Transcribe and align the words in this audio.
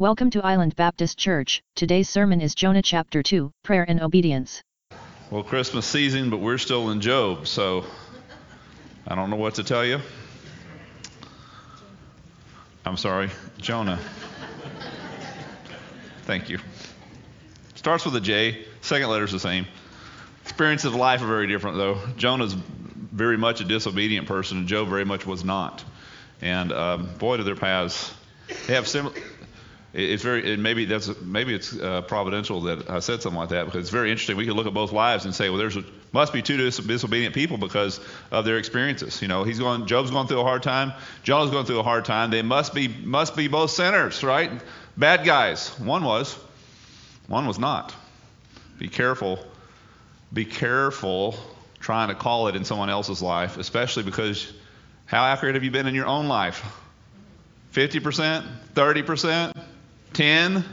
Welcome 0.00 0.30
to 0.30 0.44
Island 0.44 0.74
Baptist 0.74 1.18
Church. 1.18 1.62
Today's 1.76 2.08
sermon 2.08 2.40
is 2.40 2.56
Jonah 2.56 2.82
chapter 2.82 3.22
2, 3.22 3.52
Prayer 3.62 3.84
and 3.88 4.02
Obedience. 4.02 4.60
Well, 5.30 5.44
Christmas 5.44 5.86
season, 5.86 6.30
but 6.30 6.38
we're 6.38 6.58
still 6.58 6.90
in 6.90 7.00
Job, 7.00 7.46
so 7.46 7.84
I 9.06 9.14
don't 9.14 9.30
know 9.30 9.36
what 9.36 9.54
to 9.54 9.62
tell 9.62 9.84
you. 9.84 10.00
I'm 12.84 12.96
sorry, 12.96 13.30
Jonah. 13.58 14.00
Thank 16.22 16.50
you. 16.50 16.58
Starts 17.76 18.04
with 18.04 18.16
a 18.16 18.20
J, 18.20 18.66
second 18.80 19.08
letter's 19.10 19.30
the 19.30 19.38
same. 19.38 19.64
Experiences 20.42 20.86
of 20.86 20.96
life 20.96 21.22
are 21.22 21.28
very 21.28 21.46
different, 21.46 21.76
though. 21.76 22.00
Jonah's 22.16 22.54
very 22.54 23.36
much 23.36 23.60
a 23.60 23.64
disobedient 23.64 24.26
person, 24.26 24.58
and 24.58 24.66
Job 24.66 24.88
very 24.88 25.04
much 25.04 25.24
was 25.24 25.44
not. 25.44 25.84
And 26.42 26.72
um, 26.72 27.14
boy, 27.18 27.36
do 27.36 27.44
their 27.44 27.54
paths 27.54 28.12
they 28.66 28.74
have 28.74 28.86
similar. 28.86 29.14
It's 29.94 30.24
very 30.24 30.56
maybe 30.56 30.86
that's 30.86 31.08
maybe 31.20 31.54
it's 31.54 31.72
uh, 31.72 32.02
providential 32.02 32.62
that 32.62 32.90
I 32.90 32.98
said 32.98 33.22
something 33.22 33.38
like 33.38 33.50
that 33.50 33.66
because 33.66 33.82
it's 33.82 33.90
very 33.90 34.10
interesting. 34.10 34.36
We 34.36 34.44
could 34.44 34.56
look 34.56 34.66
at 34.66 34.74
both 34.74 34.90
lives 34.90 35.24
and 35.24 35.32
say, 35.32 35.50
well, 35.50 35.58
there's 35.58 35.76
a, 35.76 35.84
must 36.10 36.32
be 36.32 36.42
two 36.42 36.56
disobedient 36.56 37.32
people 37.32 37.58
because 37.58 38.00
of 38.32 38.44
their 38.44 38.58
experiences. 38.58 39.22
You 39.22 39.28
know, 39.28 39.44
he's 39.44 39.60
going. 39.60 39.86
Job's 39.86 40.10
going 40.10 40.26
through 40.26 40.40
a 40.40 40.44
hard 40.44 40.64
time. 40.64 40.94
Jonah's 41.22 41.52
going 41.52 41.66
through 41.66 41.78
a 41.78 41.84
hard 41.84 42.04
time. 42.04 42.32
They 42.32 42.42
must 42.42 42.74
be 42.74 42.88
must 42.88 43.36
be 43.36 43.46
both 43.46 43.70
sinners, 43.70 44.24
right? 44.24 44.50
Bad 44.96 45.24
guys. 45.24 45.68
One 45.78 46.02
was. 46.02 46.36
One 47.28 47.46
was 47.46 47.60
not. 47.60 47.94
Be 48.80 48.88
careful. 48.88 49.38
Be 50.32 50.44
careful 50.44 51.36
trying 51.78 52.08
to 52.08 52.16
call 52.16 52.48
it 52.48 52.56
in 52.56 52.64
someone 52.64 52.90
else's 52.90 53.22
life, 53.22 53.58
especially 53.58 54.02
because 54.02 54.52
how 55.06 55.24
accurate 55.24 55.54
have 55.54 55.62
you 55.62 55.70
been 55.70 55.86
in 55.86 55.94
your 55.94 56.06
own 56.06 56.26
life? 56.26 56.64
50%? 57.74 58.44
30%? 58.74 59.73
10? 60.14 60.64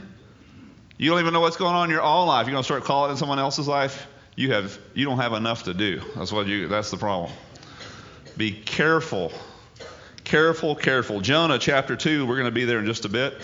You 0.98 1.10
don't 1.10 1.20
even 1.20 1.32
know 1.32 1.40
what's 1.40 1.56
going 1.56 1.74
on 1.74 1.84
in 1.84 1.90
your 1.90 2.02
own 2.02 2.26
life. 2.26 2.46
You're 2.46 2.52
going 2.52 2.62
to 2.62 2.66
start 2.66 2.84
calling 2.84 3.10
in 3.10 3.16
someone 3.16 3.38
else's 3.38 3.68
life? 3.68 4.06
You 4.36 4.52
have 4.52 4.78
you 4.94 5.04
don't 5.04 5.18
have 5.18 5.34
enough 5.34 5.64
to 5.64 5.74
do. 5.74 6.00
That's 6.16 6.32
what 6.32 6.46
you 6.46 6.68
that's 6.68 6.90
the 6.90 6.96
problem. 6.96 7.32
Be 8.36 8.52
careful. 8.52 9.32
Careful, 10.24 10.74
careful. 10.74 11.20
Jonah 11.20 11.58
chapter 11.58 11.96
2, 11.96 12.24
we're 12.24 12.36
going 12.36 12.46
to 12.46 12.52
be 12.52 12.64
there 12.64 12.78
in 12.78 12.86
just 12.86 13.04
a 13.04 13.08
bit. 13.08 13.34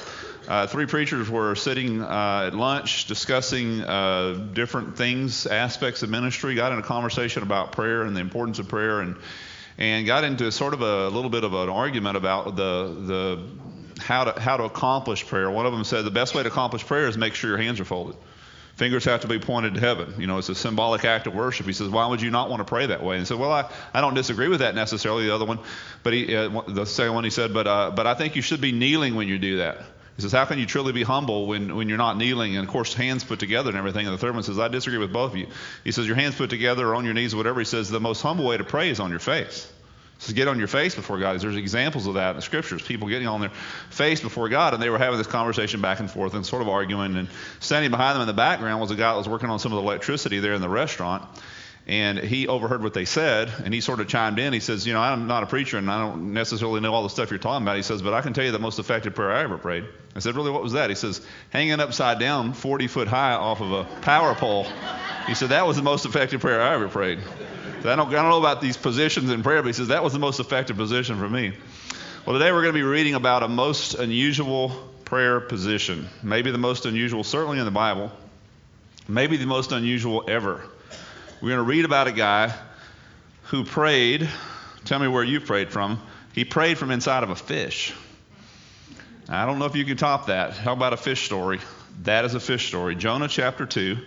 Uh, 0.47 0.67
three 0.67 0.87
preachers 0.87 1.29
were 1.29 1.55
sitting 1.55 2.01
uh, 2.01 2.45
at 2.47 2.55
lunch 2.55 3.05
discussing 3.07 3.83
uh, 3.83 4.33
different 4.55 4.97
things, 4.97 5.47
aspects 5.47 6.03
of 6.03 6.09
ministry, 6.09 6.55
got 6.55 6.73
in 6.73 6.79
a 6.79 6.83
conversation 6.83 7.43
about 7.43 7.73
prayer 7.73 8.03
and 8.03 8.17
the 8.17 8.21
importance 8.21 8.59
of 8.59 8.69
prayer, 8.69 9.01
and 9.01 9.17
and 9.77 10.07
got 10.07 10.25
into 10.25 10.51
sort 10.51 10.73
of 10.73 10.81
a 10.81 11.09
little 11.09 11.29
bit 11.29 11.45
of 11.45 11.53
an 11.53 11.69
argument 11.69 12.17
about 12.17 12.57
the 12.57 12.97
the 13.07 13.49
how 13.99 14.25
to 14.25 14.41
how 14.41 14.57
to 14.57 14.65
accomplish 14.65 15.27
prayer. 15.27 15.51
One 15.51 15.67
of 15.67 15.73
them 15.73 15.85
said 15.85 16.05
the 16.05 16.11
best 16.11 16.35
way 16.35 16.43
to 16.43 16.49
accomplish 16.49 16.85
prayer 16.85 17.09
is 17.09 17.17
make 17.17 17.35
sure 17.35 17.51
your 17.51 17.59
hands 17.59 17.81
are 17.81 17.85
folded. 17.85 18.17
Fingers 18.77 19.05
have 19.07 19.23
to 19.23 19.27
be 19.27 19.41
pointed 19.41 19.75
to 19.75 19.81
heaven. 19.81 20.15
You 20.19 20.29
know, 20.29 20.39
it's 20.39 20.49
a 20.49 20.55
symbolic 20.55 21.05
act 21.05 21.27
of 21.27 21.35
worship. 21.35 21.67
He 21.67 21.73
says, 21.73 21.89
why 21.89 22.07
would 22.07 22.23
you 22.23 22.31
not 22.31 22.49
want 22.49 22.61
to 22.61 22.65
pray 22.65 22.87
that 22.87 23.03
way? 23.03 23.17
And 23.17 23.23
he 23.23 23.27
said, 23.27 23.37
well, 23.37 23.51
I, 23.51 23.69
I 23.93 24.01
don't 24.01 24.15
disagree 24.15 24.47
with 24.47 24.61
that 24.61 24.77
necessarily. 24.77 25.27
The 25.27 25.35
other 25.35 25.47
one, 25.47 25.59
but 26.05 26.13
he, 26.13 26.37
uh, 26.37 26.63
the 26.69 26.85
second 26.85 27.15
one 27.15 27.25
he 27.25 27.31
said, 27.31 27.53
but 27.53 27.67
uh, 27.67 27.91
but 27.91 28.07
I 28.07 28.15
think 28.15 28.37
you 28.37 28.43
should 28.43 28.61
be 28.61 28.71
kneeling 28.71 29.17
when 29.17 29.27
you 29.27 29.37
do 29.39 29.59
that. 29.59 29.79
He 30.19 30.23
says, 30.23 30.33
How 30.33 30.45
can 30.45 30.59
you 30.59 30.67
truly 30.67 30.93
be 30.93 31.05
humble 31.05 31.47
when, 31.47 31.77
when 31.77 31.89
you're 31.89 31.99
not 31.99 32.17
kneeling? 32.17 32.57
And 32.57 32.67
of 32.67 32.73
course, 32.73 32.93
hands 32.93 33.23
put 33.23 33.39
together 33.39 33.71
and 33.71 33.79
everything. 33.79 34.07
And 34.07 34.13
the 34.13 34.19
third 34.19 34.35
one 34.35 34.43
says, 34.43 34.59
I 34.59 34.67
disagree 34.67 34.99
with 34.99 35.13
both 35.13 35.31
of 35.31 35.37
you. 35.39 35.47
He 35.85 35.93
says, 35.93 36.09
Your 36.09 36.17
hands 36.17 36.35
put 36.35 36.51
together 36.51 36.89
or 36.89 36.97
on 36.97 37.05
your 37.05 37.15
knees 37.15 37.37
whatever. 37.37 37.61
He 37.61 37.65
says, 37.65 37.89
The 37.89 38.01
most 38.01 38.21
humble 38.21 38.45
way 38.45 38.57
to 38.57 38.65
pray 38.65 38.91
is 38.91 38.99
on 38.99 39.11
your 39.11 39.21
face. 39.21 39.73
Says, 40.19 40.35
Get 40.35 40.49
on 40.49 40.59
your 40.59 40.69
face 40.69 40.95
before 40.95 41.19
God. 41.19 41.41
There's 41.41 41.57
examples 41.57 42.07
of 42.07 42.15
that 42.15 42.31
in 42.31 42.37
the 42.37 42.43
scriptures. 42.43 42.83
People 42.83 43.09
getting 43.09 43.29
on 43.29 43.41
their 43.41 43.53
face 43.91 44.21
before 44.21 44.49
God. 44.49 44.75
And 44.75 44.83
they 44.83 44.91
were 44.91 44.99
having 44.99 45.19
this 45.19 45.27
conversation 45.27 45.81
back 45.81 46.01
and 46.01 46.11
forth 46.11 46.35
and 46.35 46.45
sort 46.45 46.63
of 46.63 46.69
arguing. 46.69 47.17
And 47.17 47.29
standing 47.61 47.91
behind 47.91 48.17
them 48.17 48.23
in 48.23 48.29
the 48.29 48.35
background 48.35 48.81
was 48.81 48.91
a 48.91 48.97
guy 48.97 49.13
that 49.13 49.19
was 49.19 49.29
working 49.29 49.51
on 49.51 49.59
some 49.59 49.73
of 49.73 49.77
the 49.77 49.83
electricity 49.83 50.41
there 50.41 50.55
in 50.55 50.61
the 50.61 50.69
restaurant 50.69 51.25
and 51.89 52.19
he 52.19 52.47
overheard 52.47 52.83
what 52.83 52.93
they 52.93 53.07
said, 53.07 53.51
and 53.65 53.73
he 53.73 53.81
sort 53.81 54.01
of 54.01 54.09
chimed 54.09 54.39
in. 54.39 54.53
He 54.53 54.61
says, 54.61 54.87
You 54.87 54.93
know, 54.93 55.01
I'm 55.01 55.27
not 55.27 55.43
a 55.43 55.47
preacher, 55.47 55.79
and 55.79 55.91
I 55.91 55.99
don't 55.99 56.35
necessarily 56.35 56.81
know 56.81 56.93
all 56.93 57.03
the 57.03 57.09
stuff 57.09 57.31
you're 57.31 57.39
talking 57.39 57.65
about. 57.65 57.77
He 57.77 57.83
says, 57.83 58.03
But 58.03 58.13
I 58.13 58.21
can 58.21 58.35
tell 58.35 58.45
you 58.45 58.53
the 58.53 58.59
most 58.59 58.79
effective 58.79 59.15
prayer 59.15 59.33
I 59.33 59.43
ever 59.43 59.57
prayed. 59.57 59.87
I 60.15 60.19
said, 60.19 60.37
Really, 60.37 60.51
what 60.51 60.63
was 60.63 60.75
that? 60.75 60.91
He 60.91 60.97
says, 60.97 61.27
Hanging 61.49 61.81
upside 61.81 62.19
down, 62.19 62.53
40 62.53 62.89
foot 62.89 63.09
high 63.09 63.33
off 63.33 63.63
of 63.63 63.73
a 63.73 63.85
power 64.03 64.35
pole. 64.35 64.67
He 65.27 65.35
said, 65.35 65.49
That 65.49 65.67
was 65.67 65.77
the 65.77 65.83
most 65.83 66.05
effective 66.05 66.43
prayer 66.43 66.61
I 66.61 66.75
ever 66.75 66.89
prayed. 66.89 67.21
So 67.83 67.93
I, 67.93 67.97
don't, 67.97 68.09
I 68.09 68.13
don't 68.13 68.31
know 68.31 68.39
about 68.39 68.61
these 68.61 68.77
positions 68.77 69.31
in 69.31 69.43
prayer, 69.43 69.63
but 69.63 69.69
he 69.69 69.73
says, 69.73 69.89
That 69.89 70.03
was 70.03 70.13
the 70.13 70.19
most 70.19 70.41
effective 70.41 70.77
position 70.77 71.19
for 71.19 71.29
me. 71.29 71.53
Well, 72.27 72.37
today 72.37 72.51
we're 72.51 72.63
going 72.63 72.75
to 72.75 72.79
be 72.79 72.83
reading 72.83 73.15
about 73.15 73.45
a 73.45 73.49
most 73.49 73.95
unusual 73.95 74.71
prayer 75.05 75.41
position. 75.41 76.09
Maybe 76.23 76.51
the 76.51 76.59
most 76.59 76.87
unusual, 76.87 77.23
certainly 77.23 77.59
in 77.59 77.65
the 77.65 77.71
Bible. 77.71 78.11
Maybe 79.07 79.37
the 79.37 79.47
most 79.47 79.73
unusual 79.73 80.25
ever. 80.29 80.63
We're 81.41 81.49
going 81.49 81.59
to 81.59 81.63
read 81.63 81.85
about 81.85 82.09
a 82.09 82.13
guy 82.13 82.53
who 83.45 83.65
prayed. 83.65 84.29
Tell 84.85 84.99
me 84.99 85.09
where 85.09 85.25
you 85.25 85.41
prayed 85.41 85.71
from. 85.71 86.03
He 86.35 86.45
prayed 86.45 86.79
from 86.79 86.91
inside 86.91 87.23
of 87.23 87.31
a 87.31 87.37
fish. 87.37 87.95
I 89.29 89.47
don't 89.47 89.59
know 89.59 89.67
if 89.67 89.77
you 89.77 89.85
can 89.85 89.97
top 89.97 90.27
that. 90.27 90.55
How 90.55 90.73
about 90.73 90.93
a 90.93 90.97
fish 90.97 91.25
story? 91.25 91.61
That 92.03 92.25
is 92.25 92.35
a 92.35 92.41
fish 92.41 92.67
story. 92.67 92.97
Jonah 92.97 93.29
chapter 93.29 93.67
2. 93.67 93.99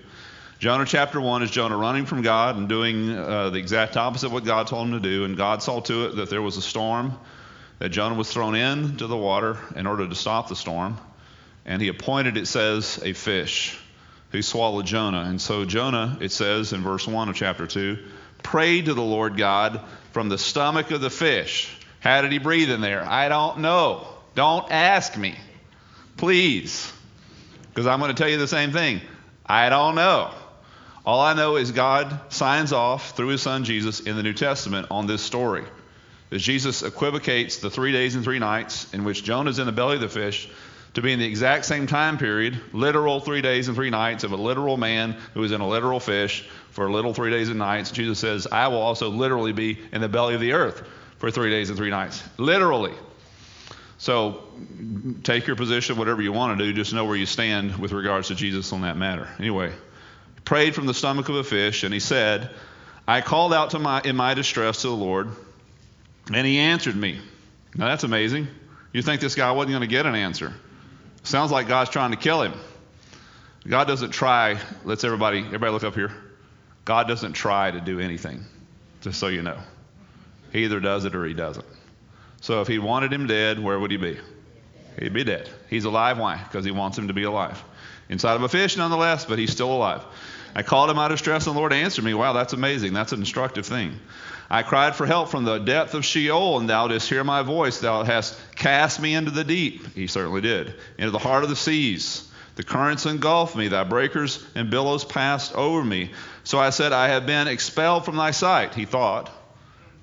Jonah 0.62 0.86
chapter 0.86 1.20
1 1.20 1.42
is 1.42 1.50
Jonah 1.50 1.76
running 1.76 2.06
from 2.06 2.22
God 2.22 2.56
and 2.56 2.70
doing 2.70 3.10
uh, 3.10 3.50
the 3.50 3.58
exact 3.58 3.98
opposite 3.98 4.28
of 4.28 4.32
what 4.32 4.46
God 4.46 4.68
told 4.68 4.90
him 4.90 4.94
to 4.94 5.00
do. 5.00 5.24
And 5.24 5.36
God 5.36 5.64
saw 5.64 5.80
to 5.80 6.06
it 6.06 6.18
that 6.18 6.30
there 6.30 6.44
was 6.44 6.56
a 6.56 6.62
storm, 6.62 7.18
that 7.80 7.90
Jonah 7.90 8.14
was 8.14 8.32
thrown 8.32 8.54
into 8.54 9.08
the 9.08 9.18
water 9.18 9.58
in 9.76 9.88
order 9.88 10.08
to 10.08 10.14
stop 10.14 10.50
the 10.50 10.56
storm. 10.56 11.00
And 11.66 11.82
he 11.82 11.88
appointed, 11.88 12.38
it 12.38 12.46
says, 12.46 13.02
a 13.04 13.14
fish 13.14 13.76
who 14.30 14.44
swallowed 14.44 14.86
Jonah. 14.86 15.22
And 15.22 15.42
so 15.42 15.66
Jonah, 15.66 16.20
it 16.22 16.32
says 16.32 16.74
in 16.74 16.84
verse 16.84 17.08
1 17.08 17.30
of 17.30 17.36
chapter 17.36 17.66
2, 17.66 17.98
prayed 18.44 18.86
to 18.86 18.94
the 18.94 19.02
Lord 19.02 19.38
God 19.38 19.82
from 20.12 20.30
the 20.30 20.38
stomach 20.38 20.92
of 20.92 21.02
the 21.02 21.10
fish. 21.10 21.76
How 22.02 22.22
did 22.22 22.32
he 22.32 22.38
breathe 22.38 22.70
in 22.70 22.82
there? 22.82 23.04
I 23.04 23.30
don't 23.30 23.62
know. 23.62 24.06
Don't 24.36 24.72
ask 24.72 25.18
me. 25.18 25.36
Please. 26.18 26.94
Because 27.70 27.88
I'm 27.88 27.98
going 27.98 28.14
to 28.14 28.22
tell 28.22 28.30
you 28.30 28.38
the 28.38 28.48
same 28.48 28.72
thing. 28.72 29.02
I 29.44 29.70
don't 29.70 29.96
know. 29.96 30.32
All 31.06 31.20
I 31.20 31.34
know 31.34 31.56
is 31.56 31.72
God 31.72 32.32
signs 32.32 32.74
off 32.74 33.16
through 33.16 33.30
his 33.30 33.42
son 33.42 33.64
Jesus 33.64 34.02
in 34.02 34.16
the 34.16 34.24
New 34.24 34.34
Testament 34.34 34.88
on 34.92 35.08
this 35.08 35.22
story. 35.22 35.66
As 36.32 36.42
Jesus 36.42 36.84
equivocates 36.84 37.58
the 37.58 37.70
three 37.70 37.92
days 37.92 38.16
and 38.16 38.24
three 38.24 38.40
nights 38.40 38.94
in 38.94 39.04
which 39.04 39.24
Jonah 39.24 39.50
is 39.50 39.60
in 39.60 39.66
the 39.66 39.72
belly 39.72 39.96
of 39.96 40.02
the 40.02 40.10
fish 40.10 40.48
to 40.94 41.02
be 41.02 41.12
in 41.12 41.20
the 41.20 41.26
exact 41.26 41.66
same 41.66 41.88
time 41.88 42.18
period, 42.18 42.60
literal 42.74 43.20
three 43.20 43.42
days 43.42 43.68
and 43.68 43.76
three 43.76 43.90
nights 43.90 44.24
of 44.24 44.32
a 44.32 44.36
literal 44.36 44.78
man 44.78 45.16
who 45.34 45.44
is 45.44 45.52
in 45.52 45.62
a 45.62 45.68
literal 45.68 46.00
fish 46.00 46.48
for 46.72 46.86
a 46.86 46.92
little 46.92 47.14
three 47.14 47.32
days 47.32 47.50
and 47.50 47.60
nights. 47.60 47.92
Jesus 47.92 48.20
says, 48.20 48.48
I 48.52 48.68
will 48.68 48.82
also 48.82 49.10
literally 49.10 49.54
be 49.54 49.80
in 49.92 50.02
the 50.02 50.10
belly 50.10 50.36
of 50.36 50.42
the 50.42 50.54
earth 50.54 50.84
for 51.18 51.32
three 51.32 51.50
days 51.50 51.70
and 51.70 51.78
three 51.78 51.90
nights. 51.90 52.24
Literally. 52.38 52.94
So 53.98 54.44
take 55.24 55.48
your 55.48 55.56
position, 55.56 55.98
whatever 55.98 56.22
you 56.22 56.32
want 56.32 56.58
to 56.58 56.66
do, 56.66 56.74
just 56.74 56.94
know 56.94 57.06
where 57.06 57.16
you 57.16 57.26
stand 57.26 57.78
with 57.78 57.92
regards 57.92 58.30
to 58.30 58.36
Jesus 58.36 58.72
on 58.74 58.82
that 58.82 58.98
matter. 58.98 59.30
Anyway, 59.38 59.74
prayed 60.52 60.76
from 60.76 60.86
the 60.86 60.94
stomach 60.94 61.30
of 61.30 61.36
a 61.36 61.46
fish, 61.46 61.84
and 61.84 61.94
he 61.94 62.02
said, 62.02 62.50
I 63.08 63.22
called 63.22 63.54
out 63.54 63.70
to 63.70 63.80
my, 63.80 64.02
in 64.02 64.18
my 64.18 64.34
distress 64.34 64.82
to 64.82 64.90
the 64.90 64.94
Lord, 64.94 65.30
and 66.34 66.46
he 66.46 66.60
answered 66.60 66.94
me. 66.94 67.22
Now 67.74 67.86
that's 67.86 68.04
amazing. 68.04 68.50
You 68.92 69.02
think 69.02 69.22
this 69.22 69.34
guy 69.34 69.50
wasn't 69.54 69.72
going 69.72 69.80
to 69.80 69.88
get 69.88 70.06
an 70.06 70.14
answer. 70.14 70.54
Sounds 71.24 71.54
like 71.54 71.70
God's 71.70 71.90
trying 71.90 72.12
to 72.12 72.18
kill 72.18 72.42
him. 72.42 72.54
God 73.66 73.88
doesn't 73.88 74.12
try, 74.12 74.60
let's 74.84 75.06
everybody, 75.06 75.40
everybody 75.40 75.72
look 75.72 75.86
up 75.86 75.96
here. 75.96 76.12
God 76.84 77.08
doesn't 77.08 77.32
try 77.32 77.72
to 77.72 77.80
do 77.80 78.02
anything, 78.02 78.44
just 79.00 79.22
so 79.22 79.28
you 79.28 79.44
know. 79.44 79.58
He 80.52 80.66
either 80.66 80.82
does 80.82 81.06
it 81.06 81.16
or 81.16 81.24
he 81.24 81.34
doesn't. 81.34 81.66
So 82.42 82.60
if 82.60 82.68
he 82.68 82.78
wanted 82.78 83.14
him 83.14 83.26
dead, 83.26 83.58
where 83.58 83.80
would 83.80 83.92
he 83.92 83.96
be? 83.96 84.20
He'd 85.00 85.14
be 85.14 85.24
dead. 85.24 85.50
He's 85.70 85.86
alive. 85.86 86.20
Why? 86.20 86.44
Because 86.44 86.66
he 86.66 86.72
wants 86.72 86.98
him 86.98 87.08
to 87.08 87.14
be 87.14 87.24
alive. 87.24 87.64
Inside 88.10 88.36
of 88.36 88.44
a 88.44 88.50
fish, 88.50 88.76
nonetheless, 88.76 89.24
but 89.24 89.40
he's 89.40 89.54
still 89.54 89.72
alive. 89.72 90.04
I 90.56 90.64
called 90.64 90.90
him 90.90 90.98
out 90.98 91.12
of 91.12 91.20
stress, 91.20 91.48
and 91.48 91.56
the 91.56 91.60
Lord 91.60 91.74
answered 91.74 92.04
me. 92.04 92.14
Wow, 92.14 92.34
that's 92.34 92.54
amazing. 92.54 92.94
That's 92.94 93.12
an 93.12 93.20
instructive 93.20 93.66
thing. 93.66 94.00
I 94.50 94.64
cried 94.64 94.96
for 94.96 95.06
help 95.06 95.30
from 95.30 95.46
the 95.46 95.60
depth 95.60 95.94
of 95.94 96.04
Sheol, 96.04 96.60
and 96.60 96.70
thou 96.70 96.88
didst 96.90 97.08
hear 97.08 97.24
my 97.24 97.42
voice. 97.42 97.80
Thou 97.80 98.04
hast 98.04 98.38
cast 98.56 99.00
me 99.00 99.16
into 99.16 99.32
the 99.32 99.46
deep. 99.46 99.96
He 99.96 100.08
certainly 100.08 100.42
did. 100.42 100.76
Into 100.98 101.12
the 101.12 101.20
heart 101.20 101.44
of 101.44 101.50
the 101.50 101.56
seas. 101.56 102.30
The 102.56 102.64
currents 102.64 103.06
engulfed 103.06 103.56
me. 103.56 103.70
Thy 103.70 103.86
breakers 103.86 104.46
and 104.56 104.70
billows 104.70 105.06
passed 105.06 105.56
over 105.56 105.84
me. 105.84 106.12
So 106.44 106.60
I 106.60 106.72
said, 106.72 106.92
I 106.92 107.08
have 107.10 107.26
been 107.26 107.48
expelled 107.48 108.04
from 108.04 108.18
thy 108.18 108.32
sight. 108.32 108.76
He 108.76 108.86
thought. 108.86 109.30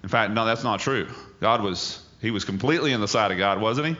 In 0.03 0.09
fact, 0.09 0.33
no, 0.33 0.47
that's 0.47 0.65
not 0.65 0.81
true. 0.81 1.09
God 1.41 1.63
was, 1.63 2.03
he 2.21 2.31
was 2.31 2.45
completely 2.45 2.93
in 2.93 3.01
the 3.03 3.09
sight 3.09 3.31
of 3.31 3.39
God, 3.39 3.61
wasn't 3.61 3.89
he? 3.89 3.97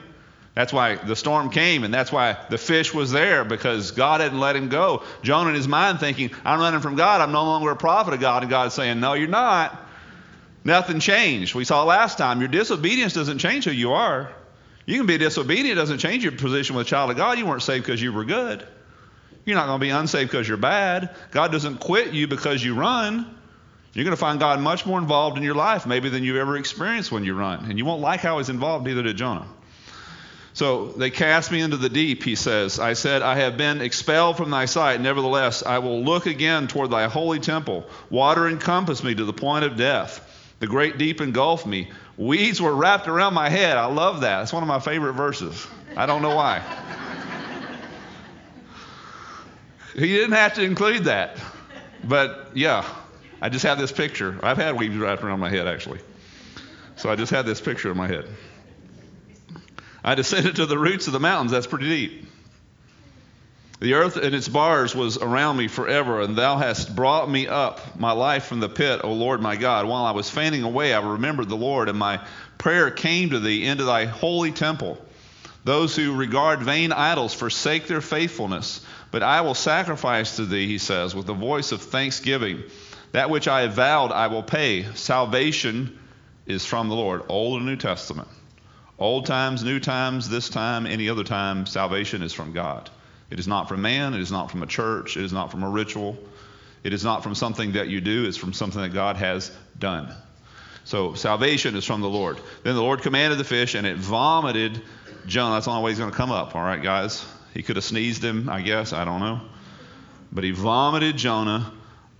That's 0.55 0.73
why 0.73 0.95
the 0.95 1.15
storm 1.15 1.51
came, 1.51 1.83
and 1.83 1.93
that's 1.93 2.11
why 2.11 2.37
the 2.49 2.57
fish 2.57 2.93
was 2.93 3.11
there, 3.11 3.45
because 3.45 3.91
God 3.91 4.19
hadn't 4.19 4.39
let 4.39 4.55
him 4.55 4.67
go. 4.67 5.03
Jonah 5.21 5.49
in 5.49 5.55
his 5.55 5.67
mind 5.67 5.99
thinking, 5.99 6.31
I'm 6.43 6.59
running 6.59 6.81
from 6.81 6.95
God. 6.95 7.21
I'm 7.21 7.31
no 7.31 7.43
longer 7.43 7.71
a 7.71 7.75
prophet 7.75 8.13
of 8.13 8.19
God. 8.19 8.43
And 8.43 8.49
God's 8.49 8.73
saying, 8.73 8.99
No, 8.99 9.13
you're 9.13 9.27
not. 9.27 9.87
Nothing 10.63 10.99
changed. 10.99 11.55
We 11.55 11.63
saw 11.63 11.83
last 11.83 12.17
time 12.17 12.39
your 12.39 12.49
disobedience 12.49 13.13
doesn't 13.13 13.37
change 13.39 13.65
who 13.65 13.71
you 13.71 13.93
are. 13.93 14.31
You 14.85 14.97
can 14.97 15.05
be 15.05 15.17
disobedient, 15.17 15.69
it 15.69 15.75
doesn't 15.75 15.99
change 15.99 16.23
your 16.23 16.31
position 16.31 16.75
with 16.75 16.87
a 16.87 16.89
child 16.89 17.11
of 17.11 17.17
God. 17.17 17.37
You 17.37 17.45
weren't 17.45 17.61
saved 17.61 17.85
because 17.85 18.01
you 18.01 18.11
were 18.11 18.25
good. 18.25 18.65
You're 19.45 19.55
not 19.55 19.67
going 19.67 19.79
to 19.79 19.85
be 19.85 19.91
unsaved 19.91 20.31
because 20.31 20.47
you're 20.47 20.57
bad. 20.57 21.15
God 21.31 21.51
doesn't 21.51 21.79
quit 21.79 22.13
you 22.13 22.27
because 22.27 22.63
you 22.63 22.75
run. 22.75 23.35
You're 23.93 24.03
going 24.03 24.15
to 24.15 24.19
find 24.19 24.39
God 24.39 24.59
much 24.59 24.85
more 24.85 24.99
involved 24.99 25.37
in 25.37 25.43
your 25.43 25.55
life, 25.55 25.85
maybe 25.85 26.09
than 26.09 26.23
you've 26.23 26.37
ever 26.37 26.57
experienced 26.57 27.11
when 27.11 27.23
you 27.23 27.33
run. 27.33 27.65
And 27.69 27.77
you 27.77 27.85
won't 27.85 28.01
like 28.01 28.19
how 28.19 28.37
he's 28.37 28.49
involved, 28.49 28.85
neither 28.85 29.03
did 29.03 29.17
Jonah. 29.17 29.47
So 30.59 30.87
they 30.87 31.09
cast 31.09 31.53
me 31.53 31.61
into 31.61 31.77
the 31.77 31.87
deep, 31.87 32.21
he 32.21 32.35
says. 32.35 32.79
I 32.79 32.91
said, 32.91 33.21
I 33.21 33.35
have 33.35 33.55
been 33.55 33.79
expelled 33.79 34.35
from 34.35 34.49
thy 34.49 34.65
sight. 34.65 34.99
Nevertheless, 34.99 35.63
I 35.63 35.79
will 35.79 36.03
look 36.03 36.25
again 36.25 36.67
toward 36.67 36.91
thy 36.91 37.07
holy 37.07 37.39
temple. 37.39 37.85
Water 38.09 38.45
encompassed 38.45 39.01
me 39.01 39.15
to 39.15 39.23
the 39.23 39.31
point 39.31 39.63
of 39.63 39.77
death. 39.77 40.19
The 40.59 40.67
great 40.67 40.97
deep 40.97 41.21
engulfed 41.21 41.65
me. 41.65 41.89
Weeds 42.17 42.61
were 42.61 42.75
wrapped 42.75 43.07
around 43.07 43.35
my 43.35 43.47
head. 43.47 43.77
I 43.77 43.85
love 43.85 44.19
that. 44.19 44.41
It's 44.41 44.51
one 44.51 44.61
of 44.61 44.67
my 44.67 44.81
favorite 44.81 45.13
verses. 45.13 45.65
I 45.95 46.05
don't 46.05 46.21
know 46.21 46.35
why. 46.35 46.61
he 49.93 50.07
didn't 50.07 50.33
have 50.33 50.55
to 50.55 50.61
include 50.61 51.05
that. 51.05 51.37
But 52.03 52.49
yeah, 52.53 52.83
I 53.41 53.47
just 53.47 53.63
have 53.63 53.79
this 53.79 53.93
picture. 53.93 54.37
I've 54.43 54.57
had 54.57 54.77
weeds 54.77 54.97
wrapped 54.97 55.23
around 55.23 55.39
my 55.39 55.49
head, 55.49 55.69
actually. 55.69 56.01
So 56.97 57.09
I 57.09 57.15
just 57.15 57.31
had 57.31 57.45
this 57.45 57.61
picture 57.61 57.89
in 57.89 57.95
my 57.95 58.09
head. 58.09 58.27
I 60.03 60.15
descended 60.15 60.55
to 60.57 60.65
the 60.65 60.77
roots 60.77 61.07
of 61.07 61.13
the 61.13 61.19
mountains. 61.19 61.51
That's 61.51 61.67
pretty 61.67 61.89
deep. 61.89 62.27
The 63.79 63.93
earth 63.93 64.17
and 64.17 64.35
its 64.35 64.49
bars 64.49 64.93
was 64.93 65.17
around 65.17 65.55
me 65.55 65.69
forever, 65.69 66.19
and 66.19 66.35
thou 66.35 66.57
hast 66.57 66.93
brought 66.93 67.29
me 67.29 67.47
up 67.47 67.97
my 67.97 68.11
life 68.11 68.45
from 68.45 68.59
the 68.59 68.67
pit, 68.67 69.01
O 69.05 69.13
Lord 69.13 69.41
my 69.41 69.55
God. 69.55 69.85
While 69.85 70.03
I 70.03 70.11
was 70.11 70.29
fainting 70.29 70.63
away, 70.63 70.93
I 70.93 70.99
remembered 70.99 71.47
the 71.47 71.55
Lord, 71.55 71.87
and 71.87 71.97
my 71.97 72.19
prayer 72.57 72.91
came 72.91 73.29
to 73.29 73.39
thee 73.39 73.65
into 73.65 73.85
thy 73.85 74.03
holy 74.03 74.51
temple. 74.51 74.97
Those 75.63 75.95
who 75.95 76.13
regard 76.13 76.59
vain 76.59 76.91
idols 76.91 77.33
forsake 77.33 77.87
their 77.87 78.01
faithfulness, 78.01 78.85
but 79.11 79.23
I 79.23 79.41
will 79.41 79.55
sacrifice 79.55 80.35
to 80.35 80.45
thee, 80.45 80.67
he 80.67 80.77
says, 80.77 81.15
with 81.15 81.29
a 81.29 81.33
voice 81.33 81.71
of 81.71 81.81
thanksgiving. 81.81 82.63
That 83.13 83.29
which 83.29 83.47
I 83.47 83.61
have 83.61 83.73
vowed 83.73 84.11
I 84.11 84.27
will 84.27 84.43
pay. 84.43 84.83
Salvation 84.95 85.97
is 86.45 86.65
from 86.65 86.89
the 86.89 86.95
Lord, 86.95 87.23
Old 87.29 87.57
and 87.57 87.65
New 87.65 87.77
Testament. 87.77 88.27
Old 88.99 89.25
times, 89.25 89.63
new 89.63 89.79
times, 89.79 90.29
this 90.29 90.49
time, 90.49 90.85
any 90.85 91.09
other 91.09 91.23
time, 91.23 91.65
salvation 91.65 92.21
is 92.21 92.33
from 92.33 92.51
God. 92.51 92.89
It 93.31 93.39
is 93.39 93.47
not 93.47 93.69
from 93.69 93.81
man, 93.81 94.13
it 94.13 94.19
is 94.19 94.31
not 94.31 94.51
from 94.51 94.61
a 94.61 94.67
church, 94.67 95.15
it 95.15 95.23
is 95.23 95.31
not 95.31 95.51
from 95.51 95.63
a 95.63 95.69
ritual, 95.69 96.17
it 96.83 96.93
is 96.93 97.03
not 97.03 97.23
from 97.23 97.33
something 97.33 97.73
that 97.73 97.87
you 97.87 98.01
do, 98.01 98.25
it's 98.25 98.37
from 98.37 98.51
something 98.51 98.81
that 98.81 98.93
God 98.93 99.15
has 99.15 99.51
done. 99.77 100.13
So 100.83 101.13
salvation 101.13 101.75
is 101.75 101.85
from 101.85 102.01
the 102.01 102.09
Lord. 102.09 102.39
Then 102.63 102.75
the 102.75 102.81
Lord 102.81 103.01
commanded 103.01 103.39
the 103.39 103.43
fish, 103.43 103.75
and 103.75 103.87
it 103.87 103.97
vomited 103.97 104.81
Jonah. 105.27 105.55
That's 105.55 105.65
the 105.65 105.71
only 105.71 105.83
way 105.83 105.91
he's 105.91 105.99
going 105.99 106.11
to 106.11 106.17
come 106.17 106.31
up. 106.31 106.55
All 106.55 106.63
right, 106.63 106.81
guys. 106.81 107.25
He 107.53 107.63
could 107.63 107.75
have 107.75 107.85
sneezed 107.85 108.23
him, 108.23 108.49
I 108.49 108.61
guess. 108.61 108.91
I 108.91 109.05
don't 109.05 109.19
know. 109.19 109.41
But 110.31 110.43
he 110.43 110.51
vomited 110.51 111.17
Jonah 111.17 111.71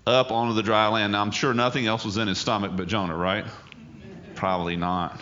up 0.06 0.32
onto 0.32 0.54
the 0.54 0.64
dry 0.64 0.88
land. 0.88 1.14
Now, 1.14 1.22
I'm 1.22 1.32
sure 1.32 1.54
nothing 1.54 1.88
else 1.88 2.06
was 2.06 2.18
in 2.18 2.28
his 2.28 2.38
stomach 2.38 2.72
but 2.76 2.88
Jonah, 2.88 3.16
right? 3.16 3.46
Probably 4.36 4.76
not. 4.76 5.20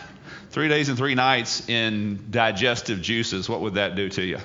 Three 0.50 0.68
days 0.68 0.88
and 0.88 0.96
three 0.96 1.14
nights 1.14 1.68
in 1.68 2.30
digestive 2.30 3.02
juices, 3.02 3.48
what 3.48 3.60
would 3.60 3.74
that 3.74 3.96
do 3.96 4.08
to 4.08 4.24
you? 4.24 4.38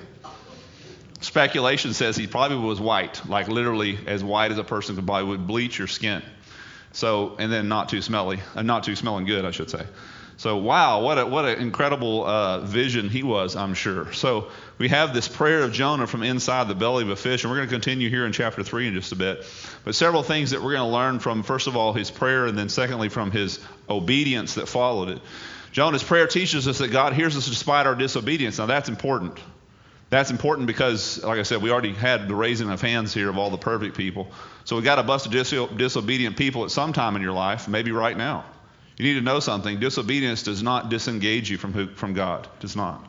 Speculation 1.21 1.94
says 1.94 2.17
he 2.17 2.27
probably 2.27 2.57
was 2.57 2.81
white, 2.81 3.25
like 3.29 3.47
literally 3.47 3.97
as 4.05 4.21
white 4.21 4.51
as 4.51 4.57
a 4.57 4.63
person 4.65 4.95
could 4.95 5.05
probably 5.05 5.29
would 5.29 5.47
bleach 5.47 5.77
your 5.77 5.88
skin. 5.88 6.21
So, 6.91 7.35
and 7.39 7.51
then 7.51 7.69
not 7.69 7.88
too 7.88 8.01
smelly, 8.01 8.39
uh, 8.53 8.61
not 8.61 8.83
too 8.83 8.95
smelling 8.95 9.25
good, 9.25 9.45
I 9.45 9.51
should 9.51 9.69
say. 9.69 9.85
So, 10.35 10.57
wow, 10.57 11.01
what 11.01 11.17
a, 11.17 11.25
what 11.25 11.45
an 11.45 11.59
incredible 11.59 12.25
uh, 12.25 12.59
vision 12.59 13.09
he 13.09 13.23
was, 13.23 13.55
I'm 13.55 13.73
sure. 13.73 14.11
So, 14.11 14.50
we 14.77 14.89
have 14.89 15.13
this 15.13 15.27
prayer 15.27 15.61
of 15.61 15.71
Jonah 15.71 16.05
from 16.05 16.21
inside 16.21 16.67
the 16.67 16.75
belly 16.75 17.03
of 17.03 17.09
a 17.09 17.15
fish, 17.15 17.44
and 17.44 17.51
we're 17.51 17.57
going 17.57 17.69
to 17.69 17.73
continue 17.73 18.09
here 18.09 18.25
in 18.25 18.33
chapter 18.33 18.61
3 18.61 18.89
in 18.89 18.94
just 18.94 19.11
a 19.11 19.15
bit. 19.15 19.45
But 19.85 19.95
several 19.95 20.23
things 20.23 20.51
that 20.51 20.61
we're 20.61 20.73
going 20.73 20.88
to 20.88 20.94
learn 20.94 21.19
from, 21.19 21.44
first 21.44 21.67
of 21.67 21.77
all, 21.77 21.94
his 21.94 22.11
prayer, 22.11 22.45
and 22.45 22.57
then 22.57 22.67
secondly, 22.67 23.09
from 23.09 23.31
his 23.31 23.59
obedience 23.89 24.55
that 24.55 24.67
followed 24.67 25.09
it. 25.09 25.21
Jonah's 25.74 26.04
prayer 26.04 26.28
teaches 26.28 26.68
us 26.68 26.78
that 26.78 26.90
God 26.90 27.14
hears 27.14 27.36
us 27.36 27.48
despite 27.48 27.88
our 27.88 27.96
disobedience. 27.96 28.60
Now, 28.60 28.68
that's 28.68 28.90
important. 28.90 29.40
That's 30.12 30.30
important 30.30 30.68
because, 30.68 31.24
like 31.24 31.40
I 31.40 31.44
said, 31.44 31.64
we 31.64 31.72
already 31.72 31.94
had 31.94 32.28
the 32.28 32.36
raising 32.36 32.70
of 32.70 32.80
hands 32.80 33.12
here 33.12 33.28
of 33.28 33.40
all 33.40 33.50
the 33.50 33.58
perfect 33.58 33.98
people. 33.98 34.31
So 34.66 34.75
we 34.75 34.84
got 34.84 34.98
to 34.98 35.04
bust 35.04 35.31
dis- 35.31 35.50
disobedient 35.75 36.38
people 36.38 36.64
at 36.64 36.70
some 36.70 36.94
time 36.94 37.16
in 37.16 37.24
your 37.24 37.31
life, 37.34 37.68
maybe 37.68 37.92
right 37.92 38.16
now. 38.16 38.46
You 38.98 39.06
need 39.06 39.16
to 39.16 39.25
know 39.25 39.40
something. 39.40 39.80
Disobedience 39.80 40.44
does 40.44 40.62
not 40.62 40.90
disengage 40.90 41.50
you 41.50 41.58
from, 41.58 41.74
who, 41.74 41.88
from 41.88 42.14
God. 42.14 42.46
It 42.46 42.60
does 42.60 42.75
not. 42.75 43.04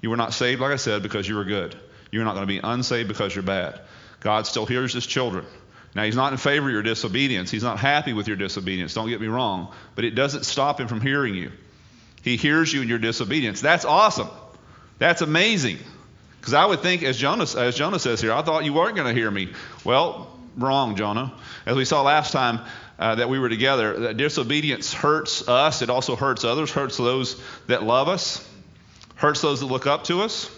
You 0.00 0.10
were 0.10 0.16
not 0.16 0.34
saved, 0.34 0.60
like 0.60 0.72
I 0.72 0.76
said, 0.76 1.04
because 1.04 1.28
you 1.28 1.36
were 1.36 1.44
good. 1.44 1.76
You're 2.10 2.24
not 2.24 2.34
going 2.34 2.48
to 2.48 2.52
be 2.52 2.58
unsaved 2.58 3.06
because 3.06 3.32
you're 3.32 3.44
bad. 3.44 3.80
God 4.18 4.48
still 4.48 4.66
hears 4.66 4.92
his 4.92 5.06
children. 5.06 5.46
Now, 5.94 6.02
he's 6.02 6.16
not 6.16 6.32
in 6.32 6.38
favor 6.38 6.66
of 6.66 6.72
your 6.72 6.82
disobedience. 6.82 7.48
He's 7.52 7.62
not 7.62 7.78
happy 7.78 8.12
with 8.12 8.26
your 8.26 8.36
disobedience. 8.36 8.92
Don't 8.92 9.08
get 9.08 9.20
me 9.20 9.28
wrong. 9.28 9.72
But 9.94 10.04
it 10.04 10.16
doesn't 10.16 10.46
stop 10.46 10.80
him 10.80 10.88
from 10.88 11.00
hearing 11.00 11.36
you. 11.36 11.52
He 12.22 12.36
hears 12.36 12.72
you 12.72 12.82
in 12.82 12.88
your 12.88 12.98
disobedience. 12.98 13.60
That's 13.60 13.84
awesome. 13.84 14.28
That's 14.98 15.22
amazing. 15.22 15.78
Because 16.40 16.54
I 16.54 16.66
would 16.66 16.80
think, 16.80 17.02
as 17.02 17.16
Jonah, 17.16 17.44
as 17.56 17.76
Jonah 17.76 17.98
says 17.98 18.20
here, 18.20 18.32
I 18.32 18.42
thought 18.42 18.64
you 18.64 18.72
weren't 18.72 18.96
going 18.96 19.12
to 19.12 19.14
hear 19.14 19.30
me. 19.30 19.52
Well, 19.84 20.36
wrong, 20.56 20.96
Jonah. 20.96 21.32
As 21.66 21.76
we 21.76 21.84
saw 21.84 22.02
last 22.02 22.32
time 22.32 22.60
uh, 22.98 23.16
that 23.16 23.28
we 23.28 23.38
were 23.38 23.48
together, 23.48 24.00
that 24.00 24.16
disobedience 24.16 24.92
hurts 24.92 25.48
us. 25.48 25.82
It 25.82 25.90
also 25.90 26.16
hurts 26.16 26.44
others, 26.44 26.70
hurts 26.70 26.96
those 26.96 27.40
that 27.66 27.82
love 27.82 28.08
us, 28.08 28.48
hurts 29.16 29.40
those 29.40 29.60
that 29.60 29.66
look 29.66 29.86
up 29.86 30.04
to 30.04 30.22
us, 30.22 30.50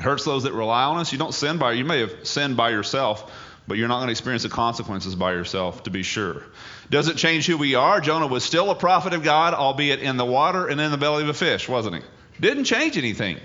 hurts 0.00 0.24
those 0.24 0.44
that 0.44 0.52
rely 0.52 0.84
on 0.84 0.98
us. 0.98 1.12
You 1.12 1.18
don't 1.18 1.34
sin 1.34 1.58
by, 1.58 1.72
you 1.72 1.84
may 1.84 2.00
have 2.00 2.26
sinned 2.26 2.56
by 2.56 2.70
yourself, 2.70 3.30
but 3.66 3.78
you're 3.78 3.88
not 3.88 3.98
going 3.98 4.08
to 4.08 4.12
experience 4.12 4.42
the 4.42 4.48
consequences 4.48 5.14
by 5.14 5.32
yourself, 5.32 5.84
to 5.84 5.90
be 5.90 6.02
sure. 6.02 6.42
Doesn't 6.90 7.16
change 7.16 7.46
who 7.46 7.56
we 7.56 7.74
are. 7.74 8.00
Jonah 8.00 8.26
was 8.26 8.44
still 8.44 8.70
a 8.70 8.74
prophet 8.74 9.12
of 9.12 9.22
God, 9.22 9.54
albeit 9.54 10.00
in 10.00 10.16
the 10.16 10.24
water 10.24 10.66
and 10.66 10.80
in 10.80 10.90
the 10.90 10.98
belly 10.98 11.22
of 11.22 11.28
a 11.28 11.34
fish, 11.34 11.68
wasn't 11.68 11.96
he? 11.96 12.02
Didn't 12.40 12.64
change 12.64 12.98
anything. 12.98 13.38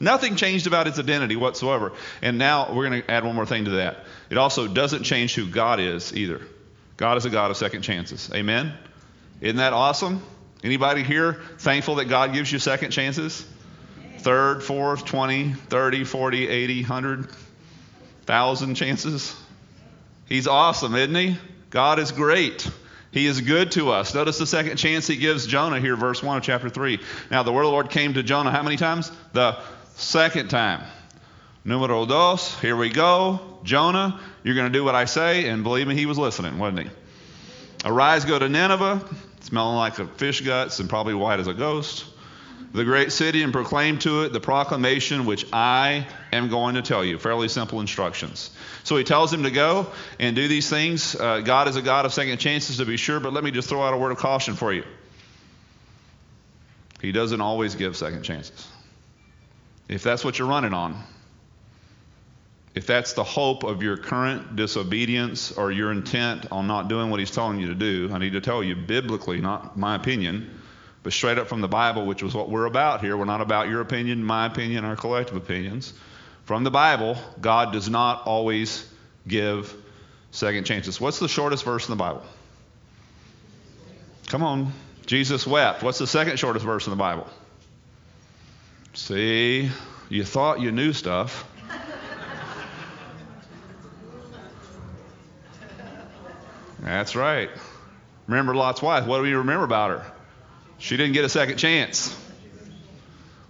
Nothing 0.00 0.36
changed 0.36 0.66
about 0.66 0.86
his 0.86 0.98
identity 0.98 1.36
whatsoever. 1.36 1.92
And 2.20 2.36
now 2.36 2.74
we're 2.74 2.88
going 2.88 3.02
to 3.02 3.10
add 3.10 3.24
one 3.24 3.34
more 3.36 3.46
thing 3.46 3.66
to 3.66 3.70
that. 3.72 4.04
It 4.28 4.38
also 4.38 4.66
doesn't 4.66 5.04
change 5.04 5.34
who 5.34 5.46
God 5.46 5.80
is 5.80 6.14
either. 6.14 6.42
God 6.96 7.16
is 7.16 7.24
a 7.24 7.30
God 7.30 7.50
of 7.50 7.56
second 7.56 7.82
chances. 7.82 8.30
Amen? 8.34 8.72
Isn't 9.40 9.56
that 9.56 9.72
awesome? 9.72 10.22
Anybody 10.62 11.02
here 11.02 11.40
thankful 11.58 11.96
that 11.96 12.06
God 12.06 12.32
gives 12.32 12.50
you 12.50 12.58
second 12.58 12.90
chances? 12.90 13.46
Third, 14.18 14.62
fourth, 14.62 15.04
20, 15.04 15.52
30, 15.52 16.04
40, 16.04 16.48
80, 16.48 16.82
100, 16.82 17.20
1,000 17.20 18.74
chances? 18.74 19.36
He's 20.26 20.46
awesome, 20.46 20.94
isn't 20.94 21.14
he? 21.14 21.36
God 21.70 21.98
is 21.98 22.12
great. 22.12 22.68
He 23.10 23.26
is 23.26 23.40
good 23.40 23.72
to 23.72 23.90
us. 23.90 24.14
Notice 24.14 24.38
the 24.38 24.46
second 24.46 24.76
chance 24.76 25.06
he 25.06 25.16
gives 25.16 25.46
Jonah 25.46 25.80
here, 25.80 25.96
verse 25.96 26.22
1 26.22 26.38
of 26.38 26.42
chapter 26.42 26.68
3. 26.68 26.98
Now, 27.30 27.42
the 27.42 27.52
word 27.52 27.62
of 27.62 27.66
the 27.66 27.72
Lord 27.72 27.90
came 27.90 28.14
to 28.14 28.22
Jonah 28.22 28.50
how 28.50 28.62
many 28.62 28.76
times? 28.76 29.12
The 29.32 29.58
second 29.94 30.48
time. 30.48 30.82
Numero 31.64 32.06
dos, 32.06 32.58
here 32.60 32.76
we 32.76 32.90
go. 32.90 33.60
Jonah, 33.62 34.20
you're 34.42 34.54
going 34.54 34.70
to 34.70 34.76
do 34.76 34.84
what 34.84 34.94
I 34.94 35.04
say. 35.04 35.48
And 35.48 35.62
believe 35.62 35.86
me, 35.86 35.94
he 35.94 36.06
was 36.06 36.18
listening, 36.18 36.58
wasn't 36.58 36.88
he? 36.88 36.90
Arise, 37.84 38.24
go 38.24 38.38
to 38.38 38.48
Nineveh, 38.48 39.08
smelling 39.40 39.76
like 39.76 39.98
a 39.98 40.06
fish 40.06 40.40
guts 40.40 40.80
and 40.80 40.88
probably 40.88 41.14
white 41.14 41.40
as 41.40 41.46
a 41.46 41.54
ghost 41.54 42.06
the 42.74 42.84
great 42.84 43.12
city 43.12 43.42
and 43.44 43.52
proclaim 43.52 44.00
to 44.00 44.22
it 44.22 44.32
the 44.32 44.40
proclamation 44.40 45.26
which 45.26 45.46
I 45.52 46.08
am 46.32 46.48
going 46.48 46.74
to 46.74 46.82
tell 46.82 47.04
you. 47.04 47.20
Fairly 47.20 47.48
simple 47.48 47.80
instructions. 47.80 48.50
So 48.84 48.96
he 48.96 49.04
tells 49.04 49.32
him 49.32 49.42
to 49.42 49.50
go 49.50 49.88
and 50.20 50.36
do 50.36 50.46
these 50.46 50.70
things. 50.70 51.16
Uh, 51.16 51.40
God 51.40 51.68
is 51.68 51.76
a 51.76 51.82
God 51.82 52.06
of 52.06 52.12
second 52.12 52.38
chances 52.38 52.76
to 52.76 52.84
be 52.84 52.96
sure, 52.96 53.18
but 53.18 53.32
let 53.32 53.42
me 53.42 53.50
just 53.50 53.68
throw 53.68 53.82
out 53.82 53.94
a 53.94 53.96
word 53.96 54.12
of 54.12 54.18
caution 54.18 54.54
for 54.54 54.72
you. 54.72 54.84
He 57.00 57.10
doesn't 57.10 57.40
always 57.40 57.74
give 57.74 57.96
second 57.96 58.22
chances. 58.22 58.68
If 59.88 60.02
that's 60.02 60.24
what 60.24 60.38
you're 60.38 60.48
running 60.48 60.72
on, 60.72 61.02
if 62.74 62.86
that's 62.86 63.12
the 63.14 63.24
hope 63.24 63.64
of 63.64 63.82
your 63.82 63.96
current 63.96 64.56
disobedience 64.56 65.52
or 65.52 65.70
your 65.72 65.90
intent 65.90 66.50
on 66.52 66.66
not 66.66 66.88
doing 66.88 67.10
what 67.10 67.20
he's 67.20 67.30
telling 67.30 67.58
you 67.58 67.68
to 67.68 67.74
do, 67.74 68.10
I 68.12 68.18
need 68.18 68.32
to 68.32 68.40
tell 68.40 68.62
you 68.62 68.74
biblically, 68.74 69.40
not 69.40 69.76
my 69.76 69.96
opinion 69.96 70.60
but 71.04 71.12
straight 71.12 71.38
up 71.38 71.46
from 71.48 71.60
the 71.60 71.68
Bible, 71.68 72.06
which 72.06 72.22
was 72.22 72.34
what 72.34 72.48
we're 72.48 72.64
about 72.64 73.02
here. 73.02 73.14
We're 73.16 73.26
not 73.26 73.42
about 73.42 73.68
your 73.68 73.82
opinion, 73.82 74.24
my 74.24 74.46
opinion, 74.46 74.86
our 74.86 74.96
collective 74.96 75.36
opinions. 75.36 75.92
From 76.44 76.64
the 76.64 76.70
Bible, 76.70 77.16
God 77.40 77.72
does 77.72 77.88
not 77.88 78.26
always 78.26 78.86
give 79.26 79.74
second 80.30 80.64
chances. 80.64 81.00
What's 81.00 81.18
the 81.18 81.28
shortest 81.28 81.64
verse 81.64 81.88
in 81.88 81.92
the 81.92 81.96
Bible? 81.96 82.22
Come 84.28 84.42
on. 84.42 84.72
Jesus 85.06 85.46
wept. 85.46 85.82
What's 85.82 85.98
the 85.98 86.06
second 86.06 86.38
shortest 86.38 86.64
verse 86.64 86.86
in 86.86 86.90
the 86.90 86.96
Bible? 86.96 87.26
See, 88.94 89.70
you 90.08 90.24
thought 90.24 90.60
you 90.60 90.70
knew 90.70 90.92
stuff. 90.92 91.46
That's 96.80 97.16
right. 97.16 97.50
Remember 98.26 98.54
Lot's 98.54 98.82
wife. 98.82 99.06
What 99.06 99.18
do 99.18 99.22
we 99.22 99.32
remember 99.32 99.64
about 99.64 99.90
her? 99.90 100.12
She 100.78 100.96
didn't 100.98 101.14
get 101.14 101.24
a 101.24 101.30
second 101.30 101.56
chance. 101.56 102.14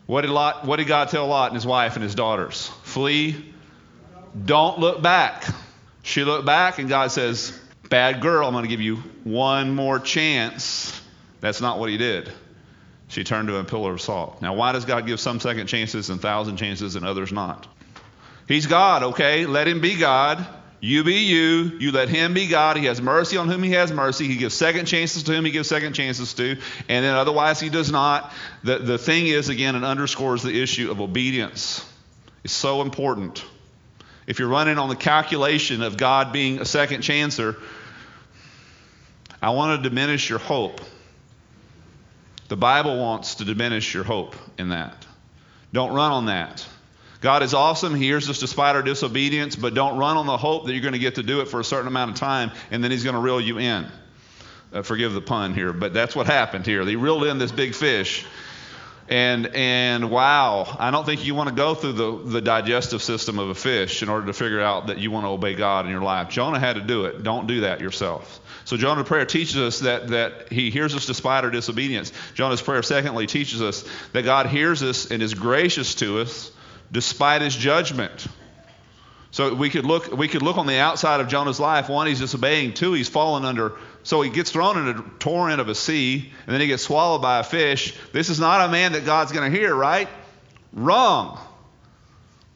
What 0.07 0.21
did, 0.21 0.31
Lot, 0.31 0.65
what 0.65 0.77
did 0.77 0.87
God 0.87 1.09
tell 1.09 1.27
Lot 1.27 1.51
and 1.51 1.57
his 1.57 1.67
wife 1.67 1.95
and 1.95 2.03
his 2.03 2.15
daughters? 2.15 2.71
Flee. 2.95 3.53
Don't 4.45 4.79
look 4.79 5.03
back. 5.03 5.45
She 6.05 6.23
looked 6.23 6.47
back, 6.47 6.79
and 6.79 6.89
God 6.89 7.11
says, 7.11 7.59
Bad 7.91 8.21
girl, 8.21 8.47
I'm 8.47 8.53
going 8.53 8.63
to 8.63 8.69
give 8.69 8.81
you 8.81 8.99
one 9.25 9.75
more 9.75 9.99
chance. 9.99 11.01
That's 11.41 11.61
not 11.61 11.81
what 11.81 11.91
he 11.91 11.97
did. 11.97 12.31
She 13.09 13.25
turned 13.25 13.49
to 13.49 13.57
a 13.57 13.65
pillar 13.65 13.95
of 13.95 14.01
salt. 14.01 14.41
Now, 14.41 14.55
why 14.55 14.71
does 14.71 14.85
God 14.85 15.09
give 15.09 15.19
some 15.19 15.41
second 15.41 15.67
chances 15.67 16.09
and 16.09 16.21
thousand 16.21 16.57
chances 16.57 16.95
and 16.95 17.05
others 17.05 17.33
not? 17.33 17.67
He's 18.47 18.67
God, 18.67 19.03
okay? 19.03 19.45
Let 19.45 19.67
him 19.67 19.81
be 19.81 19.97
God. 19.97 20.47
You 20.79 21.03
be 21.03 21.25
you. 21.25 21.73
You 21.81 21.91
let 21.91 22.09
him 22.09 22.33
be 22.33 22.47
God. 22.47 22.77
He 22.77 22.85
has 22.85 23.03
mercy 23.03 23.39
on 23.39 23.49
whom 23.49 23.65
he 23.65 23.73
has 23.73 23.91
mercy. 23.91 24.29
He 24.29 24.37
gives 24.37 24.55
second 24.55 24.87
chances 24.87 25.25
to 25.25 25.33
whom 25.33 25.45
he 25.45 25.51
gives 25.51 25.69
second 25.69 25.95
chances 25.95 26.33
to. 26.35 26.59
And 26.89 27.05
then 27.05 27.17
otherwise 27.17 27.59
he 27.59 27.71
does 27.71 27.91
not. 27.91 28.33
The, 28.63 28.79
the 28.79 28.99
thing 28.99 29.27
is, 29.27 29.49
again, 29.49 29.75
it 29.75 29.83
underscores 29.83 30.45
the 30.45 30.63
issue 30.63 30.93
of 30.93 31.01
obedience. 31.01 31.85
It's 32.45 32.53
so 32.53 32.83
important. 32.83 33.45
If 34.27 34.39
you're 34.39 34.49
running 34.49 34.79
on 34.79 34.89
the 34.89 34.97
calculation 34.97 35.83
of 35.83 35.97
God 35.97 36.33
being 36.33 36.61
a 36.61 36.65
second 36.65 37.03
chancer, 37.03 37.57
I 39.43 39.51
want 39.51 39.83
to 39.83 39.89
diminish 39.89 40.31
your 40.31 40.39
hope. 40.39 40.81
The 42.49 42.57
Bible 42.57 42.99
wants 42.99 43.37
to 43.37 43.45
diminish 43.45 43.93
your 43.95 44.05
hope 44.05 44.37
in 44.59 44.69
that. 44.69 45.07
Don't 45.73 45.93
run 45.93 46.13
on 46.13 46.27
that. 46.27 46.67
God 47.21 47.43
is 47.43 47.55
awesome. 47.55 47.95
He 47.95 48.05
hears 48.05 48.29
us 48.29 48.39
despite 48.39 48.77
our 48.77 48.83
disobedience, 48.83 49.57
but 49.57 49.73
don't 49.73 49.97
run 49.97 50.19
on 50.19 50.27
the 50.27 50.37
hope 50.37 50.67
that 50.67 50.73
you're 50.73 50.83
going 50.83 50.93
to 50.93 50.99
get 50.99 51.15
to 51.15 51.23
do 51.23 51.41
it 51.41 51.49
for 51.49 51.59
a 51.59 51.65
certain 51.65 51.89
amount 51.89 52.11
of 52.11 52.19
time 52.19 52.53
and 52.71 52.85
then 52.85 52.91
He's 52.91 53.03
going 53.03 53.15
to 53.15 53.21
reel 53.21 53.41
you 53.41 53.59
in. 53.59 53.87
Uh, 54.73 54.83
forgive 54.83 55.15
the 55.15 55.23
pun 55.23 55.55
here, 55.55 55.73
but 55.73 55.95
that's 55.95 56.15
what 56.15 56.27
happened 56.27 56.67
here. 56.67 56.85
They 56.85 56.97
reeled 56.97 57.25
in 57.25 57.39
this 57.39 57.53
big 57.53 57.75
fish. 57.75 58.27
And 59.09 59.49
and 59.49 60.11
wow, 60.11 60.77
I 60.79 60.91
don't 60.91 61.05
think 61.05 61.27
you 61.27 61.35
want 61.35 61.51
to 61.51 61.55
go 61.55 61.75
through 61.75 61.93
the, 61.93 62.31
the 62.31 62.41
digestive 62.41 63.03
system 63.03 63.39
of 63.39 63.51
a 63.51 63.55
fish 63.55 64.03
in 64.03 64.09
order 64.09 64.27
to 64.27 64.33
figure 64.33 64.63
out 64.63 64.87
that 64.87 64.99
you 64.99 65.11
want 65.11 65.25
to 65.27 65.29
obey 65.29 65.55
God 65.55 65.85
in 65.85 65.91
your 65.91 66.01
life. 66.01 66.31
Jonah 66.31 66.59
had 66.59 66.77
to 66.77 66.83
do 66.83 67.05
it. 67.05 67.23
Don't 67.23 67.47
do 67.47 67.61
that 67.63 67.81
yourself. 67.81 68.41
So 68.65 68.79
Jonah's 68.79 69.07
prayer 69.07 69.27
teaches 69.27 69.59
us 69.59 69.81
that, 69.81 70.09
that 70.09 70.51
he 70.51 70.71
hears 70.71 70.95
us 70.95 71.05
despite 71.05 71.45
our 71.45 71.51
disobedience. 71.51 72.13
Jonah's 72.33 72.63
prayer, 72.63 72.83
secondly, 72.83 73.27
teaches 73.27 73.61
us 73.61 73.85
that 74.13 74.23
God 74.23 74.47
hears 74.47 74.83
us 74.83 75.11
and 75.11 75.23
is 75.23 75.35
gracious 75.35 75.95
to 75.97 76.21
us 76.21 76.51
despite 76.91 77.43
his 77.43 77.55
judgment. 77.55 78.27
So 79.33 79.53
we 79.53 79.69
could 79.69 79.85
look 79.85 80.13
we 80.13 80.29
could 80.29 80.43
look 80.43 80.59
on 80.59 80.67
the 80.69 80.77
outside 80.77 81.21
of 81.21 81.29
Jonah's 81.29 81.59
life. 81.59 81.89
One, 81.89 82.07
he's 82.07 82.21
disobeying. 82.21 82.73
Two, 82.73 82.93
he's 82.93 83.09
fallen 83.09 83.45
under. 83.45 83.73
So 84.05 84.23
he 84.23 84.31
gets 84.31 84.53
thrown 84.53 84.79
in 84.79 84.97
a 84.97 85.03
torrent 85.19 85.61
of 85.61 85.69
a 85.69 85.75
sea, 85.75 86.31
and 86.47 86.55
then 86.55 86.61
he 86.61 86.67
gets 86.67 86.83
swallowed 86.83 87.23
by 87.23 87.41
a 87.41 87.43
fish. 87.43 87.97
This 88.13 88.29
is 88.29 88.39
not 88.39 88.69
a 88.69 88.71
man 88.71 88.93
that 88.93 89.05
God's 89.05 89.33
going 89.33 89.51
to 89.51 89.59
hear, 89.59 89.75
right? 89.75 90.09
Wrong. 90.73 91.39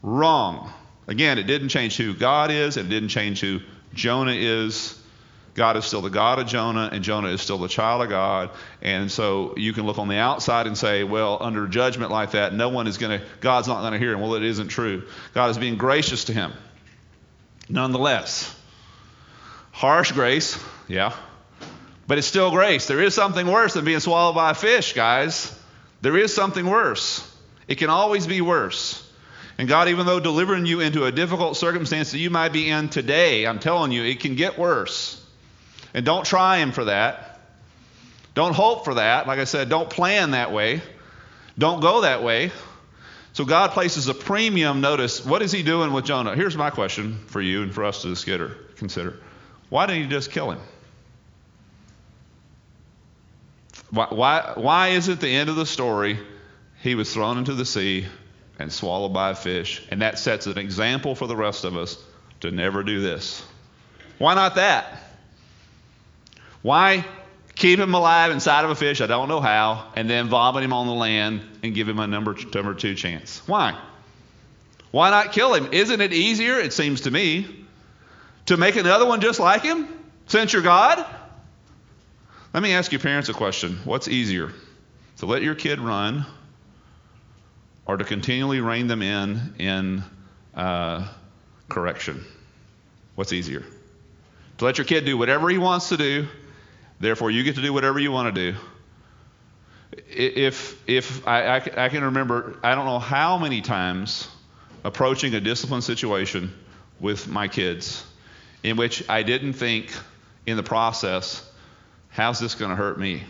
Wrong. 0.03 0.71
Again, 1.07 1.39
it 1.39 1.45
didn't 1.45 1.71
change 1.71 1.97
who 1.97 2.15
God 2.15 2.51
is. 2.51 2.77
It 2.77 2.91
didn't 2.91 3.09
change 3.09 3.41
who 3.41 3.61
Jonah 3.95 4.35
is. 4.35 4.95
God 5.55 5.77
is 5.77 5.87
still 5.87 6.03
the 6.03 6.11
God 6.11 6.39
of 6.39 6.47
Jonah, 6.47 6.91
and 6.93 7.03
Jonah 7.03 7.29
is 7.29 7.41
still 7.41 7.59
the 7.59 7.67
child 7.67 8.03
of 8.03 8.11
God. 8.11 8.51
And 8.83 9.11
so 9.11 9.55
you 9.57 9.73
can 9.73 9.87
look 9.87 9.99
on 9.99 10.07
the 10.07 10.19
outside 10.19 10.67
and 10.67 10.77
say, 10.77 11.03
well, 11.03 11.39
under 11.41 11.67
judgment 11.67 12.13
like 12.13 12.33
that, 12.33 12.55
no 12.55 12.69
one 12.69 12.87
is 12.87 12.99
going 12.99 13.19
to, 13.19 13.27
God's 13.41 13.67
not 13.67 13.81
going 13.81 13.95
to 13.95 13.99
hear 13.99 14.13
him. 14.13 14.21
Well, 14.21 14.35
it 14.35 14.45
isn't 14.45 14.69
true. 14.69 15.05
God 15.35 15.51
is 15.51 15.59
being 15.59 15.77
gracious 15.77 16.25
to 16.25 16.33
him. 16.33 16.53
Nonetheless, 17.69 18.55
harsh 19.73 20.13
grace, 20.13 20.63
yeah, 20.87 21.15
but 22.09 22.17
it's 22.17 22.27
still 22.27 22.51
grace. 22.51 22.87
There 22.87 23.03
is 23.03 23.15
something 23.15 23.47
worse 23.47 23.75
than 23.75 23.85
being 23.85 24.01
swallowed 24.01 24.35
by 24.35 24.51
a 24.51 24.55
fish, 24.55 24.95
guys. 24.95 25.55
There 26.01 26.17
is 26.17 26.35
something 26.35 26.67
worse. 26.67 27.23
It 27.69 27.77
can 27.77 27.91
always 27.91 28.27
be 28.27 28.41
worse. 28.41 29.05
And 29.59 29.69
God, 29.69 29.89
even 29.89 30.07
though 30.07 30.19
delivering 30.19 30.65
you 30.65 30.81
into 30.81 31.05
a 31.05 31.13
difficult 31.13 31.59
circumstance 31.59 32.13
that 32.13 32.19
you 32.19 32.31
might 32.31 32.53
be 32.53 32.71
in 32.71 32.89
today, 32.89 33.47
I'm 33.47 33.59
telling 33.59 33.93
you, 33.93 34.05
it 34.05 34.21
can 34.21 34.37
get 34.37 34.59
worse. 34.59 35.23
And 35.93 36.07
don't 36.07 36.25
try 36.25 36.59
Him 36.59 36.73
for 36.73 36.87
that. 36.87 37.41
Don't 38.35 38.55
hope 38.55 38.85
for 38.85 38.95
that. 38.95 39.27
Like 39.27 39.39
I 39.39 39.45
said, 39.45 39.69
don't 39.69 39.91
plan 39.91 40.31
that 40.31 40.51
way. 40.51 40.81
Don't 41.59 41.81
go 41.81 42.03
that 42.03 42.23
way. 42.23 42.53
So 43.35 43.45
God 43.45 43.73
places 43.73 44.09
a 44.09 44.15
premium. 44.15 44.81
Notice, 44.81 45.25
what 45.27 45.43
is 45.43 45.53
He 45.53 45.63
doing 45.63 45.93
with 45.93 46.07
Jonah? 46.07 46.35
Here's 46.35 46.57
my 46.57 46.71
question 46.71 47.19
for 47.27 47.43
you 47.43 47.63
and 47.63 47.75
for 47.75 47.85
us 47.85 48.03
to 48.03 48.15
consider. 48.77 49.17
Why 49.69 49.87
didn't 49.87 50.05
He 50.05 50.09
just 50.09 50.31
kill 50.31 50.53
him? 50.53 50.61
Why, 53.91 54.53
why, 54.55 54.89
is 54.89 55.09
it 55.09 55.21
the 55.21 55.29
end 55.29 55.49
of 55.49 55.57
the 55.57 55.65
story 55.65 56.19
he 56.83 56.95
was 56.95 57.13
thrown 57.13 57.39
into 57.39 57.55
the 57.55 57.65
sea 57.65 58.07
and 58.59 58.73
swallowed 58.73 59.15
by 59.15 59.31
a 59.31 59.35
fish? 59.35 59.87
And 59.91 60.03
that 60.03 60.19
sets 60.19 60.47
an 60.47 60.59
example 60.59 61.15
for 61.15 61.27
the 61.27 61.37
rest 61.37 61.65
of 61.65 61.77
us 61.77 61.97
to 62.41 62.51
never 62.51 62.83
do 62.83 63.01
this. 63.01 63.43
Why 64.19 64.35
not 64.35 64.57
that? 64.57 65.05
Why 66.61 67.05
keep 67.55 67.79
him 67.79 67.95
alive 67.95 68.31
inside 68.31 68.65
of 68.65 68.71
a 68.71 68.75
fish? 68.75 69.01
I 69.01 69.07
don't 69.07 69.29
know 69.29 69.41
how, 69.41 69.91
and 69.97 70.09
then 70.11 70.29
vomit 70.29 70.63
him 70.63 70.73
on 70.73 70.87
the 70.87 70.93
land 70.93 71.41
and 71.63 71.75
give 71.75 71.89
him 71.89 71.99
a 71.99 72.07
number, 72.07 72.37
number 72.55 72.75
two 72.75 72.95
chance. 72.95 73.41
Why? 73.47 73.79
Why 74.91 75.11
not 75.11 75.33
kill 75.33 75.55
him? 75.55 75.73
Isn't 75.73 76.01
it 76.01 76.13
easier, 76.13 76.59
it 76.59 76.73
seems 76.73 77.03
to 77.03 77.11
me, 77.11 77.67
to 78.47 78.57
make 78.57 78.77
another 78.77 79.07
one 79.07 79.21
just 79.21 79.41
like 79.41 79.63
him 79.63 79.89
since 80.27 80.53
you're 80.53 80.63
God? 80.63 81.05
Let 82.59 82.65
me 82.65 82.73
ask 82.73 82.91
your 82.91 82.99
parents 82.99 83.29
a 83.29 83.35
question. 83.35 83.79
What's 83.85 84.09
easier? 84.09 84.53
To 85.19 85.27
let 85.27 85.43
your 85.43 85.55
kid 85.55 85.79
run 85.79 86.27
or 87.87 87.97
to 87.97 88.03
continually 88.03 88.61
rein 88.61 88.89
them 88.89 89.01
in 89.01 89.55
in 89.61 90.03
uh, 90.57 91.07
correction? 91.69 92.25
What's 93.15 93.33
easier? 93.33 93.63
To 94.57 94.65
let 94.65 94.77
your 94.77 94.87
kid 94.87 95.05
do 95.05 95.17
whatever 95.17 95.49
he 95.49 95.59
wants 95.59 95.91
to 95.91 95.97
do 95.97 96.27
Therefore, 96.99 97.31
you 97.31 97.45
get 97.45 97.55
to 97.55 97.63
do 97.63 97.73
whatever 97.73 98.01
you 98.01 98.11
want 98.11 98.35
to 98.35 98.53
do. 98.53 98.59
If, 100.09 100.83
if 100.89 101.29
I, 101.29 101.59
I, 101.59 101.85
I 101.85 101.89
can 101.91 102.03
remember, 102.03 102.59
I 102.65 102.75
don't 102.75 102.87
know 102.87 102.99
how 102.99 103.39
many 103.39 103.61
times 103.61 104.29
approaching 104.83 105.33
a 105.37 105.41
discipline 105.41 105.83
situation 105.83 106.53
with 106.99 107.29
my 107.29 107.47
kids 107.47 108.05
in 108.65 108.77
which 108.77 109.09
I 109.09 109.23
didn't 109.23 109.53
think 109.53 109.93
in 110.45 110.57
the 110.57 110.65
process, 110.65 111.48
how's 112.19 112.41
this 112.41 112.57
going 112.57 112.71
to 112.71 112.77
hurt 112.77 112.99
me? 112.99 113.23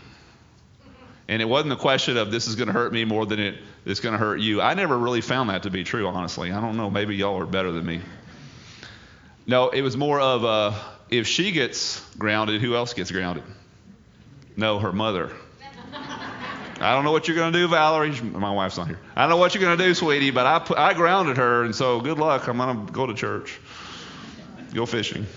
And 1.27 1.43
it 1.43 1.45
wasn't 1.45 1.71
a 1.73 1.75
question 1.75 2.17
of 2.17 2.31
this 2.31 2.47
is 2.47 2.55
going 2.55 2.67
to 2.67 2.73
hurt 2.73 2.91
me 2.91 3.05
more 3.05 3.23
than 3.23 3.39
it 3.39 3.59
is 3.85 3.99
going 3.99 4.13
to 4.13 4.17
hurt 4.17 4.39
you. 4.39 4.61
I 4.61 4.73
never 4.73 4.97
really 4.97 5.21
found 5.21 5.51
that 5.51 5.63
to 5.63 5.69
be 5.69 5.83
true, 5.83 6.07
honestly. 6.07 6.51
I 6.51 6.59
don't 6.59 6.75
know. 6.75 6.89
Maybe 6.89 7.15
y'all 7.15 7.39
are 7.39 7.45
better 7.45 7.71
than 7.71 7.85
me. 7.85 8.01
No, 9.45 9.69
it 9.69 9.83
was 9.83 9.95
more 9.95 10.19
of 10.19 10.43
a, 10.43 10.75
if 11.11 11.27
she 11.27 11.51
gets 11.51 12.03
grounded, 12.17 12.61
who 12.61 12.75
else 12.75 12.93
gets 12.93 13.11
grounded? 13.11 13.43
No, 14.57 14.79
her 14.79 14.91
mother. 14.91 15.31
I 16.81 16.95
don't 16.95 17.03
know 17.03 17.11
what 17.11 17.27
you're 17.27 17.37
going 17.37 17.53
to 17.53 17.59
do, 17.59 17.67
Valerie. 17.67 18.19
My 18.21 18.51
wife's 18.51 18.77
not 18.77 18.87
here. 18.87 18.99
I 19.15 19.21
don't 19.21 19.29
know 19.29 19.37
what 19.37 19.53
you're 19.53 19.61
going 19.61 19.77
to 19.77 19.83
do, 19.83 19.93
sweetie, 19.93 20.31
but 20.31 20.47
I, 20.47 20.59
put, 20.59 20.79
I 20.79 20.95
grounded 20.95 21.37
her, 21.37 21.63
and 21.63 21.75
so 21.75 22.01
good 22.01 22.17
luck. 22.17 22.47
I'm 22.47 22.57
going 22.57 22.87
to 22.87 22.91
go 22.91 23.05
to 23.05 23.13
church, 23.13 23.59
go 24.73 24.87
fishing. 24.87 25.27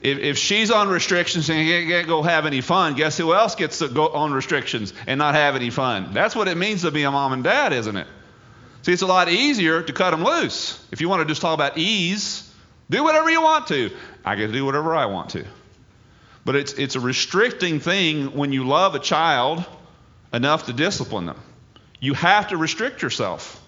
If, 0.00 0.18
if 0.18 0.38
she's 0.38 0.70
on 0.70 0.88
restrictions 0.88 1.50
and 1.50 1.88
can't, 1.88 2.06
go 2.06 2.22
have 2.22 2.46
any 2.46 2.62
fun, 2.62 2.94
guess 2.94 3.18
who 3.18 3.34
else 3.34 3.54
gets 3.54 3.78
to 3.78 3.88
go 3.88 4.08
on 4.08 4.32
restrictions 4.32 4.94
and 5.06 5.18
not 5.18 5.34
have 5.34 5.56
any 5.56 5.70
fun? 5.70 6.14
That's 6.14 6.34
what 6.34 6.48
it 6.48 6.56
means 6.56 6.82
to 6.82 6.90
be 6.90 7.02
a 7.02 7.10
mom 7.10 7.32
and 7.32 7.44
dad, 7.44 7.72
isn't 7.72 7.96
it? 7.96 8.06
See, 8.82 8.92
it's 8.92 9.02
a 9.02 9.06
lot 9.06 9.28
easier 9.28 9.82
to 9.82 9.92
cut 9.92 10.12
them 10.12 10.24
loose. 10.24 10.82
If 10.90 11.02
you 11.02 11.08
want 11.10 11.20
to 11.20 11.26
just 11.26 11.42
talk 11.42 11.52
about 11.54 11.76
ease, 11.76 12.50
do 12.88 13.04
whatever 13.04 13.30
you 13.30 13.42
want 13.42 13.66
to. 13.68 13.90
I 14.24 14.36
get 14.36 14.46
to 14.46 14.52
do 14.52 14.64
whatever 14.64 14.96
I 14.96 15.06
want 15.06 15.30
to. 15.30 15.44
But 16.46 16.56
it's, 16.56 16.72
it's 16.72 16.96
a 16.96 17.00
restricting 17.00 17.80
thing 17.80 18.34
when 18.34 18.52
you 18.52 18.66
love 18.66 18.94
a 18.94 18.98
child 18.98 19.64
enough 20.32 20.66
to 20.66 20.72
discipline 20.72 21.26
them. 21.26 21.38
You 22.00 22.14
have 22.14 22.48
to 22.48 22.56
restrict 22.56 23.02
yourself. 23.02 23.62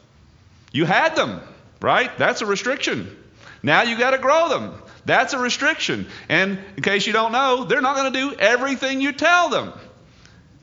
You 0.73 0.87
had 0.87 1.15
them, 1.15 1.41
right? 1.83 2.17
That's 2.17 2.41
a 2.41 2.47
restriction. 2.47 3.15
Now 3.63 3.83
you 3.83 3.99
got 3.99 4.13
to 4.13 4.19
grow 4.19 4.49
them. 4.49 4.83
That's 5.05 5.33
a 5.33 5.39
restriction. 5.39 6.07
And 6.29 6.59
in 6.77 6.83
case 6.83 7.07
you 7.07 7.13
don't 7.13 7.33
know, 7.33 7.65
they're 7.65 7.81
not 7.81 7.97
going 7.97 8.13
to 8.13 8.19
do 8.19 8.35
everything 8.39 9.01
you 9.01 9.13
tell 9.13 9.49
them. 9.49 9.73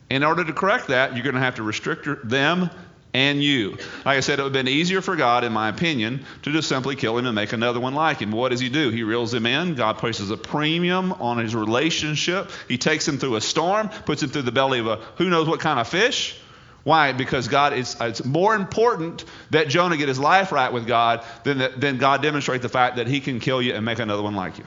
In 0.10 0.24
order 0.24 0.44
to 0.44 0.54
correct 0.54 0.88
that, 0.88 1.14
you're 1.14 1.24
going 1.24 1.36
to 1.36 1.42
have 1.42 1.56
to 1.56 1.64
restrict 1.64 2.08
them 2.28 2.70
and 3.14 3.44
you. 3.44 3.72
Like 4.06 4.18
I 4.18 4.20
said, 4.20 4.40
it 4.40 4.44
would 4.44 4.56
have 4.56 4.66
been 4.66 4.72
easier 4.72 5.02
for 5.02 5.16
God, 5.16 5.44
in 5.44 5.52
my 5.52 5.70
opinion, 5.70 6.26
to 6.44 6.52
just 6.52 6.70
simply 6.70 6.96
kill 6.96 7.18
him 7.18 7.26
and 7.26 7.36
make 7.36 7.54
another 7.54 7.80
one 7.80 7.94
like 7.94 8.20
him. 8.20 8.32
What 8.32 8.50
does 8.50 8.60
he 8.60 8.70
do? 8.70 8.90
He 8.90 9.04
reels 9.04 9.34
him 9.34 9.46
in. 9.46 9.76
God 9.76 9.98
places 9.98 10.32
a 10.32 10.38
premium 10.38 11.14
on 11.14 11.38
his 11.38 11.56
relationship. 11.56 12.52
He 12.68 12.78
takes 12.78 13.08
him 13.08 13.18
through 13.18 13.36
a 13.36 13.42
storm, 13.42 13.90
puts 13.90 14.22
him 14.22 14.30
through 14.30 14.44
the 14.44 14.52
belly 14.52 14.80
of 14.80 14.88
a 14.88 14.98
who 15.18 15.30
knows 15.30 15.48
what 15.48 15.60
kind 15.60 15.80
of 15.80 15.88
fish. 15.88 16.40
Why? 16.84 17.12
Because 17.12 17.48
God 17.48 17.74
is 17.74 17.98
it's 18.00 18.24
more 18.24 18.56
important 18.56 19.26
that 19.52 19.68
Jonah 19.68 19.98
get 19.98 20.08
his 20.08 20.20
life 20.20 20.52
right 20.52 20.72
with 20.72 20.88
God 20.88 21.26
than 21.44 21.60
that, 21.60 21.80
than 21.80 21.98
God 21.98 22.22
demonstrate 22.22 22.62
the 22.62 22.70
fact 22.70 22.96
that 22.96 23.08
he 23.08 23.20
can 23.20 23.40
kill 23.40 23.62
you 23.62 23.74
and 23.74 23.86
make 23.86 24.00
another 24.00 24.24
one 24.24 24.36
like 24.36 24.58
you. 24.58 24.64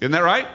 Isn't 0.00 0.12
that 0.12 0.24
right? 0.24 0.48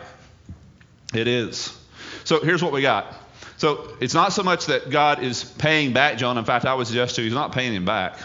It 1.13 1.27
is. 1.27 1.75
So 2.23 2.41
here's 2.41 2.61
what 2.61 2.73
we 2.73 2.81
got. 2.81 3.13
So 3.57 3.95
it's 3.99 4.13
not 4.13 4.33
so 4.33 4.43
much 4.43 4.67
that 4.67 4.89
God 4.89 5.23
is 5.23 5.43
paying 5.43 5.93
back 5.93 6.17
Jonah. 6.17 6.39
In 6.39 6.45
fact, 6.45 6.65
I 6.65 6.73
would 6.73 6.87
suggest 6.87 7.15
to 7.15 7.21
you, 7.21 7.27
he's 7.27 7.35
not 7.35 7.51
paying 7.51 7.73
him 7.73 7.85
back. 7.85 8.17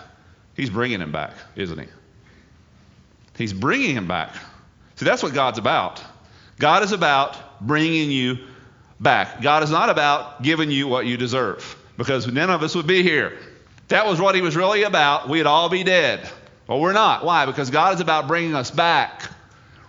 He's 0.54 0.70
bringing 0.70 1.00
him 1.00 1.12
back, 1.12 1.32
isn't 1.56 1.78
he? 1.78 1.86
He's 3.36 3.52
bringing 3.52 3.96
him 3.96 4.06
back. 4.06 4.34
See, 4.96 5.04
that's 5.04 5.22
what 5.22 5.34
God's 5.34 5.58
about. 5.58 6.02
God 6.58 6.82
is 6.84 6.92
about 6.92 7.66
bringing 7.66 8.10
you 8.10 8.38
back. 9.00 9.40
God 9.40 9.62
is 9.64 9.70
not 9.70 9.88
about 9.88 10.42
giving 10.42 10.70
you 10.70 10.86
what 10.86 11.06
you 11.06 11.16
deserve 11.16 11.76
because 11.96 12.26
none 12.26 12.50
of 12.50 12.62
us 12.62 12.74
would 12.74 12.86
be 12.86 13.02
here. 13.02 13.38
If 13.78 13.88
that 13.88 14.06
was 14.06 14.20
what 14.20 14.34
he 14.34 14.42
was 14.42 14.56
really 14.56 14.82
about, 14.82 15.28
we'd 15.28 15.46
all 15.46 15.68
be 15.68 15.84
dead. 15.84 16.28
Well, 16.66 16.80
we're 16.80 16.92
not. 16.92 17.24
Why? 17.24 17.46
Because 17.46 17.70
God 17.70 17.94
is 17.94 18.00
about 18.00 18.26
bringing 18.26 18.54
us 18.54 18.70
back, 18.70 19.28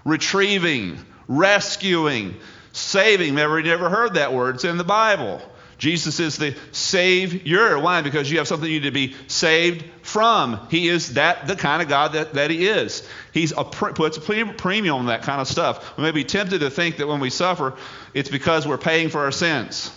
retrieving, 0.03 0.97
rescuing, 1.27 2.35
saving. 2.73 3.35
Never, 3.35 3.61
never 3.61 3.89
heard 3.89 4.15
that 4.15 4.33
word. 4.33 4.55
It's 4.55 4.65
in 4.65 4.77
the 4.77 4.83
Bible. 4.83 5.41
Jesus 5.77 6.19
is 6.19 6.37
the 6.37 6.55
Savior. 6.71 7.77
Why? 7.79 8.01
Because 8.01 8.31
you 8.31 8.37
have 8.37 8.47
something 8.47 8.69
you 8.69 8.79
need 8.79 8.85
to 8.85 8.91
be 8.91 9.15
saved 9.27 9.85
from. 10.03 10.67
He 10.69 10.87
is 10.87 11.13
that 11.13 11.47
the 11.47 11.55
kind 11.55 11.81
of 11.81 11.89
God 11.89 12.13
that, 12.13 12.33
that 12.33 12.49
He 12.49 12.67
is. 12.67 13.07
He 13.33 13.47
puts 13.47 14.17
a 14.17 14.21
premium 14.21 14.95
on 14.95 15.05
that 15.07 15.23
kind 15.23 15.41
of 15.41 15.47
stuff. 15.47 15.97
We 15.97 16.03
may 16.03 16.11
be 16.11 16.23
tempted 16.23 16.59
to 16.59 16.69
think 16.69 16.97
that 16.97 17.07
when 17.07 17.19
we 17.19 17.29
suffer, 17.29 17.75
it's 18.13 18.29
because 18.29 18.65
we're 18.65 18.77
paying 18.77 19.09
for 19.09 19.21
our 19.21 19.31
sins. 19.31 19.91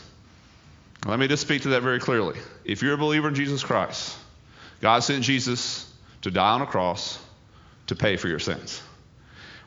Let 1.07 1.19
me 1.19 1.29
just 1.29 1.43
speak 1.43 1.63
to 1.63 1.71
that 1.71 1.83
very 1.83 2.01
clearly. 2.01 2.39
If 2.65 2.83
you're 2.83 2.95
a 2.95 2.99
believer 2.99 3.29
in 3.29 3.35
Jesus 3.35 3.63
Christ, 3.63 4.17
God 4.81 5.01
sent 5.01 5.25
Jesus 5.25 5.91
to 6.23 6.31
die 6.31 6.53
on 6.53 6.63
a 6.63 6.67
cross 6.67 7.19
to 7.87 7.97
pay 7.97 8.17
for 8.17 8.29
your 8.29 8.39
sins. 8.39 8.83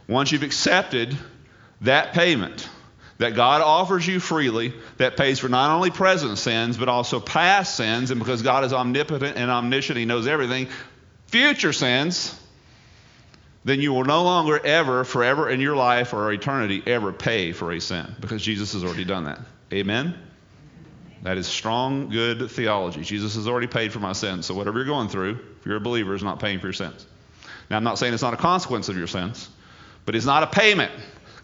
Once 0.08 0.32
you've 0.32 0.44
accepted 0.44 1.18
that 1.82 2.14
payment, 2.14 2.68
that 3.18 3.36
God 3.36 3.62
offers 3.62 4.06
you 4.06 4.20
freely 4.20 4.74
that 4.98 5.16
pays 5.16 5.38
for 5.38 5.48
not 5.48 5.76
only 5.76 5.92
present 5.92 6.40
sins, 6.40 6.76
but 6.76 6.90
also 6.90 7.20
past 7.20 7.76
sins. 7.76 8.10
And 8.10 8.20
because 8.20 8.42
God 8.42 8.64
is 8.64 8.74
omnipotent 8.74 9.38
and 9.38 9.52
omniscient, 9.52 9.98
He 9.98 10.06
knows 10.06 10.26
everything, 10.26 10.68
future 11.28 11.72
sins, 11.72 12.36
then 13.64 13.80
you 13.80 13.94
will 13.94 14.06
no 14.06 14.24
longer 14.24 14.60
ever, 14.66 15.04
forever 15.04 15.50
in 15.50 15.60
your 15.60 15.76
life 15.76 16.14
or 16.14 16.32
eternity, 16.32 16.82
ever 16.88 17.14
pay 17.14 17.52
for 17.52 17.72
a 17.72 17.80
sin 17.80 18.16
because 18.20 18.42
Jesus 18.42 18.74
has 18.74 18.84
already 18.84 19.06
done 19.06 19.26
that. 19.26 19.40
Amen? 19.72 20.16
That 21.24 21.38
is 21.38 21.48
strong, 21.48 22.10
good 22.10 22.50
theology. 22.50 23.02
Jesus 23.02 23.36
has 23.36 23.48
already 23.48 23.68
paid 23.68 23.94
for 23.94 24.00
my 24.00 24.14
sins. 24.14 24.48
So 24.48 24.56
whatever 24.56 24.80
you're 24.80 24.88
going 24.88 25.08
through, 25.08 25.40
if 25.60 25.66
you're 25.66 25.78
a 25.78 25.82
believer, 25.82 26.16
is 26.16 26.24
not 26.24 26.40
paying 26.40 26.60
for 26.60 26.68
your 26.68 26.74
sins. 26.74 27.06
Now, 27.70 27.78
I'm 27.78 27.84
not 27.84 28.00
saying 28.00 28.14
it's 28.14 28.24
not 28.24 28.34
a 28.34 28.38
consequence 28.38 28.90
of 28.90 28.98
your 28.98 29.08
sins, 29.08 29.48
but 30.06 30.16
it's 30.16 30.26
not 30.26 30.44
a 30.44 30.48
payment. 30.48 30.92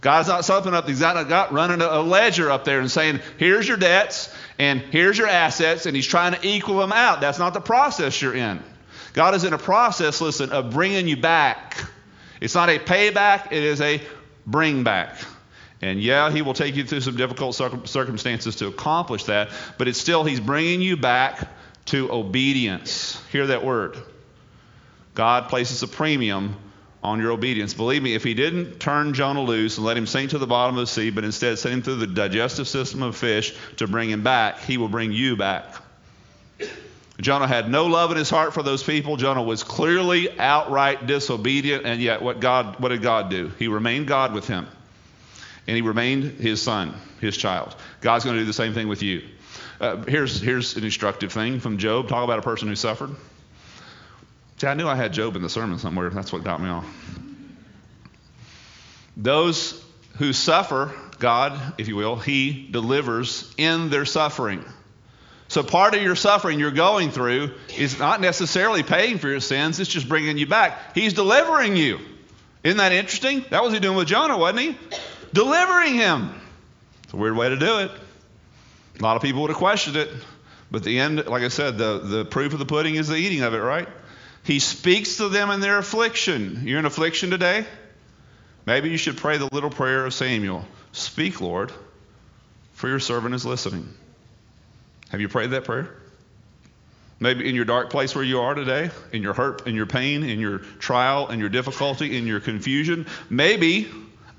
God's 0.02 0.28
not 0.28 0.46
something 0.46 0.74
up, 0.74 0.88
He's 0.88 1.02
not 1.02 1.28
got 1.30 1.54
running 1.54 1.82
a 1.82 2.02
ledger 2.02 2.52
up 2.52 2.66
there 2.66 2.80
and 2.80 2.90
saying, 2.90 3.20
here's 3.38 3.68
your 3.68 3.78
debts 3.78 4.34
and 4.60 4.82
here's 4.82 5.18
your 5.18 5.28
assets, 5.28 5.86
and 5.86 5.96
He's 5.96 6.08
trying 6.08 6.34
to 6.34 6.48
equal 6.48 6.78
them 6.80 6.92
out. 6.92 7.22
That's 7.22 7.40
not 7.40 7.54
the 7.54 7.62
process 7.62 8.20
you're 8.22 8.36
in. 8.36 8.62
God 9.14 9.36
is 9.36 9.44
in 9.44 9.54
a 9.54 9.58
process, 9.58 10.22
listen, 10.22 10.52
of 10.52 10.72
bringing 10.72 11.08
you 11.08 11.18
back. 11.18 11.84
It's 12.42 12.56
not 12.56 12.70
a 12.70 12.78
payback, 12.78 13.52
it 13.52 13.64
is 13.64 13.82
a 13.82 14.02
bring 14.46 14.84
back. 14.84 15.18
And 15.82 16.02
yeah, 16.02 16.32
He 16.32 16.42
will 16.42 16.54
take 16.54 16.76
you 16.76 16.84
through 16.84 17.02
some 17.02 17.18
difficult 17.18 17.56
circumstances 17.56 18.56
to 18.58 18.68
accomplish 18.68 19.26
that, 19.26 19.50
but 19.78 19.88
it's 19.88 20.00
still 20.00 20.24
He's 20.24 20.40
bringing 20.40 20.82
you 20.82 20.98
back 20.98 21.48
to 21.88 22.12
obedience. 22.12 23.22
Hear 23.32 23.48
that 23.48 23.64
word. 23.64 23.98
God 25.14 25.50
places 25.50 25.82
a 25.84 25.88
premium 25.88 26.56
on 27.04 27.20
your 27.20 27.32
obedience. 27.32 27.74
Believe 27.74 28.04
me, 28.04 28.14
if 28.14 28.24
he 28.24 28.34
didn't 28.34 28.80
turn 28.80 29.14
Jonah 29.14 29.42
loose 29.42 29.78
and 29.78 29.86
let 29.86 29.98
him 29.98 30.06
sink 30.06 30.32
to 30.32 30.38
the 30.38 30.48
bottom 30.48 30.76
of 30.76 30.82
the 30.82 30.88
sea, 30.88 31.10
but 31.10 31.24
instead 31.24 31.58
sent 31.58 31.74
him 31.74 31.82
through 31.82 31.96
the 31.96 32.08
digestive 32.08 32.68
system 32.68 33.02
of 33.02 33.16
fish 33.16 33.56
to 33.78 33.88
bring 33.88 34.10
him 34.10 34.24
back, 34.24 34.60
he 34.60 34.78
will 34.78 34.90
bring 34.90 35.12
you 35.12 35.36
back. 35.36 35.76
Jonah 37.20 37.48
had 37.48 37.70
no 37.70 37.88
love 37.88 38.12
in 38.12 38.18
his 38.18 38.30
heart 38.30 38.54
for 38.54 38.62
those 38.62 38.84
people. 38.84 39.18
Jonah 39.18 39.42
was 39.42 39.64
clearly 39.64 40.38
outright 40.40 41.08
disobedient, 41.08 41.86
and 41.86 42.00
yet 42.00 42.22
what 42.22 42.40
God 42.40 42.80
what 42.80 42.90
did 42.90 43.02
God 43.02 43.30
do? 43.32 43.52
He 43.58 43.68
remained 43.68 44.08
God 44.08 44.34
with 44.34 44.48
him. 44.48 44.68
And 45.68 45.76
he 45.76 45.82
remained 45.82 46.40
his 46.40 46.62
son, 46.62 46.96
his 47.20 47.36
child. 47.36 47.76
God's 48.02 48.24
going 48.24 48.36
to 48.38 48.42
do 48.42 48.46
the 48.46 48.54
same 48.54 48.74
thing 48.74 48.88
with 48.88 49.04
you. 49.04 49.24
Uh, 49.80 49.98
here's, 50.04 50.42
here's 50.42 50.76
an 50.76 50.84
instructive 50.84 51.32
thing 51.32 51.60
from 51.60 51.78
Job. 51.78 52.08
Talk 52.08 52.24
about 52.24 52.40
a 52.40 52.42
person 52.42 52.68
who 52.68 52.76
suffered. 52.76 53.16
See, 54.58 54.66
I 54.66 54.74
knew 54.74 54.88
I 54.88 54.96
had 54.96 55.14
Job 55.14 55.36
in 55.36 55.42
the 55.42 55.50
sermon 55.50 55.78
somewhere. 55.78 56.10
That's 56.10 56.34
what 56.34 56.44
got 56.44 56.62
me 56.62 56.70
off. 56.70 56.86
Those 59.16 59.84
who 60.18 60.34
suffer, 60.34 60.94
God, 61.20 61.76
if 61.78 61.88
you 61.88 61.96
will, 61.96 62.16
He 62.16 62.68
delivers 62.72 63.54
in 63.58 63.90
their 63.90 64.06
suffering. 64.06 64.64
So 65.48 65.64
part 65.64 65.96
of 65.96 66.02
your 66.02 66.16
suffering 66.16 66.60
you're 66.60 66.72
going 66.72 67.12
through 67.12 67.54
is 67.78 68.00
not 68.00 68.20
necessarily 68.20 68.84
paying 68.84 69.18
for 69.18 69.28
your 69.28 69.40
sins, 69.40 69.80
it's 69.80 69.90
just 69.90 70.10
bringing 70.10 70.38
you 70.38 70.48
back. 70.48 70.96
He's 70.96 71.14
delivering 71.14 71.78
you. 71.78 72.00
Isn't 72.64 72.80
that 72.80 72.92
interesting? 72.92 73.46
That 73.50 73.64
was 73.64 73.74
he 73.74 73.80
doing 73.80 73.96
with 73.96 74.08
Jonah, 74.08 74.38
wasn't 74.38 74.60
he? 74.60 74.78
Delivering 75.38 75.94
him. 75.94 76.34
It's 77.04 77.14
a 77.14 77.16
weird 77.16 77.38
way 77.38 77.50
to 77.50 77.58
do 77.58 77.78
it. 77.82 77.92
A 79.00 79.04
lot 79.04 79.18
of 79.18 79.22
people 79.22 79.44
would 79.44 79.52
have 79.52 79.60
questioned 79.60 79.96
it. 79.96 80.10
But 80.72 80.84
the 80.84 81.00
end, 81.00 81.28
like 81.28 81.44
I 81.44 81.50
said, 81.50 81.78
the, 81.78 82.00
the 82.00 82.26
proof 82.26 82.54
of 82.54 82.60
the 82.60 82.66
pudding 82.66 82.96
is 82.96 83.08
the 83.08 83.18
eating 83.18 83.44
of 83.44 83.54
it, 83.54 83.60
right? 83.60 83.88
He 84.44 84.58
speaks 84.58 85.18
to 85.18 85.30
them 85.30 85.52
in 85.52 85.60
their 85.60 85.78
affliction. 85.78 86.64
You're 86.66 86.80
in 86.80 86.86
affliction 86.86 87.30
today? 87.30 87.68
Maybe 88.66 88.90
you 88.90 88.98
should 88.98 89.18
pray 89.18 89.38
the 89.38 89.48
little 89.52 89.70
prayer 89.70 90.08
of 90.08 90.14
Samuel 90.16 90.66
Speak, 90.92 91.40
Lord, 91.40 91.72
for 92.74 92.88
your 92.88 93.00
servant 93.00 93.36
is 93.36 93.46
listening. 93.46 93.88
Have 95.10 95.22
you 95.22 95.30
prayed 95.30 95.52
that 95.52 95.66
prayer? 95.66 95.96
Maybe 97.20 97.48
in 97.48 97.54
your 97.54 97.66
dark 97.66 97.92
place 97.92 98.16
where 98.16 98.24
you 98.24 98.40
are 98.40 98.56
today, 98.56 98.90
in 99.14 99.22
your 99.22 99.36
hurt, 99.36 99.68
in 99.68 99.76
your 99.76 99.86
pain, 99.86 100.24
in 100.24 100.40
your 100.40 100.58
trial, 100.80 101.28
in 101.28 101.40
your 101.40 101.50
difficulty, 101.50 102.18
in 102.18 102.26
your 102.26 102.40
confusion, 102.40 103.06
maybe 103.30 103.88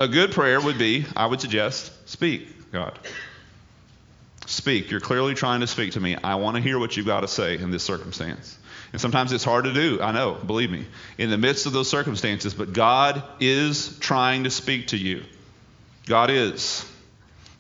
a 0.00 0.08
good 0.08 0.32
prayer 0.32 0.60
would 0.60 0.78
be, 0.78 1.06
I 1.16 1.26
would 1.26 1.40
suggest, 1.40 1.92
speak, 2.08 2.70
God. 2.72 2.98
Speak. 4.46 4.90
You're 4.90 5.00
clearly 5.00 5.34
trying 5.34 5.60
to 5.60 5.66
speak 5.66 5.92
to 5.92 6.00
me. 6.00 6.16
I 6.16 6.36
want 6.36 6.56
to 6.56 6.62
hear 6.62 6.78
what 6.78 6.96
you've 6.96 7.06
got 7.06 7.20
to 7.20 7.28
say 7.28 7.58
in 7.58 7.70
this 7.70 7.82
circumstance. 7.82 8.56
And 8.92 9.00
sometimes 9.00 9.32
it's 9.32 9.44
hard 9.44 9.64
to 9.64 9.74
do. 9.74 10.00
I 10.00 10.12
know, 10.12 10.32
believe 10.34 10.70
me, 10.70 10.86
in 11.18 11.28
the 11.28 11.36
midst 11.36 11.66
of 11.66 11.72
those 11.72 11.90
circumstances. 11.90 12.54
But 12.54 12.72
God 12.72 13.22
is 13.40 13.98
trying 13.98 14.44
to 14.44 14.50
speak 14.50 14.88
to 14.88 14.96
you. 14.96 15.24
God 16.06 16.30
is. 16.30 16.90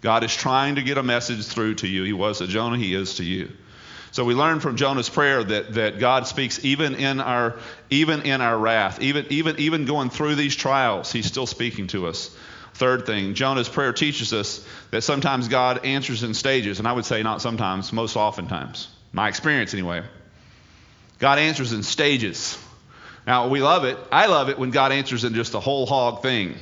God 0.00 0.24
is 0.24 0.34
trying 0.34 0.76
to 0.76 0.82
get 0.82 0.96
a 0.96 1.02
message 1.02 1.44
through 1.44 1.74
to 1.76 1.86
you. 1.86 2.04
He 2.04 2.14
was 2.14 2.38
to 2.38 2.46
Jonah, 2.46 2.78
He 2.78 2.94
is 2.94 3.16
to 3.16 3.24
you. 3.24 3.50
So 4.10 4.24
we 4.24 4.34
learn 4.34 4.60
from 4.60 4.76
Jonah's 4.76 5.08
prayer 5.08 5.44
that, 5.44 5.74
that 5.74 5.98
God 5.98 6.26
speaks 6.26 6.64
even 6.64 6.94
in 6.94 7.20
our 7.20 7.56
even 7.90 8.22
in 8.22 8.40
our 8.40 8.56
wrath, 8.56 9.00
even 9.00 9.26
even 9.30 9.58
even 9.58 9.84
going 9.84 10.10
through 10.10 10.34
these 10.34 10.56
trials, 10.56 11.12
He's 11.12 11.26
still 11.26 11.46
speaking 11.46 11.88
to 11.88 12.06
us. 12.06 12.34
Third 12.74 13.06
thing, 13.06 13.34
Jonah's 13.34 13.68
prayer 13.68 13.92
teaches 13.92 14.32
us 14.32 14.64
that 14.92 15.02
sometimes 15.02 15.48
God 15.48 15.84
answers 15.84 16.22
in 16.22 16.32
stages, 16.32 16.78
and 16.78 16.86
I 16.86 16.92
would 16.92 17.04
say 17.04 17.22
not 17.24 17.42
sometimes, 17.42 17.92
most 17.92 18.16
oftentimes. 18.16 18.88
My 19.12 19.28
experience 19.28 19.74
anyway. 19.74 20.04
God 21.18 21.40
answers 21.40 21.72
in 21.72 21.82
stages. 21.82 22.56
Now, 23.26 23.48
we 23.48 23.60
love 23.60 23.84
it. 23.84 23.98
I 24.12 24.26
love 24.26 24.48
it 24.48 24.58
when 24.58 24.70
God 24.70 24.92
answers 24.92 25.24
in 25.24 25.34
just 25.34 25.54
a 25.54 25.60
whole 25.60 25.86
hog 25.86 26.22
thing. 26.22 26.54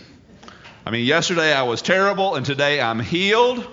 I 0.87 0.91
mean, 0.91 1.05
yesterday 1.05 1.53
I 1.53 1.65
was 1.65 1.83
terrible, 1.83 2.35
and 2.35 2.47
today 2.47 2.81
I'm 2.81 2.99
healed. 2.99 3.67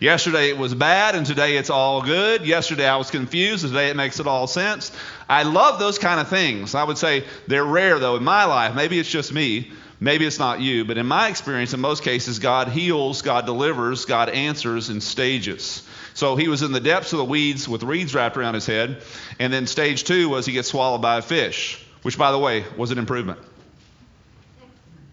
Yesterday 0.00 0.50
it 0.50 0.58
was 0.58 0.74
bad, 0.74 1.14
and 1.14 1.24
today 1.24 1.56
it's 1.56 1.70
all 1.70 2.02
good. 2.02 2.44
Yesterday 2.46 2.86
I 2.86 2.96
was 2.96 3.10
confused, 3.10 3.64
and 3.64 3.72
today 3.72 3.88
it 3.88 3.96
makes 3.96 4.20
it 4.20 4.26
all 4.26 4.46
sense. 4.46 4.92
I 5.28 5.44
love 5.44 5.78
those 5.78 5.98
kind 5.98 6.20
of 6.20 6.28
things. 6.28 6.74
I 6.74 6.84
would 6.84 6.98
say 6.98 7.24
they're 7.46 7.64
rare, 7.64 7.98
though, 7.98 8.16
in 8.16 8.24
my 8.24 8.44
life. 8.44 8.74
Maybe 8.74 8.98
it's 8.98 9.10
just 9.10 9.32
me. 9.32 9.70
Maybe 9.98 10.26
it's 10.26 10.38
not 10.38 10.60
you. 10.60 10.84
But 10.84 10.98
in 10.98 11.06
my 11.06 11.28
experience, 11.28 11.72
in 11.72 11.80
most 11.80 12.02
cases, 12.02 12.38
God 12.38 12.68
heals, 12.68 13.22
God 13.22 13.46
delivers, 13.46 14.04
God 14.04 14.28
answers 14.28 14.90
in 14.90 15.00
stages. 15.00 15.82
So 16.12 16.36
he 16.36 16.48
was 16.48 16.62
in 16.62 16.72
the 16.72 16.80
depths 16.80 17.12
of 17.12 17.18
the 17.18 17.24
weeds 17.24 17.66
with 17.66 17.82
reeds 17.82 18.14
wrapped 18.14 18.36
around 18.36 18.54
his 18.54 18.66
head. 18.66 19.02
And 19.38 19.52
then 19.52 19.66
stage 19.66 20.04
two 20.04 20.28
was 20.28 20.44
he 20.44 20.52
gets 20.52 20.68
swallowed 20.68 21.00
by 21.00 21.18
a 21.18 21.22
fish, 21.22 21.82
which, 22.02 22.18
by 22.18 22.32
the 22.32 22.38
way, 22.38 22.64
was 22.76 22.90
an 22.90 22.98
improvement. 22.98 23.38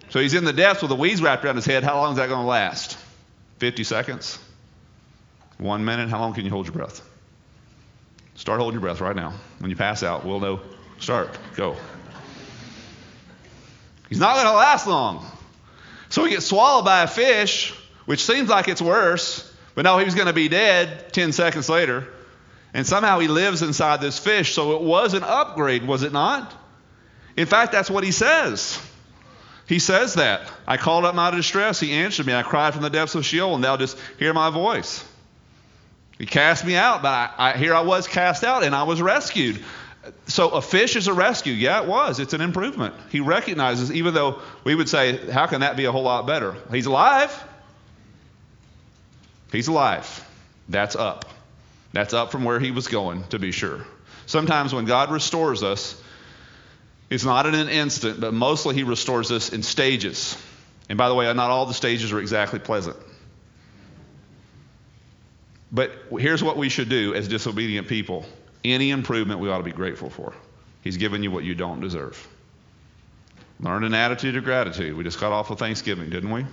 So 0.09 0.19
he's 0.19 0.33
in 0.33 0.43
the 0.43 0.53
depths 0.53 0.81
with 0.81 0.89
the 0.89 0.95
weeds 0.95 1.21
wrapped 1.21 1.45
around 1.45 1.55
his 1.55 1.65
head. 1.65 1.83
How 1.83 1.95
long 1.95 2.11
is 2.11 2.17
that 2.17 2.27
going 2.27 2.41
to 2.41 2.47
last? 2.47 2.97
50 3.59 3.83
seconds? 3.85 4.37
One 5.57 5.85
minute? 5.85 6.09
How 6.09 6.19
long 6.19 6.33
can 6.33 6.45
you 6.45 6.51
hold 6.51 6.65
your 6.65 6.73
breath? 6.73 7.01
Start 8.35 8.59
holding 8.59 8.79
your 8.79 8.81
breath 8.81 9.01
right 9.01 9.15
now. 9.15 9.33
When 9.59 9.69
you 9.69 9.75
pass 9.75 10.03
out, 10.03 10.25
we'll 10.25 10.39
know. 10.39 10.61
Start. 10.99 11.37
Go. 11.55 11.75
He's 14.09 14.19
not 14.19 14.35
going 14.35 14.47
to 14.47 14.53
last 14.53 14.87
long. 14.87 15.25
So 16.09 16.23
he 16.23 16.31
gets 16.31 16.45
swallowed 16.45 16.85
by 16.85 17.03
a 17.03 17.07
fish, 17.07 17.73
which 18.05 18.23
seems 18.23 18.49
like 18.49 18.67
it's 18.67 18.81
worse. 18.81 19.51
But 19.75 19.83
no, 19.83 19.97
he 19.97 20.05
was 20.05 20.15
going 20.15 20.27
to 20.27 20.33
be 20.33 20.49
dead 20.49 21.13
10 21.13 21.31
seconds 21.31 21.69
later. 21.69 22.07
And 22.73 22.85
somehow 22.85 23.19
he 23.19 23.27
lives 23.27 23.61
inside 23.61 24.01
this 24.01 24.19
fish. 24.19 24.53
So 24.53 24.75
it 24.75 24.81
was 24.81 25.13
an 25.13 25.23
upgrade, 25.23 25.85
was 25.85 26.03
it 26.03 26.11
not? 26.11 26.53
In 27.35 27.45
fact, 27.45 27.71
that's 27.71 27.89
what 27.89 28.03
he 28.03 28.11
says. 28.11 28.79
He 29.67 29.79
says 29.79 30.15
that. 30.15 30.51
I 30.67 30.77
called 30.77 31.05
up 31.05 31.15
my 31.15 31.31
distress. 31.31 31.79
He 31.79 31.91
answered 31.93 32.25
me. 32.25 32.33
I 32.33 32.43
cried 32.43 32.73
from 32.73 32.83
the 32.83 32.89
depths 32.89 33.15
of 33.15 33.25
Sheol, 33.25 33.55
and 33.55 33.63
thou 33.63 33.77
just 33.77 33.97
hear 34.19 34.33
my 34.33 34.49
voice. 34.49 35.03
He 36.23 36.27
cast 36.27 36.63
me 36.63 36.77
out, 36.77 37.01
but 37.01 37.09
I, 37.09 37.33
I, 37.37 37.57
here 37.57 37.75
I 37.75 37.81
was 37.81 38.07
cast 38.07 38.45
out 38.45 38.63
and 38.63 38.73
I 38.73 38.83
was 38.83 39.01
rescued. 39.01 39.61
So 40.27 40.51
a 40.51 40.61
fish 40.61 40.95
is 40.95 41.09
a 41.09 41.13
rescue. 41.13 41.51
Yeah, 41.51 41.81
it 41.81 41.85
was. 41.89 42.21
It's 42.21 42.31
an 42.31 42.39
improvement. 42.39 42.95
He 43.09 43.19
recognizes, 43.19 43.91
even 43.91 44.13
though 44.13 44.39
we 44.63 44.73
would 44.73 44.87
say, 44.87 45.17
how 45.17 45.47
can 45.47 45.59
that 45.59 45.75
be 45.75 45.83
a 45.83 45.91
whole 45.91 46.03
lot 46.03 46.25
better? 46.25 46.55
He's 46.71 46.85
alive. 46.85 47.43
He's 49.51 49.67
alive. 49.67 50.25
That's 50.69 50.95
up. 50.95 51.25
That's 51.91 52.13
up 52.13 52.31
from 52.31 52.45
where 52.45 52.61
he 52.61 52.71
was 52.71 52.87
going, 52.87 53.25
to 53.25 53.37
be 53.37 53.51
sure. 53.51 53.85
Sometimes 54.25 54.73
when 54.73 54.85
God 54.85 55.11
restores 55.11 55.61
us, 55.61 56.01
it's 57.09 57.25
not 57.25 57.47
in 57.47 57.53
an 57.53 57.67
instant, 57.67 58.21
but 58.21 58.33
mostly 58.33 58.75
he 58.75 58.83
restores 58.83 59.29
us 59.29 59.51
in 59.51 59.61
stages. 59.61 60.41
And 60.87 60.97
by 60.97 61.09
the 61.09 61.15
way, 61.15 61.25
not 61.33 61.49
all 61.51 61.65
the 61.65 61.73
stages 61.73 62.13
are 62.13 62.19
exactly 62.21 62.59
pleasant. 62.59 62.95
But 65.73 65.91
here's 66.11 66.43
what 66.43 66.55
we 66.55 66.69
should 66.69 66.87
do 66.87 67.15
as 67.15 67.27
disobedient 67.27 67.87
people 67.87 68.25
any 68.63 68.91
improvement 68.91 69.41
we 69.41 69.49
ought 69.49 69.57
to 69.57 69.63
be 69.63 69.71
grateful 69.71 70.09
for. 70.09 70.33
He's 70.83 70.95
given 70.97 71.23
you 71.23 71.31
what 71.31 71.43
you 71.43 71.55
don't 71.55 71.81
deserve. 71.81 72.27
Learn 73.59 73.83
an 73.83 73.93
attitude 73.93 74.37
of 74.37 74.43
gratitude. 74.43 74.95
We 74.95 75.03
just 75.03 75.19
got 75.19 75.31
off 75.31 75.49
of 75.49 75.59
Thanksgiving, 75.59 76.09
didn't 76.09 76.31
we? 76.31 76.45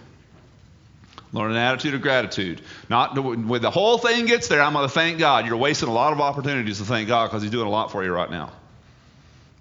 Learn 1.32 1.52
an 1.52 1.56
attitude 1.56 1.94
of 1.94 2.02
gratitude. 2.02 2.60
Not 2.88 3.14
to, 3.14 3.22
when 3.22 3.62
the 3.62 3.70
whole 3.70 3.98
thing 3.98 4.26
gets 4.26 4.48
there, 4.48 4.60
I'm 4.60 4.72
going 4.72 4.88
to 4.88 4.92
thank 4.92 5.18
God. 5.18 5.46
You're 5.46 5.56
wasting 5.56 5.88
a 5.88 5.92
lot 5.92 6.12
of 6.12 6.20
opportunities 6.20 6.78
to 6.78 6.84
thank 6.84 7.06
God 7.06 7.28
because 7.28 7.42
He's 7.42 7.52
doing 7.52 7.66
a 7.66 7.70
lot 7.70 7.92
for 7.92 8.02
you 8.02 8.12
right 8.12 8.30
now. 8.30 8.50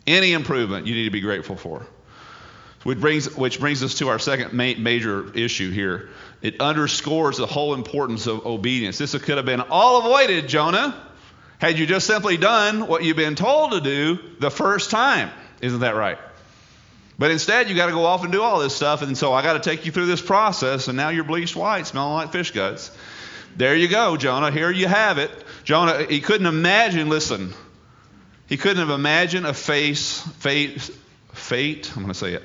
Any 0.07 0.33
improvement 0.33 0.87
you 0.87 0.95
need 0.95 1.05
to 1.05 1.11
be 1.11 1.21
grateful 1.21 1.55
for. 1.55 1.85
Which 2.83 2.99
brings, 2.99 3.35
which 3.35 3.59
brings 3.59 3.83
us 3.83 3.95
to 3.95 4.07
our 4.07 4.19
second 4.19 4.53
ma- 4.53 4.73
major 4.77 5.35
issue 5.35 5.69
here. 5.69 6.09
It 6.41 6.61
underscores 6.61 7.37
the 7.37 7.45
whole 7.45 7.73
importance 7.73 8.25
of 8.25 8.45
obedience. 8.45 8.97
This 8.97 9.11
could 9.11 9.35
have 9.35 9.45
been 9.45 9.61
all 9.61 9.99
avoided, 9.99 10.47
Jonah, 10.47 10.95
had 11.57 11.77
you 11.77 11.85
just 11.85 12.07
simply 12.07 12.37
done 12.37 12.87
what 12.87 13.03
you've 13.03 13.17
been 13.17 13.35
told 13.35 13.73
to 13.73 13.81
do 13.81 14.19
the 14.39 14.49
first 14.49 14.91
time. 14.91 15.29
Isn't 15.61 15.81
that 15.81 15.95
right? 15.95 16.17
But 17.17 17.31
instead, 17.31 17.69
you 17.69 17.75
got 17.75 17.87
to 17.87 17.91
go 17.91 18.05
off 18.05 18.23
and 18.23 18.31
do 18.31 18.41
all 18.41 18.59
this 18.59 18.73
stuff. 18.73 19.01
And 19.01 19.17
so 19.17 19.33
I 19.33 19.41
got 19.41 19.61
to 19.61 19.69
take 19.69 19.85
you 19.85 19.91
through 19.91 20.05
this 20.05 20.21
process. 20.21 20.87
And 20.87 20.95
now 20.95 21.09
you're 21.09 21.25
bleached 21.25 21.57
white, 21.57 21.85
smelling 21.85 22.13
like 22.13 22.31
fish 22.31 22.51
guts. 22.51 22.95
There 23.57 23.75
you 23.75 23.89
go, 23.89 24.15
Jonah. 24.15 24.51
Here 24.51 24.71
you 24.71 24.87
have 24.87 25.17
it. 25.17 25.29
Jonah, 25.65 26.05
he 26.05 26.21
couldn't 26.21 26.47
imagine, 26.47 27.09
listen, 27.09 27.53
he 28.47 28.55
couldn't 28.55 28.77
have 28.77 28.89
imagined 28.89 29.45
a 29.45 29.53
face, 29.53 30.21
fate, 30.37 30.79
fate, 31.33 31.91
I'm 31.93 32.03
going 32.03 32.13
to 32.13 32.17
say 32.17 32.35
it. 32.35 32.43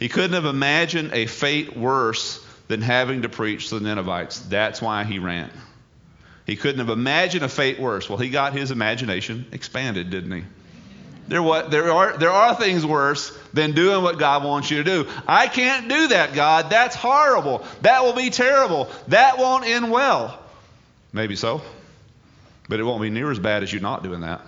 He 0.00 0.08
couldn't 0.08 0.32
have 0.32 0.46
imagined 0.46 1.12
a 1.12 1.26
fate 1.26 1.76
worse 1.76 2.44
than 2.68 2.80
having 2.80 3.22
to 3.22 3.28
preach 3.28 3.68
to 3.68 3.78
the 3.78 3.86
Ninevites. 3.86 4.40
That's 4.40 4.80
why 4.80 5.04
he 5.04 5.18
ran. 5.18 5.50
He 6.46 6.56
couldn't 6.56 6.78
have 6.78 6.88
imagined 6.88 7.44
a 7.44 7.48
fate 7.48 7.78
worse. 7.78 8.08
Well, 8.08 8.18
he 8.18 8.30
got 8.30 8.54
his 8.54 8.70
imagination 8.70 9.46
expanded, 9.52 10.08
didn't 10.10 10.32
he? 10.32 10.44
There, 11.28 11.42
what, 11.42 11.70
there, 11.70 11.92
are, 11.92 12.16
there 12.16 12.30
are 12.30 12.56
things 12.56 12.84
worse 12.84 13.36
than 13.52 13.72
doing 13.72 14.02
what 14.02 14.18
God 14.18 14.42
wants 14.42 14.70
you 14.70 14.78
to 14.78 14.84
do. 14.84 15.08
I 15.28 15.46
can't 15.46 15.88
do 15.88 16.08
that, 16.08 16.32
God. 16.32 16.70
That's 16.70 16.96
horrible. 16.96 17.64
That 17.82 18.02
will 18.02 18.14
be 18.14 18.30
terrible. 18.30 18.88
That 19.08 19.38
won't 19.38 19.66
end 19.66 19.92
well. 19.92 20.42
Maybe 21.12 21.36
so. 21.36 21.60
But 22.68 22.80
it 22.80 22.84
won't 22.84 23.02
be 23.02 23.10
near 23.10 23.30
as 23.30 23.38
bad 23.38 23.62
as 23.62 23.72
you 23.72 23.80
not 23.80 24.02
doing 24.02 24.22
that. 24.22 24.40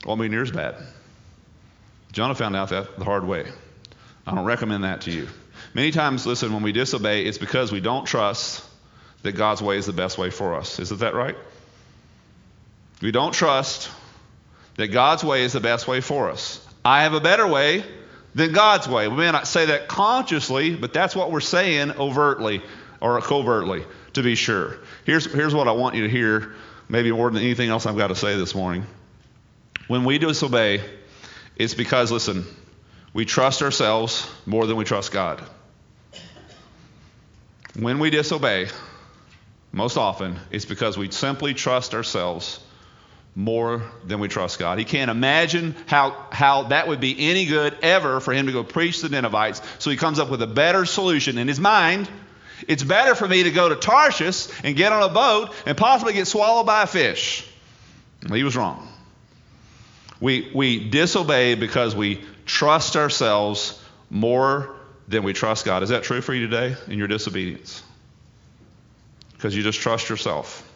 It 0.00 0.06
won't 0.06 0.20
be 0.20 0.28
near 0.28 0.42
as 0.42 0.50
bad. 0.50 0.76
Jonah 2.12 2.34
found 2.34 2.56
out 2.56 2.70
that 2.70 2.98
the 2.98 3.04
hard 3.04 3.24
way. 3.24 3.46
I 4.26 4.34
don't 4.34 4.44
recommend 4.44 4.84
that 4.84 5.02
to 5.02 5.10
you. 5.10 5.28
Many 5.74 5.90
times, 5.92 6.26
listen, 6.26 6.52
when 6.52 6.62
we 6.62 6.72
disobey, 6.72 7.24
it's 7.24 7.38
because 7.38 7.70
we 7.70 7.80
don't 7.80 8.04
trust 8.04 8.64
that 9.22 9.32
God's 9.32 9.62
way 9.62 9.76
is 9.76 9.86
the 9.86 9.92
best 9.92 10.18
way 10.18 10.30
for 10.30 10.54
us. 10.54 10.78
Isn't 10.78 11.00
that 11.00 11.14
right? 11.14 11.36
We 13.00 13.12
don't 13.12 13.32
trust 13.32 13.90
that 14.76 14.88
God's 14.88 15.22
way 15.22 15.42
is 15.42 15.52
the 15.52 15.60
best 15.60 15.86
way 15.86 16.00
for 16.00 16.30
us. 16.30 16.66
I 16.84 17.02
have 17.02 17.14
a 17.14 17.20
better 17.20 17.46
way 17.46 17.84
than 18.34 18.52
God's 18.52 18.88
way. 18.88 19.08
We 19.08 19.16
may 19.16 19.30
not 19.30 19.46
say 19.46 19.66
that 19.66 19.88
consciously, 19.88 20.74
but 20.74 20.92
that's 20.92 21.14
what 21.14 21.30
we're 21.30 21.40
saying 21.40 21.92
overtly 21.92 22.62
or 23.00 23.20
covertly, 23.20 23.84
to 24.14 24.22
be 24.22 24.34
sure. 24.34 24.78
Here's, 25.04 25.30
here's 25.32 25.54
what 25.54 25.68
I 25.68 25.72
want 25.72 25.94
you 25.94 26.02
to 26.02 26.08
hear, 26.08 26.54
maybe 26.88 27.12
more 27.12 27.30
than 27.30 27.42
anything 27.42 27.70
else 27.70 27.86
I've 27.86 27.96
got 27.96 28.08
to 28.08 28.14
say 28.14 28.36
this 28.36 28.54
morning. 28.54 28.86
When 29.88 30.04
we 30.04 30.18
disobey, 30.18 30.82
it's 31.60 31.74
because, 31.74 32.10
listen, 32.10 32.46
we 33.12 33.26
trust 33.26 33.60
ourselves 33.60 34.26
more 34.46 34.66
than 34.66 34.76
we 34.76 34.84
trust 34.84 35.12
God. 35.12 35.42
When 37.78 37.98
we 37.98 38.08
disobey, 38.08 38.68
most 39.70 39.98
often, 39.98 40.38
it's 40.50 40.64
because 40.64 40.96
we 40.96 41.10
simply 41.10 41.52
trust 41.52 41.94
ourselves 41.94 42.60
more 43.34 43.82
than 44.06 44.20
we 44.20 44.28
trust 44.28 44.58
God. 44.58 44.78
He 44.78 44.86
can't 44.86 45.10
imagine 45.10 45.76
how, 45.84 46.28
how 46.32 46.62
that 46.64 46.88
would 46.88 46.98
be 46.98 47.28
any 47.30 47.44
good 47.44 47.76
ever 47.82 48.20
for 48.20 48.32
him 48.32 48.46
to 48.46 48.52
go 48.52 48.64
preach 48.64 49.00
to 49.00 49.08
the 49.08 49.20
Ninevites. 49.20 49.60
So 49.80 49.90
he 49.90 49.98
comes 49.98 50.18
up 50.18 50.30
with 50.30 50.40
a 50.40 50.46
better 50.46 50.86
solution 50.86 51.36
in 51.36 51.46
his 51.46 51.60
mind. 51.60 52.08
It's 52.68 52.82
better 52.82 53.14
for 53.14 53.28
me 53.28 53.42
to 53.42 53.50
go 53.50 53.68
to 53.68 53.76
Tarshish 53.76 54.48
and 54.64 54.76
get 54.76 54.94
on 54.94 55.02
a 55.02 55.12
boat 55.12 55.54
and 55.66 55.76
possibly 55.76 56.14
get 56.14 56.26
swallowed 56.26 56.64
by 56.64 56.84
a 56.84 56.86
fish. 56.86 57.46
He 58.32 58.44
was 58.44 58.56
wrong. 58.56 58.89
We, 60.20 60.50
we 60.54 60.88
disobey 60.88 61.54
because 61.54 61.96
we 61.96 62.20
trust 62.44 62.96
ourselves 62.96 63.82
more 64.10 64.76
than 65.08 65.22
we 65.22 65.32
trust 65.32 65.64
God. 65.64 65.82
Is 65.82 65.88
that 65.88 66.02
true 66.02 66.20
for 66.20 66.34
you 66.34 66.46
today 66.46 66.76
in 66.86 66.98
your 66.98 67.08
disobedience? 67.08 67.82
Because 69.32 69.56
you 69.56 69.62
just 69.62 69.80
trust 69.80 70.08
yourself 70.08 70.66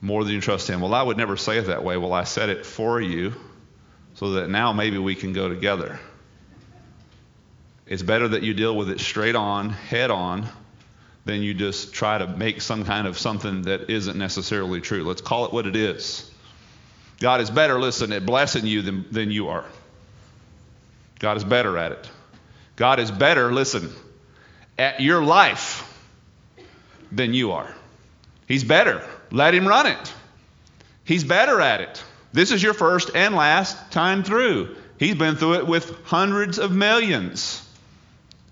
more 0.00 0.22
than 0.22 0.34
you 0.34 0.40
trust 0.40 0.68
Him. 0.68 0.80
Well, 0.80 0.94
I 0.94 1.02
would 1.02 1.16
never 1.16 1.36
say 1.36 1.58
it 1.58 1.66
that 1.66 1.82
way. 1.82 1.96
Well, 1.96 2.12
I 2.12 2.24
said 2.24 2.50
it 2.50 2.64
for 2.64 3.00
you 3.00 3.34
so 4.14 4.32
that 4.32 4.48
now 4.48 4.72
maybe 4.72 4.98
we 4.98 5.14
can 5.14 5.32
go 5.32 5.48
together. 5.48 5.98
It's 7.86 8.02
better 8.02 8.28
that 8.28 8.42
you 8.42 8.54
deal 8.54 8.76
with 8.76 8.90
it 8.90 9.00
straight 9.00 9.34
on, 9.34 9.70
head 9.70 10.10
on, 10.10 10.46
than 11.24 11.42
you 11.42 11.54
just 11.54 11.92
try 11.92 12.18
to 12.18 12.26
make 12.26 12.60
some 12.60 12.84
kind 12.84 13.06
of 13.06 13.18
something 13.18 13.62
that 13.62 13.90
isn't 13.90 14.16
necessarily 14.16 14.80
true. 14.80 15.04
Let's 15.04 15.22
call 15.22 15.46
it 15.46 15.52
what 15.52 15.66
it 15.66 15.74
is. 15.74 16.30
God 17.24 17.40
is 17.40 17.48
better, 17.48 17.80
listen, 17.80 18.12
at 18.12 18.26
blessing 18.26 18.66
you 18.66 18.82
than, 18.82 19.06
than 19.10 19.30
you 19.30 19.48
are. 19.48 19.64
God 21.20 21.38
is 21.38 21.44
better 21.44 21.78
at 21.78 21.90
it. 21.90 22.10
God 22.76 23.00
is 23.00 23.10
better, 23.10 23.50
listen, 23.50 23.90
at 24.76 25.00
your 25.00 25.24
life 25.24 25.90
than 27.10 27.32
you 27.32 27.52
are. 27.52 27.74
He's 28.46 28.62
better. 28.62 29.02
Let 29.30 29.54
him 29.54 29.66
run 29.66 29.86
it. 29.86 30.12
He's 31.04 31.24
better 31.24 31.62
at 31.62 31.80
it. 31.80 32.04
This 32.34 32.50
is 32.52 32.62
your 32.62 32.74
first 32.74 33.12
and 33.14 33.34
last 33.34 33.90
time 33.90 34.22
through. 34.22 34.76
He's 34.98 35.14
been 35.14 35.36
through 35.36 35.54
it 35.54 35.66
with 35.66 36.04
hundreds 36.04 36.58
of 36.58 36.72
millions. 36.72 37.66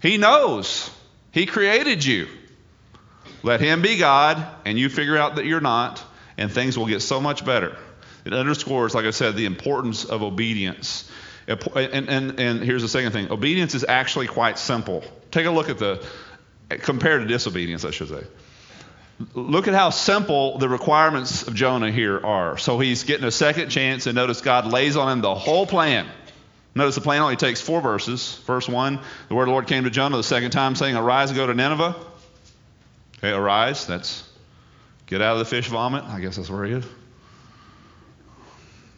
He 0.00 0.16
knows. 0.16 0.90
He 1.30 1.44
created 1.44 2.02
you. 2.02 2.26
Let 3.42 3.60
him 3.60 3.82
be 3.82 3.98
God, 3.98 4.42
and 4.64 4.78
you 4.78 4.88
figure 4.88 5.18
out 5.18 5.36
that 5.36 5.44
you're 5.44 5.60
not, 5.60 6.02
and 6.38 6.50
things 6.50 6.78
will 6.78 6.86
get 6.86 7.02
so 7.02 7.20
much 7.20 7.44
better. 7.44 7.76
It 8.24 8.32
underscores, 8.32 8.94
like 8.94 9.04
I 9.04 9.10
said, 9.10 9.36
the 9.36 9.46
importance 9.46 10.04
of 10.04 10.22
obedience. 10.22 11.10
And, 11.48 12.08
and, 12.08 12.40
and 12.40 12.62
here's 12.62 12.82
the 12.82 12.88
second 12.88 13.12
thing 13.12 13.30
obedience 13.30 13.74
is 13.74 13.84
actually 13.88 14.28
quite 14.28 14.58
simple. 14.58 15.02
Take 15.30 15.46
a 15.46 15.50
look 15.50 15.68
at 15.68 15.78
the, 15.78 16.04
compared 16.68 17.22
to 17.22 17.26
disobedience, 17.26 17.84
I 17.84 17.90
should 17.90 18.08
say. 18.08 18.24
Look 19.34 19.68
at 19.68 19.74
how 19.74 19.90
simple 19.90 20.58
the 20.58 20.68
requirements 20.68 21.46
of 21.46 21.54
Jonah 21.54 21.90
here 21.90 22.24
are. 22.24 22.58
So 22.58 22.78
he's 22.78 23.04
getting 23.04 23.24
a 23.26 23.30
second 23.30 23.70
chance, 23.70 24.06
and 24.06 24.14
notice 24.14 24.40
God 24.40 24.66
lays 24.66 24.96
on 24.96 25.10
him 25.12 25.20
the 25.20 25.34
whole 25.34 25.66
plan. 25.66 26.08
Notice 26.74 26.94
the 26.94 27.02
plan 27.02 27.20
only 27.20 27.36
takes 27.36 27.60
four 27.60 27.80
verses. 27.80 28.40
Verse 28.46 28.68
1, 28.68 28.98
the 29.28 29.34
word 29.34 29.42
of 29.42 29.48
the 29.48 29.52
Lord 29.52 29.66
came 29.66 29.84
to 29.84 29.90
Jonah 29.90 30.16
the 30.16 30.22
second 30.22 30.50
time, 30.50 30.74
saying, 30.74 30.96
Arise 30.96 31.28
and 31.28 31.36
go 31.36 31.46
to 31.46 31.54
Nineveh. 31.54 31.94
Okay, 33.18 33.30
arise, 33.30 33.86
that's 33.86 34.28
get 35.06 35.20
out 35.20 35.34
of 35.34 35.38
the 35.40 35.44
fish 35.44 35.68
vomit. 35.68 36.04
I 36.04 36.20
guess 36.20 36.36
that's 36.36 36.50
where 36.50 36.64
he 36.64 36.72
is. 36.72 36.84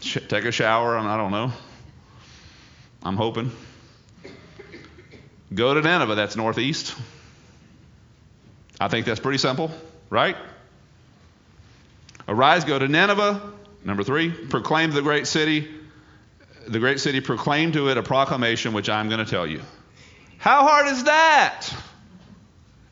Take 0.05 0.45
a 0.45 0.53
shower, 0.53 0.99
I 0.99 1.17
don't 1.17 1.33
know. 1.33 1.51
I'm 3.03 3.17
hoping. 3.17 3.51
Go 5.53 5.75
to 5.75 5.81
Nineveh, 5.81 6.15
that's 6.15 6.37
northeast. 6.37 6.95
I 8.79 8.89
think 8.89 9.07
that's 9.07 9.21
pretty 9.21 9.39
simple, 9.39 9.71
right? 10.11 10.37
Arise, 12.29 12.65
go 12.65 12.79
to 12.79 12.87
Nineveh. 12.87 13.41
Number 13.85 14.03
three, 14.03 14.31
proclaim 14.31 14.91
the 14.91 15.03
great 15.03 15.27
city. 15.27 15.69
The 16.67 16.79
great 16.79 17.01
city, 17.01 17.21
proclaim 17.21 17.73
to 17.73 17.89
it 17.89 17.99
a 17.99 18.03
proclamation 18.03 18.73
which 18.73 18.89
I'm 18.89 19.09
going 19.09 19.25
to 19.25 19.31
tell 19.31 19.47
you. 19.47 19.61
How 20.39 20.67
hard 20.67 20.89
is 20.89 21.05
that? 21.05 21.69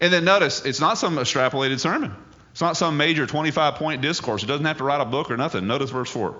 And 0.00 0.12
then 0.12 0.24
notice, 0.24 0.64
it's 0.64 0.80
not 0.80 0.98
some 0.98 1.16
extrapolated 1.16 1.78
sermon. 1.80 2.14
It's 2.52 2.60
not 2.60 2.76
some 2.76 2.96
major 2.96 3.26
25 3.26 3.76
point 3.76 4.02
discourse. 4.02 4.42
It 4.42 4.46
doesn't 4.46 4.66
have 4.66 4.78
to 4.78 4.84
write 4.84 5.00
a 5.00 5.06
book 5.06 5.30
or 5.30 5.36
nothing. 5.36 5.66
Notice 5.66 5.90
verse 5.90 6.10
4. 6.10 6.36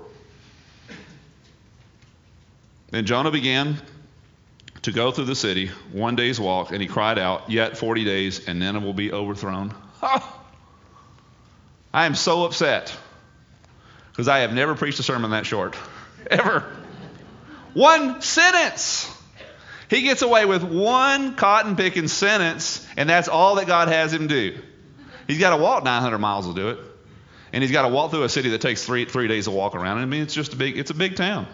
Then 2.93 3.07
Jonah 3.07 3.31
began 3.31 3.79
to 4.83 4.93
go 4.93 5.11
through 5.13 5.25
the 5.25 5.35
city 5.35 5.69
one 5.93 6.15
day's 6.15 6.39
walk, 6.39 6.73
and 6.73 6.83
he 6.83 6.87
cried 6.87 7.19
out, 7.19 7.51
Yet 7.51 7.79
40 7.79 8.05
days, 8.05 8.47
and 8.47 8.59
Nineveh 8.59 8.85
will 8.85 8.93
be 8.93 9.11
overthrown. 9.11 9.75
I 11.95 12.07
am 12.07 12.15
so 12.15 12.45
upset 12.45 12.95
because 14.11 14.29
I 14.29 14.41
have 14.41 14.53
never 14.53 14.75
preached 14.75 15.01
a 15.01 15.03
sermon 15.03 15.31
that 15.31 15.47
short. 15.47 15.75
Ever. 16.31 16.71
One 17.73 18.21
sentence. 18.21 19.11
He 19.89 20.03
gets 20.03 20.21
away 20.21 20.45
with 20.45 20.63
one 20.63 21.35
cotton 21.35 21.77
picking 21.77 22.09
sentence, 22.09 22.87
and 22.99 23.09
that's 23.09 23.29
all 23.29 23.55
that 23.55 23.67
God 23.67 23.89
has 23.89 24.13
him 24.13 24.27
do. 24.27 24.59
He's 25.27 25.39
got 25.39 25.57
to 25.57 25.63
walk 25.63 25.83
900 25.83 26.19
miles 26.19 26.47
to 26.47 26.55
do 26.55 26.69
it, 26.71 26.79
and 27.55 27.63
he's 27.63 27.73
got 27.73 27.83
to 27.83 27.89
walk 27.89 28.11
through 28.11 28.25
a 28.25 28.29
city 28.29 28.51
that 28.51 28.61
takes 28.61 28.85
three 28.85 29.07
three 29.07 29.29
days 29.29 29.45
to 29.45 29.51
walk 29.51 29.75
around. 29.75 29.99
I 29.99 30.05
mean, 30.05 30.23
it's 30.23 30.35
just 30.35 30.53
a 30.53 30.57
big 30.57 30.77
it's 30.77 30.91
a 30.91 30.95
big 30.95 31.17
town. 31.17 31.47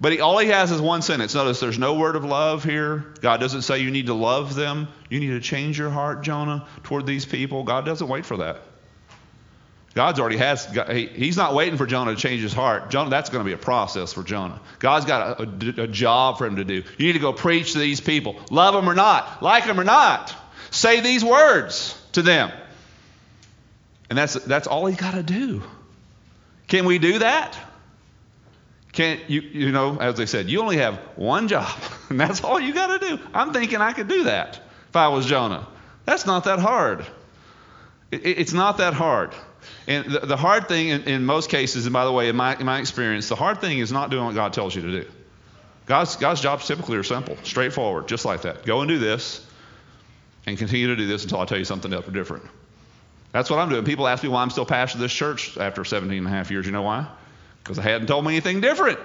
But 0.00 0.12
he, 0.12 0.20
all 0.20 0.38
he 0.38 0.48
has 0.48 0.70
is 0.70 0.80
one 0.80 1.02
sentence. 1.02 1.34
Notice 1.34 1.58
there's 1.58 1.78
no 1.78 1.94
word 1.94 2.14
of 2.14 2.24
love 2.24 2.62
here. 2.62 3.04
God 3.20 3.40
doesn't 3.40 3.62
say 3.62 3.80
you 3.80 3.90
need 3.90 4.06
to 4.06 4.14
love 4.14 4.54
them. 4.54 4.88
You 5.10 5.18
need 5.18 5.30
to 5.30 5.40
change 5.40 5.78
your 5.78 5.90
heart, 5.90 6.22
Jonah, 6.22 6.68
toward 6.84 7.04
these 7.04 7.26
people. 7.26 7.64
God 7.64 7.84
doesn't 7.84 8.06
wait 8.06 8.24
for 8.24 8.36
that. 8.38 8.62
God's 9.94 10.20
already 10.20 10.36
has. 10.36 10.64
He's 10.92 11.36
not 11.36 11.54
waiting 11.54 11.76
for 11.76 11.84
Jonah 11.84 12.14
to 12.14 12.20
change 12.20 12.42
his 12.42 12.52
heart. 12.52 12.90
Jonah, 12.90 13.10
that's 13.10 13.30
going 13.30 13.42
to 13.42 13.44
be 13.44 13.54
a 13.54 13.58
process 13.58 14.12
for 14.12 14.22
Jonah. 14.22 14.60
God's 14.78 15.06
got 15.06 15.40
a, 15.40 15.42
a, 15.42 15.82
a 15.84 15.86
job 15.88 16.38
for 16.38 16.46
him 16.46 16.56
to 16.56 16.64
do. 16.64 16.84
You 16.98 17.06
need 17.06 17.14
to 17.14 17.18
go 17.18 17.32
preach 17.32 17.72
to 17.72 17.80
these 17.80 18.00
people. 18.00 18.36
Love 18.50 18.74
them 18.74 18.88
or 18.88 18.94
not, 18.94 19.42
like 19.42 19.66
them 19.66 19.80
or 19.80 19.84
not. 19.84 20.32
Say 20.70 21.00
these 21.00 21.24
words 21.24 22.00
to 22.12 22.22
them. 22.22 22.52
And 24.08 24.16
that's 24.16 24.34
that's 24.34 24.68
all 24.68 24.86
he's 24.86 24.98
got 24.98 25.14
to 25.14 25.24
do. 25.24 25.64
Can 26.68 26.84
we 26.84 26.98
do 26.98 27.18
that? 27.18 27.58
Can 28.98 29.20
you 29.28 29.42
you 29.42 29.70
know, 29.70 29.96
as 30.00 30.18
I 30.18 30.24
said, 30.24 30.50
you 30.50 30.60
only 30.60 30.78
have 30.78 30.96
one 31.14 31.46
job, 31.46 31.72
and 32.08 32.18
that's 32.18 32.42
all 32.42 32.58
you 32.58 32.74
got 32.74 32.98
to 33.00 33.06
do. 33.06 33.22
I'm 33.32 33.52
thinking 33.52 33.80
I 33.80 33.92
could 33.92 34.08
do 34.08 34.24
that 34.24 34.60
if 34.88 34.96
I 34.96 35.06
was 35.06 35.24
Jonah. 35.24 35.68
That's 36.04 36.26
not 36.26 36.42
that 36.46 36.58
hard. 36.58 37.06
It, 38.10 38.26
it's 38.26 38.52
not 38.52 38.78
that 38.78 38.94
hard. 38.94 39.36
And 39.86 40.10
the, 40.10 40.36
hard 40.36 40.66
thing 40.66 40.88
in, 40.88 41.24
most 41.24 41.48
cases, 41.48 41.86
and 41.86 41.92
by 41.92 42.06
the 42.06 42.10
way, 42.10 42.28
in 42.28 42.34
my, 42.34 42.56
in 42.56 42.66
my 42.66 42.80
experience, 42.80 43.28
the 43.28 43.36
hard 43.36 43.60
thing 43.60 43.78
is 43.78 43.92
not 43.92 44.10
doing 44.10 44.24
what 44.24 44.34
God 44.34 44.52
tells 44.52 44.74
you 44.74 44.82
to 44.82 44.90
do. 45.02 45.08
God's, 45.86 46.16
God's 46.16 46.40
jobs 46.40 46.66
typically 46.66 46.96
are 46.96 47.04
simple, 47.04 47.36
straightforward, 47.44 48.08
just 48.08 48.24
like 48.24 48.42
that. 48.42 48.66
Go 48.66 48.80
and 48.80 48.88
do 48.88 48.98
this, 48.98 49.46
and 50.44 50.58
continue 50.58 50.88
to 50.88 50.96
do 50.96 51.06
this 51.06 51.22
until 51.22 51.38
I 51.38 51.44
tell 51.44 51.58
you 51.58 51.64
something 51.64 51.92
else 51.92 52.06
different. 52.06 52.42
That's 53.30 53.48
what 53.48 53.60
I'm 53.60 53.68
doing. 53.68 53.84
People 53.84 54.08
ask 54.08 54.24
me 54.24 54.28
why 54.28 54.42
I'm 54.42 54.50
still 54.50 54.66
pastor 54.66 54.96
of 54.96 55.02
this 55.02 55.12
church 55.12 55.56
after 55.56 55.84
17 55.84 56.18
and 56.18 56.26
a 56.26 56.30
half 56.30 56.50
years. 56.50 56.66
You 56.66 56.72
know 56.72 56.82
why? 56.82 57.06
Because 57.68 57.78
I 57.78 57.82
hadn't 57.82 58.06
told 58.06 58.24
me 58.24 58.32
anything 58.32 58.62
different. 58.62 58.98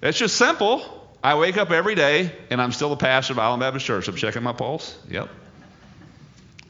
It's 0.00 0.16
just 0.16 0.36
simple. 0.36 1.10
I 1.24 1.36
wake 1.36 1.56
up 1.56 1.72
every 1.72 1.96
day 1.96 2.30
and 2.50 2.62
I'm 2.62 2.70
still 2.70 2.88
the 2.88 2.94
pastor 2.96 3.32
of 3.32 3.40
Island 3.40 3.58
Baptist 3.58 3.84
Church. 3.84 4.06
I'm 4.06 4.14
checking 4.14 4.44
my 4.44 4.52
pulse. 4.52 4.96
Yep. 5.10 5.28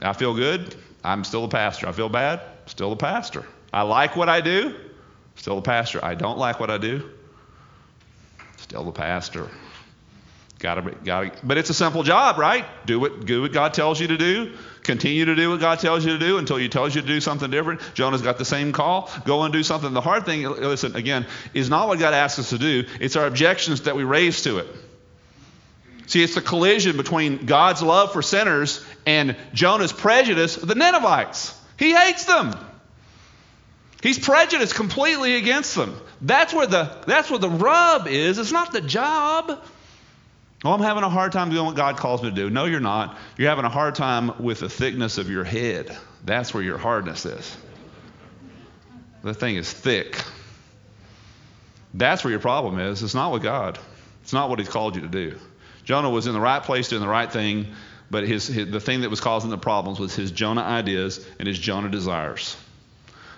I 0.01 0.15
feel 0.15 0.33
good. 0.33 0.75
I'm 1.05 1.25
still 1.25 1.43
the 1.43 1.49
pastor. 1.55 1.89
I 1.89 1.93
feel 1.93 2.09
bad. 2.09 2.41
Still 2.65 2.89
the 2.89 2.97
pastor. 2.97 3.45
I 3.71 3.83
like 3.83 4.17
what 4.17 4.31
I 4.31 4.41
do. 4.41 4.75
Still 5.35 5.57
the 5.57 5.63
pastor. 5.63 6.03
I 6.03 6.15
don't 6.15 6.39
like 6.39 6.59
what 6.59 6.71
I 6.71 6.79
do. 6.79 7.11
Still 8.57 8.85
the 8.85 8.93
pastor. 8.93 9.51
Gotta 10.67 10.97
gotta, 11.05 11.31
but 11.45 11.59
it's 11.59 11.71
a 11.71 11.75
simple 11.75 12.03
job, 12.03 12.39
right? 12.39 12.65
Do 12.87 12.99
what, 12.99 13.25
do 13.25 13.43
what 13.43 13.53
God 13.53 13.73
tells 13.73 14.01
you 14.01 14.09
to 14.09 14.17
do. 14.17 14.53
Continue 14.83 15.27
to 15.27 15.37
do 15.37 15.51
what 15.51 15.61
God 15.61 15.79
tells 15.79 16.05
you 16.05 16.15
to 16.15 16.19
do 16.19 16.39
until 16.39 16.57
He 16.57 16.69
tells 16.69 16.93
you 16.93 17.03
to 17.03 17.07
do 17.07 17.21
something 17.21 17.49
different. 17.53 17.83
Jonah's 17.95 18.21
got 18.21 18.37
the 18.37 18.45
same 18.45 18.73
call. 18.73 19.09
Go 19.25 19.45
and 19.45 19.53
do 19.53 19.63
something. 19.63 19.93
The 19.93 20.01
hard 20.01 20.27
thing, 20.27 20.43
listen, 20.43 20.97
again, 20.97 21.25
is 21.55 21.71
not 21.71 21.87
what 21.87 22.01
God 22.01 22.15
asks 22.15 22.41
us 22.41 22.51
to 22.51 22.59
do. 22.59 22.85
It's 22.99 23.15
our 23.15 23.29
objections 23.29 23.83
that 23.83 23.95
we 23.95 24.03
raise 24.03 24.43
to 24.43 24.59
it. 24.59 24.67
See, 26.09 26.21
it's 26.21 26.35
the 26.35 26.41
collision 26.41 26.97
between 26.97 27.47
God's 27.47 27.81
love 27.81 28.13
for 28.13 28.21
sinners 28.21 28.85
and 29.07 29.37
Jonah's 29.55 29.93
prejudice 29.93 30.57
of 30.57 30.67
the 30.67 30.75
Ninevites. 30.75 31.57
He 31.79 31.95
hates 31.95 32.25
them. 32.25 32.57
He's 34.03 34.19
prejudiced 34.19 34.75
completely 34.75 35.37
against 35.37 35.77
them. 35.77 35.97
That's 36.23 36.53
where 36.53 36.67
the 36.67 36.91
that's 37.07 37.31
where 37.31 37.39
the 37.39 37.51
rub 37.51 38.09
is. 38.09 38.39
It's 38.39 38.51
not 38.51 38.73
the 38.73 38.81
job. 38.81 39.63
Oh, 40.65 40.73
I'm 40.73 40.81
having 40.81 41.03
a 41.03 41.09
hard 41.09 41.33
time 41.33 41.51
doing 41.51 41.67
what 41.67 41.77
God 41.77 41.97
calls 41.97 42.23
me 42.23 42.31
to 42.31 42.35
do. 42.35 42.51
No, 42.51 42.65
you're 42.65 42.81
not. 42.81 43.19
You're 43.37 43.51
having 43.51 43.65
a 43.65 43.71
hard 43.71 43.95
time 43.95 44.43
with 44.43 44.61
the 44.61 44.69
thickness 44.69 45.19
of 45.19 45.31
your 45.31 45.45
head. 45.45 45.97
That's 46.25 46.55
where 46.55 46.63
your 46.63 46.79
hardness 46.79 47.27
is. 47.27 47.57
The 49.23 49.35
thing 49.35 49.57
is 49.57 49.71
thick. 49.71 50.23
That's 51.95 52.25
where 52.25 52.31
your 52.31 52.41
problem 52.41 52.79
is. 52.79 53.03
It's 53.03 53.15
not 53.15 53.33
with 53.33 53.43
God. 53.43 53.79
It's 54.23 54.33
not 54.33 54.49
what 54.49 54.59
He's 54.59 54.69
called 54.69 54.97
you 54.97 55.03
to 55.03 55.09
do. 55.09 55.39
Jonah 55.85 56.11
was 56.11 56.27
in 56.27 56.33
the 56.33 56.41
right 56.41 56.63
place 56.63 56.89
doing 56.89 57.03
the 57.03 57.09
right 57.09 57.31
thing, 57.31 57.69
but 58.11 58.27
his, 58.27 58.47
his, 58.47 58.71
the 58.71 58.81
thing 58.81 59.03
that 59.03 59.11
was 59.11 59.21
causing 59.21 59.51
the 59.51 59.59
problems 59.59 60.01
was 60.01 60.15
his 60.15 60.33
Jonah 60.33 60.63
ideas 60.63 61.25
and 61.39 61.47
his 61.47 61.59
Jonah 61.59 61.89
desires. 61.89 62.57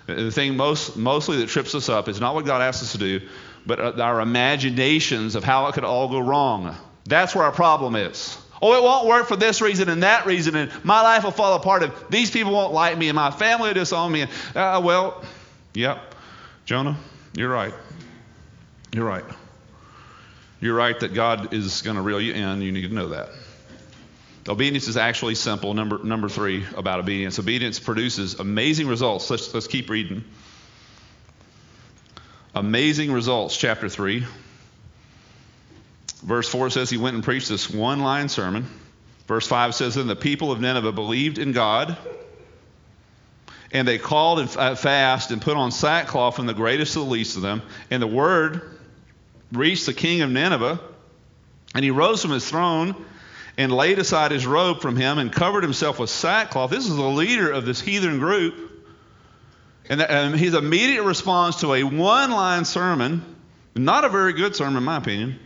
The 0.07 0.31
thing 0.31 0.57
most, 0.57 0.97
mostly 0.97 1.37
that 1.37 1.49
trips 1.49 1.75
us 1.75 1.89
up 1.89 2.07
is 2.07 2.19
not 2.19 2.33
what 2.33 2.45
God 2.45 2.63
asks 2.63 2.81
us 2.81 2.91
to 2.93 2.97
do, 2.97 3.21
but 3.67 3.79
uh, 3.79 4.01
our 4.01 4.19
imaginations 4.21 5.35
of 5.35 5.43
how 5.43 5.67
it 5.67 5.73
could 5.73 5.83
all 5.83 6.07
go 6.07 6.19
wrong. 6.19 6.75
That's 7.09 7.33
where 7.33 7.43
our 7.43 7.51
problem 7.51 7.95
is. 7.95 8.37
Oh, 8.61 8.73
it 8.73 8.83
won't 8.83 9.07
work 9.07 9.27
for 9.27 9.35
this 9.35 9.61
reason 9.61 9.89
and 9.89 10.03
that 10.03 10.25
reason, 10.25 10.55
and 10.55 10.71
my 10.85 11.01
life 11.01 11.23
will 11.23 11.31
fall 11.31 11.55
apart 11.55 11.81
if 11.81 12.09
these 12.09 12.29
people 12.29 12.51
won't 12.51 12.73
like 12.73 12.97
me 12.97 13.09
and 13.09 13.15
my 13.15 13.31
family 13.31 13.69
will 13.69 13.73
disown 13.73 14.11
me. 14.11 14.23
Uh, 14.53 14.81
well, 14.83 15.23
yep, 15.73 16.13
Jonah, 16.65 16.97
you're 17.35 17.49
right. 17.49 17.73
You're 18.93 19.05
right. 19.05 19.23
You're 20.61 20.75
right 20.75 20.99
that 20.99 21.13
God 21.13 21.53
is 21.53 21.81
going 21.81 21.95
to 21.95 22.01
reel 22.01 22.21
you 22.21 22.33
in. 22.33 22.61
You 22.61 22.71
need 22.71 22.87
to 22.87 22.93
know 22.93 23.09
that. 23.09 23.29
Obedience 24.47 24.87
is 24.87 24.97
actually 24.97 25.35
simple. 25.35 25.73
Number, 25.73 26.03
number 26.03 26.29
three 26.29 26.65
about 26.75 26.99
obedience. 26.99 27.39
Obedience 27.39 27.79
produces 27.79 28.39
amazing 28.39 28.87
results. 28.87 29.29
Let's, 29.29 29.53
let's 29.53 29.67
keep 29.67 29.89
reading. 29.89 30.23
Amazing 32.53 33.11
results, 33.11 33.55
chapter 33.55 33.89
3. 33.89 34.25
Verse 36.21 36.49
4 36.49 36.69
says 36.69 36.89
he 36.89 36.97
went 36.97 37.15
and 37.15 37.23
preached 37.23 37.49
this 37.49 37.69
one 37.69 38.01
line 38.01 38.29
sermon. 38.29 38.67
Verse 39.27 39.47
5 39.47 39.75
says, 39.75 39.95
Then 39.95 40.07
the 40.07 40.15
people 40.15 40.51
of 40.51 40.59
Nineveh 40.59 40.91
believed 40.91 41.37
in 41.37 41.51
God, 41.51 41.97
and 43.71 43.87
they 43.87 43.97
called 43.97 44.39
and 44.39 44.57
uh, 44.57 44.75
fast 44.75 45.31
and 45.31 45.41
put 45.41 45.55
on 45.55 45.71
sackcloth 45.71 46.35
from 46.35 46.47
the 46.47 46.53
greatest 46.53 46.93
to 46.93 46.99
the 46.99 47.05
least 47.05 47.35
of 47.35 47.43
them. 47.43 47.61
And 47.91 48.01
the 48.01 48.07
word 48.07 48.79
reached 49.51 49.85
the 49.85 49.93
king 49.93 50.21
of 50.21 50.29
Nineveh, 50.29 50.79
and 51.75 51.83
he 51.83 51.91
rose 51.91 52.21
from 52.21 52.31
his 52.31 52.49
throne 52.49 52.95
and 53.57 53.71
laid 53.71 53.99
aside 53.99 54.31
his 54.31 54.47
robe 54.47 54.81
from 54.81 54.95
him 54.95 55.19
and 55.19 55.31
covered 55.31 55.63
himself 55.63 55.99
with 55.99 56.09
sackcloth. 56.09 56.71
This 56.71 56.87
is 56.87 56.95
the 56.95 57.03
leader 57.03 57.51
of 57.51 57.65
this 57.65 57.79
heathen 57.79 58.19
group. 58.19 58.55
And, 59.89 60.01
and 60.01 60.35
his 60.35 60.53
immediate 60.53 61.03
response 61.03 61.61
to 61.61 61.73
a 61.73 61.83
one 61.83 62.31
line 62.31 62.65
sermon, 62.65 63.35
not 63.75 64.05
a 64.05 64.09
very 64.09 64.33
good 64.33 64.55
sermon, 64.55 64.77
in 64.77 64.83
my 64.83 64.97
opinion, 64.97 65.39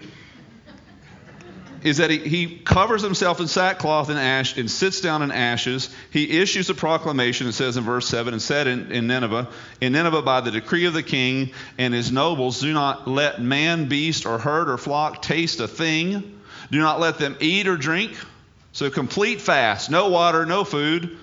is 1.83 1.97
that 1.97 2.09
he, 2.09 2.17
he 2.19 2.57
covers 2.57 3.01
himself 3.01 3.39
in 3.39 3.47
sackcloth 3.47 4.09
and 4.09 4.17
ash 4.17 4.57
and 4.57 4.69
sits 4.69 5.01
down 5.01 5.21
in 5.21 5.31
ashes. 5.31 5.93
He 6.11 6.39
issues 6.39 6.69
a 6.69 6.73
proclamation, 6.73 7.47
it 7.47 7.53
says 7.53 7.77
in 7.77 7.83
verse 7.83 8.07
7, 8.07 8.33
and 8.33 8.41
said 8.41 8.67
in, 8.67 8.91
in 8.91 9.07
Nineveh, 9.07 9.49
In 9.81 9.93
Nineveh, 9.93 10.21
by 10.21 10.41
the 10.41 10.51
decree 10.51 10.85
of 10.85 10.93
the 10.93 11.03
king 11.03 11.51
and 11.77 11.93
his 11.93 12.11
nobles, 12.11 12.61
do 12.61 12.73
not 12.73 13.07
let 13.07 13.41
man, 13.41 13.89
beast, 13.89 14.25
or 14.25 14.37
herd 14.37 14.69
or 14.69 14.77
flock 14.77 15.21
taste 15.21 15.59
a 15.59 15.67
thing. 15.67 16.39
Do 16.71 16.79
not 16.79 16.99
let 16.99 17.17
them 17.17 17.35
eat 17.39 17.67
or 17.67 17.77
drink. 17.77 18.17
So, 18.71 18.89
complete 18.89 19.41
fast, 19.41 19.91
no 19.91 20.09
water, 20.09 20.45
no 20.45 20.63
food. 20.63 21.17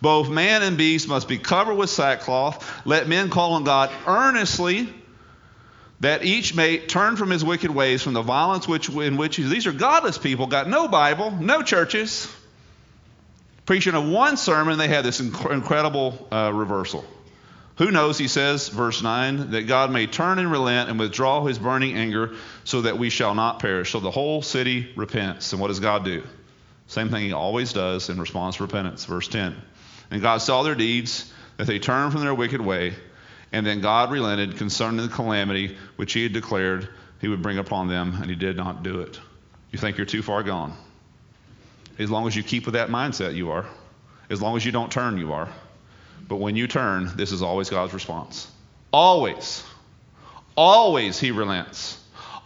Both 0.00 0.28
man 0.28 0.62
and 0.62 0.78
beast 0.78 1.08
must 1.08 1.26
be 1.28 1.38
covered 1.38 1.74
with 1.74 1.90
sackcloth. 1.90 2.86
Let 2.86 3.08
men 3.08 3.28
call 3.28 3.54
on 3.54 3.64
God 3.64 3.90
earnestly 4.06 4.92
that 6.00 6.24
each 6.24 6.54
may 6.54 6.78
turn 6.78 7.16
from 7.16 7.30
his 7.30 7.44
wicked 7.44 7.70
ways, 7.70 8.02
from 8.02 8.12
the 8.12 8.22
violence 8.22 8.68
which, 8.68 8.88
in 8.88 9.16
which 9.16 9.38
these 9.38 9.66
are 9.66 9.72
godless 9.72 10.18
people, 10.18 10.46
got 10.46 10.68
no 10.68 10.88
Bible, 10.88 11.30
no 11.30 11.62
churches. 11.62 12.30
Preaching 13.64 13.94
of 13.94 14.06
one 14.06 14.36
sermon, 14.36 14.78
they 14.78 14.88
had 14.88 15.04
this 15.04 15.20
inc- 15.20 15.50
incredible 15.50 16.28
uh, 16.30 16.52
reversal. 16.52 17.04
Who 17.78 17.90
knows, 17.90 18.16
he 18.16 18.28
says, 18.28 18.68
verse 18.68 19.02
9, 19.02 19.50
that 19.50 19.66
God 19.66 19.90
may 19.90 20.06
turn 20.06 20.38
and 20.38 20.50
relent 20.50 20.88
and 20.88 20.98
withdraw 20.98 21.44
his 21.44 21.58
burning 21.58 21.94
anger 21.94 22.34
so 22.64 22.82
that 22.82 22.98
we 22.98 23.10
shall 23.10 23.34
not 23.34 23.58
perish. 23.58 23.92
So 23.92 24.00
the 24.00 24.10
whole 24.10 24.40
city 24.40 24.92
repents. 24.96 25.52
And 25.52 25.60
what 25.60 25.68
does 25.68 25.80
God 25.80 26.04
do? 26.04 26.22
Same 26.86 27.10
thing 27.10 27.24
he 27.24 27.32
always 27.32 27.72
does 27.72 28.08
in 28.08 28.18
response 28.18 28.56
to 28.56 28.62
repentance. 28.62 29.04
Verse 29.04 29.28
10. 29.28 29.60
And 30.10 30.22
God 30.22 30.38
saw 30.38 30.62
their 30.62 30.74
deeds, 30.74 31.30
that 31.56 31.66
they 31.66 31.78
turned 31.78 32.12
from 32.12 32.22
their 32.22 32.34
wicked 32.34 32.60
way 32.60 32.94
and 33.56 33.66
then 33.66 33.80
God 33.80 34.10
relented 34.10 34.58
concerning 34.58 35.00
the 35.00 35.08
calamity 35.08 35.78
which 35.96 36.12
he 36.12 36.24
had 36.24 36.34
declared 36.34 36.90
he 37.22 37.28
would 37.28 37.40
bring 37.40 37.56
upon 37.56 37.88
them, 37.88 38.18
and 38.20 38.28
he 38.28 38.36
did 38.36 38.54
not 38.54 38.82
do 38.82 39.00
it. 39.00 39.18
You 39.70 39.78
think 39.78 39.96
you're 39.96 40.04
too 40.04 40.20
far 40.20 40.42
gone. 40.42 40.76
As 41.98 42.10
long 42.10 42.26
as 42.26 42.36
you 42.36 42.42
keep 42.42 42.66
with 42.66 42.74
that 42.74 42.90
mindset, 42.90 43.34
you 43.34 43.52
are. 43.52 43.64
As 44.28 44.42
long 44.42 44.58
as 44.58 44.64
you 44.66 44.72
don't 44.72 44.92
turn, 44.92 45.16
you 45.16 45.32
are. 45.32 45.48
But 46.28 46.36
when 46.36 46.54
you 46.54 46.66
turn, 46.66 47.12
this 47.16 47.32
is 47.32 47.40
always 47.40 47.70
God's 47.70 47.94
response. 47.94 48.46
Always. 48.92 49.64
Always 50.54 51.18
he 51.18 51.30
relents. 51.30 51.98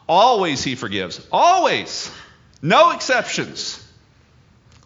Always 0.08 0.62
he 0.62 0.76
forgives. 0.76 1.26
Always. 1.32 2.08
No 2.62 2.92
exceptions. 2.92 3.84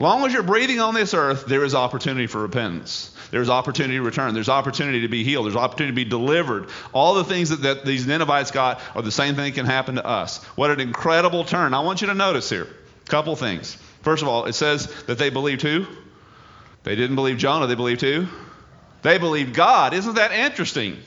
long 0.01 0.25
as 0.25 0.33
you're 0.33 0.43
breathing 0.43 0.81
on 0.81 0.95
this 0.95 1.13
earth, 1.13 1.45
there 1.45 1.65
is 1.65 1.75
opportunity 1.75 2.29
for 2.29 2.41
repentance. 2.41 3.13
There's 3.35 3.51
opportunity 3.51 3.97
to 3.97 4.03
return. 4.03 4.33
There's 4.33 4.49
opportunity 4.49 5.01
to 5.01 5.09
be 5.09 5.25
healed. 5.25 5.47
There's 5.47 5.57
opportunity 5.57 5.90
to 5.90 6.05
be 6.05 6.09
delivered. 6.09 6.68
All 6.92 7.14
the 7.14 7.25
things 7.25 7.49
that, 7.49 7.62
that 7.62 7.85
these 7.85 8.07
Ninevites 8.07 8.53
got 8.53 8.81
are 8.94 9.03
the 9.03 9.11
same 9.11 9.35
thing 9.35 9.53
can 9.55 9.66
happen 9.66 9.97
to 9.97 10.07
us. 10.07 10.44
What 10.55 10.70
an 10.70 10.79
incredible 10.79 11.42
turn. 11.42 11.75
I 11.75 11.81
want 11.81 12.01
you 12.01 12.07
to 12.07 12.14
notice 12.14 12.49
here 12.49 12.68
a 12.68 13.11
couple 13.11 13.35
things. 13.35 13.77
First 14.03 14.23
of 14.23 14.29
all, 14.29 14.44
it 14.44 14.53
says 14.53 14.87
that 15.07 15.18
they 15.18 15.31
believed 15.31 15.62
who? 15.62 15.85
They 16.85 16.94
didn't 16.94 17.16
believe 17.16 17.38
Jonah, 17.38 17.66
they 17.66 17.75
believed 17.75 18.03
who? 18.03 18.29
They 19.03 19.18
believed 19.18 19.53
God. 19.53 19.94
Isn't 19.94 20.14
that 20.14 20.31
interesting? 20.31 20.99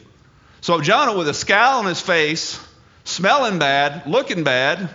So 0.60 0.82
Jonah, 0.82 1.18
with 1.18 1.30
a 1.30 1.34
scowl 1.34 1.80
on 1.80 1.86
his 1.86 2.02
face, 2.02 2.62
smelling 3.06 3.58
bad, 3.58 4.06
looking 4.06 4.44
bad, 4.44 4.90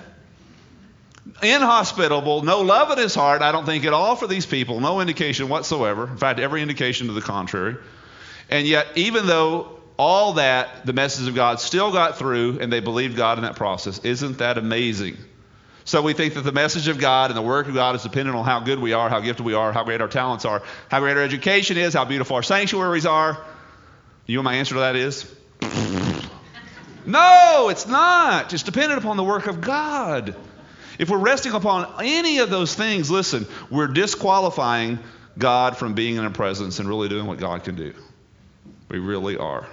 inhospitable, 1.43 2.43
no 2.43 2.61
love 2.61 2.91
in 2.91 2.99
his 2.99 3.15
heart, 3.15 3.43
I 3.43 3.53
don't 3.53 3.67
think 3.67 3.85
at 3.85 3.93
all 3.93 4.17
for 4.17 4.27
these 4.27 4.47
people, 4.47 4.81
no 4.81 5.01
indication 5.01 5.49
whatsoever. 5.49 6.07
In 6.09 6.17
fact, 6.17 6.41
every 6.41 6.63
indication 6.63 7.07
to 7.09 7.13
the 7.13 7.21
contrary. 7.21 7.77
And 8.51 8.67
yet, 8.67 8.87
even 8.97 9.27
though 9.27 9.81
all 9.97 10.35
that, 10.35 10.85
the 10.85 10.93
message 10.93 11.29
of 11.29 11.35
God 11.35 11.61
still 11.61 11.93
got 11.93 12.19
through 12.19 12.59
and 12.61 12.73
they 12.73 12.81
believed 12.81 13.17
God 13.17 13.39
in 13.39 13.45
that 13.45 13.57
process. 13.57 14.01
Isn't 14.05 14.39
that 14.39 14.59
amazing? 14.59 15.17
So 15.85 16.03
we 16.03 16.13
think 16.13 16.35
that 16.35 16.43
the 16.43 16.53
message 16.53 16.89
of 16.89 16.99
God 16.99 17.31
and 17.31 17.37
the 17.37 17.43
work 17.43 17.67
of 17.67 17.75
God 17.75 17.97
is 17.97 18.03
dependent 18.03 18.37
on 18.37 18.45
how 18.45 18.61
good 18.61 18.79
we 18.79 18.93
are, 18.93 19.09
how 19.09 19.21
gifted 19.21 19.45
we 19.45 19.55
are, 19.55 19.73
how 19.73 19.85
great 19.85 20.01
our 20.01 20.09
talents 20.09 20.45
are, 20.45 20.63
how 20.89 21.01
great 21.01 21.17
our 21.17 21.23
education 21.23 21.77
is, 21.77 21.95
how 21.95 22.05
beautiful 22.05 22.37
our 22.37 22.43
sanctuaries 22.43 23.07
are. 23.07 23.39
You 24.27 24.37
know 24.37 24.43
my 24.43 24.55
answer 24.55 24.75
to 24.75 24.81
that 24.81 24.97
is? 24.97 25.33
no, 27.07 27.69
it's 27.69 27.87
not. 27.87 28.53
It's 28.53 28.63
dependent 28.63 29.01
upon 29.01 29.17
the 29.17 29.25
work 29.25 29.49
of 29.49 29.61
God. 29.61 30.37
If 31.03 31.11
we're 31.11 31.19
resting 31.19 31.51
upon 31.51 31.93
any 32.01 32.39
of 32.39 32.49
those 32.49 32.77
things, 32.77 33.11
listen, 33.11 33.49
we're 33.71 33.89
disqualifying 33.89 35.01
God 35.37 35.77
from 35.77 35.95
being 35.95 36.15
in 36.15 36.23
our 36.23 36.31
presence 36.31 36.79
and 36.79 36.89
really 36.89 37.09
doing 37.09 37.27
what 37.27 37.41
God 37.41 37.65
can 37.65 37.75
do. 37.75 37.93
We 38.89 39.01
really 39.01 39.37
are. 39.37 39.67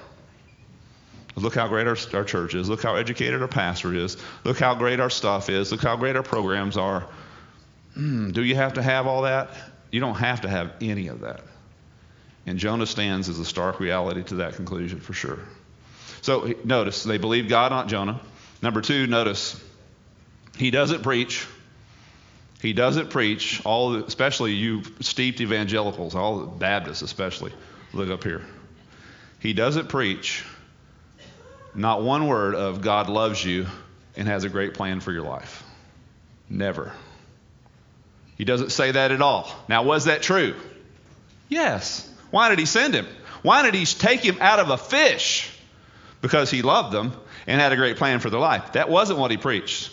Look 1.35 1.53
how 1.53 1.67
great 1.67 1.85
our, 1.85 1.95
our 2.15 2.23
church 2.23 2.55
is. 2.55 2.67
Look 2.67 2.81
how 2.81 2.95
educated 2.95 3.43
our 3.43 3.47
pastor 3.47 3.93
is. 3.93 4.17
Look 4.43 4.57
how 4.57 4.73
great 4.73 4.99
our 4.99 5.11
stuff 5.11 5.51
is. 5.51 5.71
Look 5.71 5.81
how 5.81 5.97
great 5.97 6.15
our 6.15 6.23
programs 6.23 6.77
are. 6.77 7.05
Mm, 7.95 8.33
do 8.33 8.43
you 8.43 8.55
have 8.55 8.73
to 8.73 8.81
have 8.81 9.05
all 9.05 9.21
that? 9.21 9.51
You 9.91 9.99
don't 9.99 10.15
have 10.15 10.41
to 10.41 10.49
have 10.49 10.73
any 10.81 11.09
of 11.09 11.19
that. 11.19 11.41
And 12.47 12.57
Jonah 12.57 12.87
stands 12.87 13.29
as 13.29 13.37
a 13.37 13.45
stark 13.45 13.79
reality 13.79 14.23
to 14.23 14.35
that 14.37 14.55
conclusion 14.55 14.99
for 14.99 15.13
sure. 15.13 15.37
So 16.23 16.55
notice, 16.63 17.03
they 17.03 17.19
believe 17.19 17.49
God, 17.49 17.71
not 17.71 17.87
Jonah. 17.87 18.19
Number 18.63 18.81
two, 18.81 19.05
notice, 19.05 19.63
he 20.59 20.71
doesn't 20.71 21.03
preach. 21.03 21.47
He 22.61 22.73
doesn't 22.73 23.09
preach, 23.09 23.61
all 23.65 23.95
especially 23.95 24.53
you 24.53 24.83
steeped 24.99 25.39
evangelicals, 25.39 26.13
all 26.13 26.39
the 26.39 26.47
Baptists 26.47 27.01
especially. 27.01 27.53
Look 27.93 28.09
up 28.09 28.23
here. 28.23 28.45
He 29.39 29.53
doesn't 29.53 29.87
preach 29.87 30.43
not 31.73 32.01
one 32.03 32.27
word 32.27 32.55
of 32.55 32.81
God 32.81 33.09
loves 33.09 33.43
you 33.43 33.67
and 34.17 34.27
has 34.27 34.43
a 34.43 34.49
great 34.49 34.73
plan 34.73 34.99
for 34.99 35.13
your 35.13 35.23
life. 35.23 35.63
Never. 36.49 36.91
He 38.37 38.43
doesn't 38.43 38.71
say 38.71 38.91
that 38.91 39.11
at 39.11 39.21
all. 39.21 39.49
Now, 39.69 39.83
was 39.83 40.05
that 40.05 40.21
true? 40.21 40.55
Yes. 41.47 42.09
Why 42.31 42.49
did 42.49 42.59
he 42.59 42.65
send 42.65 42.93
him? 42.93 43.07
Why 43.43 43.63
did 43.63 43.73
he 43.73 43.85
take 43.85 44.19
him 44.19 44.37
out 44.41 44.59
of 44.59 44.69
a 44.69 44.77
fish? 44.77 45.49
Because 46.21 46.51
he 46.51 46.61
loved 46.61 46.91
them 46.91 47.13
and 47.47 47.61
had 47.61 47.71
a 47.71 47.77
great 47.77 47.95
plan 47.95 48.19
for 48.19 48.29
their 48.29 48.41
life. 48.41 48.73
That 48.73 48.89
wasn't 48.89 49.19
what 49.19 49.31
he 49.31 49.37
preached. 49.37 49.91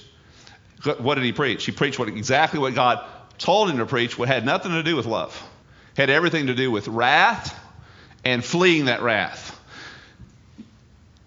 What 0.84 1.14
did 1.16 1.24
he 1.24 1.32
preach? 1.32 1.64
He 1.64 1.72
preached 1.72 1.98
what, 1.98 2.08
exactly 2.08 2.60
what 2.60 2.74
God 2.74 3.04
told 3.38 3.70
him 3.70 3.78
to 3.78 3.86
preach, 3.86 4.18
what 4.18 4.28
had 4.28 4.44
nothing 4.44 4.72
to 4.72 4.82
do 4.82 4.96
with 4.96 5.06
love. 5.06 5.42
Had 5.96 6.10
everything 6.10 6.48
to 6.48 6.54
do 6.54 6.70
with 6.70 6.88
wrath 6.88 7.58
and 8.24 8.44
fleeing 8.44 8.86
that 8.86 9.02
wrath. 9.02 9.58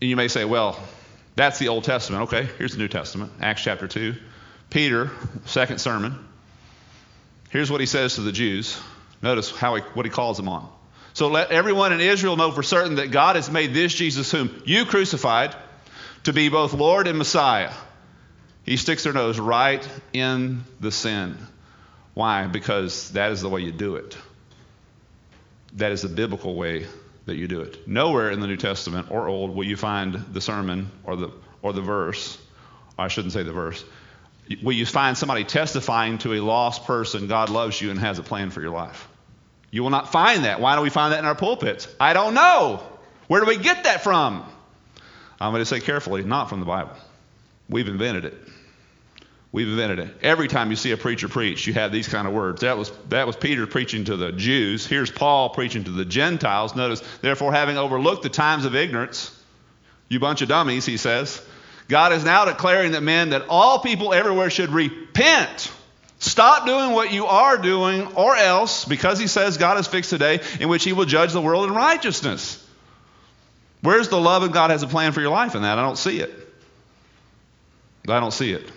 And 0.01 0.09
you 0.09 0.15
may 0.15 0.27
say, 0.27 0.45
well, 0.45 0.79
that's 1.35 1.59
the 1.59 1.69
Old 1.69 1.83
Testament. 1.83 2.23
Okay, 2.23 2.47
here's 2.57 2.73
the 2.73 2.77
New 2.77 2.87
Testament, 2.87 3.31
Acts 3.41 3.63
chapter 3.63 3.87
2. 3.87 4.15
Peter, 4.69 5.09
second 5.45 5.79
sermon. 5.79 6.27
Here's 7.49 7.71
what 7.71 7.79
he 7.79 7.87
says 7.87 8.15
to 8.15 8.21
the 8.21 8.31
Jews. 8.31 8.79
Notice 9.21 9.49
how 9.49 9.75
he, 9.75 9.81
what 9.93 10.05
he 10.05 10.11
calls 10.11 10.37
them 10.37 10.47
on. 10.47 10.69
So 11.13 11.27
let 11.27 11.51
everyone 11.51 11.91
in 11.91 12.01
Israel 12.01 12.37
know 12.37 12.51
for 12.51 12.61
certain 12.61 12.95
that 12.95 13.11
God 13.11 13.35
has 13.35 13.49
made 13.49 13.73
this 13.73 13.93
Jesus, 13.93 14.31
whom 14.31 14.61
you 14.65 14.85
crucified, 14.85 15.55
to 16.25 16.33
be 16.33 16.49
both 16.49 16.73
Lord 16.73 17.07
and 17.07 17.17
Messiah. 17.17 17.71
He 18.69 18.77
sticks 18.77 19.03
their 19.03 19.13
nose 19.13 19.39
right 19.39 19.89
in 20.13 20.63
the 20.79 20.91
sin. 20.91 21.39
Why? 22.13 22.45
Because 22.45 23.09
that 23.13 23.31
is 23.31 23.41
the 23.41 23.49
way 23.49 23.61
you 23.61 23.71
do 23.71 23.95
it. 23.95 24.15
That 25.77 25.91
is 25.91 26.03
the 26.03 26.07
biblical 26.07 26.53
way 26.53 26.85
that 27.25 27.35
you 27.35 27.47
do 27.47 27.61
it. 27.61 27.87
Nowhere 27.87 28.29
in 28.29 28.41
the 28.41 28.45
New 28.45 28.57
Testament 28.57 29.09
or 29.09 29.27
Old 29.27 29.55
will 29.55 29.63
you 29.63 29.75
find 29.75 30.13
the 30.13 30.39
sermon 30.39 30.91
or 31.03 31.15
the 31.15 31.31
or 31.63 31.73
the 31.73 31.81
verse. 31.81 32.37
I 32.95 33.07
shouldn't 33.07 33.33
say 33.33 33.41
the 33.41 33.53
verse. 33.53 33.83
Will 34.61 34.73
you 34.73 34.85
find 34.85 35.17
somebody 35.17 35.45
testifying 35.45 36.19
to 36.19 36.35
a 36.35 36.39
lost 36.39 36.85
person, 36.85 37.25
God 37.25 37.49
loves 37.49 37.81
you 37.81 37.89
and 37.89 37.97
has 37.97 38.19
a 38.19 38.23
plan 38.23 38.51
for 38.51 38.61
your 38.61 38.69
life? 38.69 39.07
You 39.71 39.81
will 39.81 39.89
not 39.89 40.11
find 40.11 40.45
that. 40.45 40.61
Why 40.61 40.75
do 40.75 40.83
we 40.83 40.91
find 40.91 41.13
that 41.13 41.17
in 41.17 41.25
our 41.25 41.33
pulpits? 41.33 41.87
I 41.99 42.13
don't 42.13 42.35
know. 42.35 42.83
Where 43.25 43.41
do 43.41 43.47
we 43.47 43.57
get 43.57 43.85
that 43.85 44.03
from? 44.03 44.45
I'm 45.41 45.53
going 45.53 45.61
to 45.61 45.65
say 45.65 45.79
carefully, 45.79 46.23
not 46.23 46.49
from 46.49 46.59
the 46.59 46.67
Bible. 46.67 46.93
We've 47.67 47.87
invented 47.87 48.25
it. 48.25 48.37
We've 49.51 49.67
invented 49.67 49.99
it. 49.99 50.15
Every 50.21 50.47
time 50.47 50.69
you 50.69 50.75
see 50.75 50.91
a 50.91 50.97
preacher 50.97 51.27
preach, 51.27 51.65
you 51.65 51.73
have 51.73 51.91
these 51.91 52.07
kind 52.07 52.27
of 52.27 52.33
words. 52.33 52.61
That 52.61 52.77
was, 52.77 52.91
that 53.09 53.25
was 53.25 53.35
Peter 53.35 53.65
preaching 53.65 54.05
to 54.05 54.15
the 54.15 54.31
Jews. 54.31 54.85
Here's 54.85 55.09
Paul 55.09 55.49
preaching 55.49 55.85
to 55.85 55.91
the 55.91 56.05
Gentiles. 56.05 56.75
Notice, 56.75 57.01
therefore, 57.21 57.51
having 57.51 57.75
overlooked 57.75 58.21
the 58.21 58.29
times 58.29 58.65
of 58.65 58.75
ignorance, 58.75 59.35
you 60.07 60.19
bunch 60.19 60.43
of 60.43 60.49
dummies, 60.49 60.85
he 60.85 60.97
says, 60.97 61.43
God 61.87 62.13
is 62.13 62.23
now 62.23 62.45
declaring 62.45 62.91
that 62.91 63.01
men, 63.01 63.31
that 63.31 63.47
all 63.49 63.79
people 63.79 64.13
everywhere 64.13 64.51
should 64.51 64.69
repent. 64.69 65.71
Stop 66.19 66.67
doing 66.67 66.91
what 66.91 67.11
you 67.11 67.25
are 67.25 67.57
doing, 67.57 68.05
or 68.13 68.35
else, 68.35 68.85
because 68.85 69.17
he 69.17 69.25
says 69.25 69.57
God 69.57 69.77
has 69.77 69.87
fixed 69.87 70.13
a 70.13 70.19
day 70.19 70.41
in 70.59 70.69
which 70.69 70.83
he 70.83 70.93
will 70.93 71.05
judge 71.05 71.33
the 71.33 71.41
world 71.41 71.67
in 71.67 71.73
righteousness. 71.73 72.63
Where's 73.81 74.09
the 74.09 74.19
love 74.19 74.43
and 74.43 74.53
God 74.53 74.69
has 74.69 74.83
a 74.83 74.87
plan 74.87 75.11
for 75.11 75.21
your 75.21 75.31
life 75.31 75.55
in 75.55 75.63
that? 75.63 75.79
I 75.79 75.81
don't 75.81 75.97
see 75.97 76.19
it. 76.19 76.31
I 78.07 78.19
don't 78.19 78.33
see 78.33 78.51
it. 78.51 78.69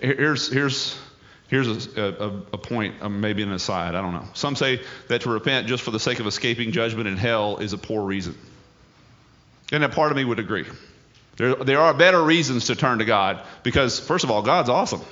Here's, 0.00 0.48
here's, 0.48 0.98
here's 1.48 1.96
a, 1.96 2.02
a, 2.02 2.28
a 2.54 2.58
point, 2.58 3.02
uh, 3.02 3.08
maybe 3.08 3.42
an 3.42 3.52
aside, 3.52 3.94
I 3.94 4.02
don't 4.02 4.12
know. 4.12 4.26
Some 4.34 4.56
say 4.56 4.80
that 5.08 5.22
to 5.22 5.30
repent 5.30 5.66
just 5.66 5.82
for 5.82 5.90
the 5.90 6.00
sake 6.00 6.20
of 6.20 6.26
escaping 6.26 6.72
judgment 6.72 7.08
in 7.08 7.16
hell 7.16 7.58
is 7.58 7.72
a 7.72 7.78
poor 7.78 8.02
reason. 8.02 8.36
And 9.72 9.84
a 9.84 9.88
part 9.88 10.10
of 10.10 10.16
me 10.16 10.24
would 10.24 10.38
agree. 10.38 10.66
There, 11.36 11.54
there 11.56 11.80
are 11.80 11.94
better 11.94 12.22
reasons 12.22 12.66
to 12.66 12.76
turn 12.76 12.98
to 12.98 13.04
God 13.04 13.40
because, 13.62 13.98
first 13.98 14.24
of 14.24 14.30
all, 14.30 14.42
God's 14.42 14.68
awesome. 14.68 15.02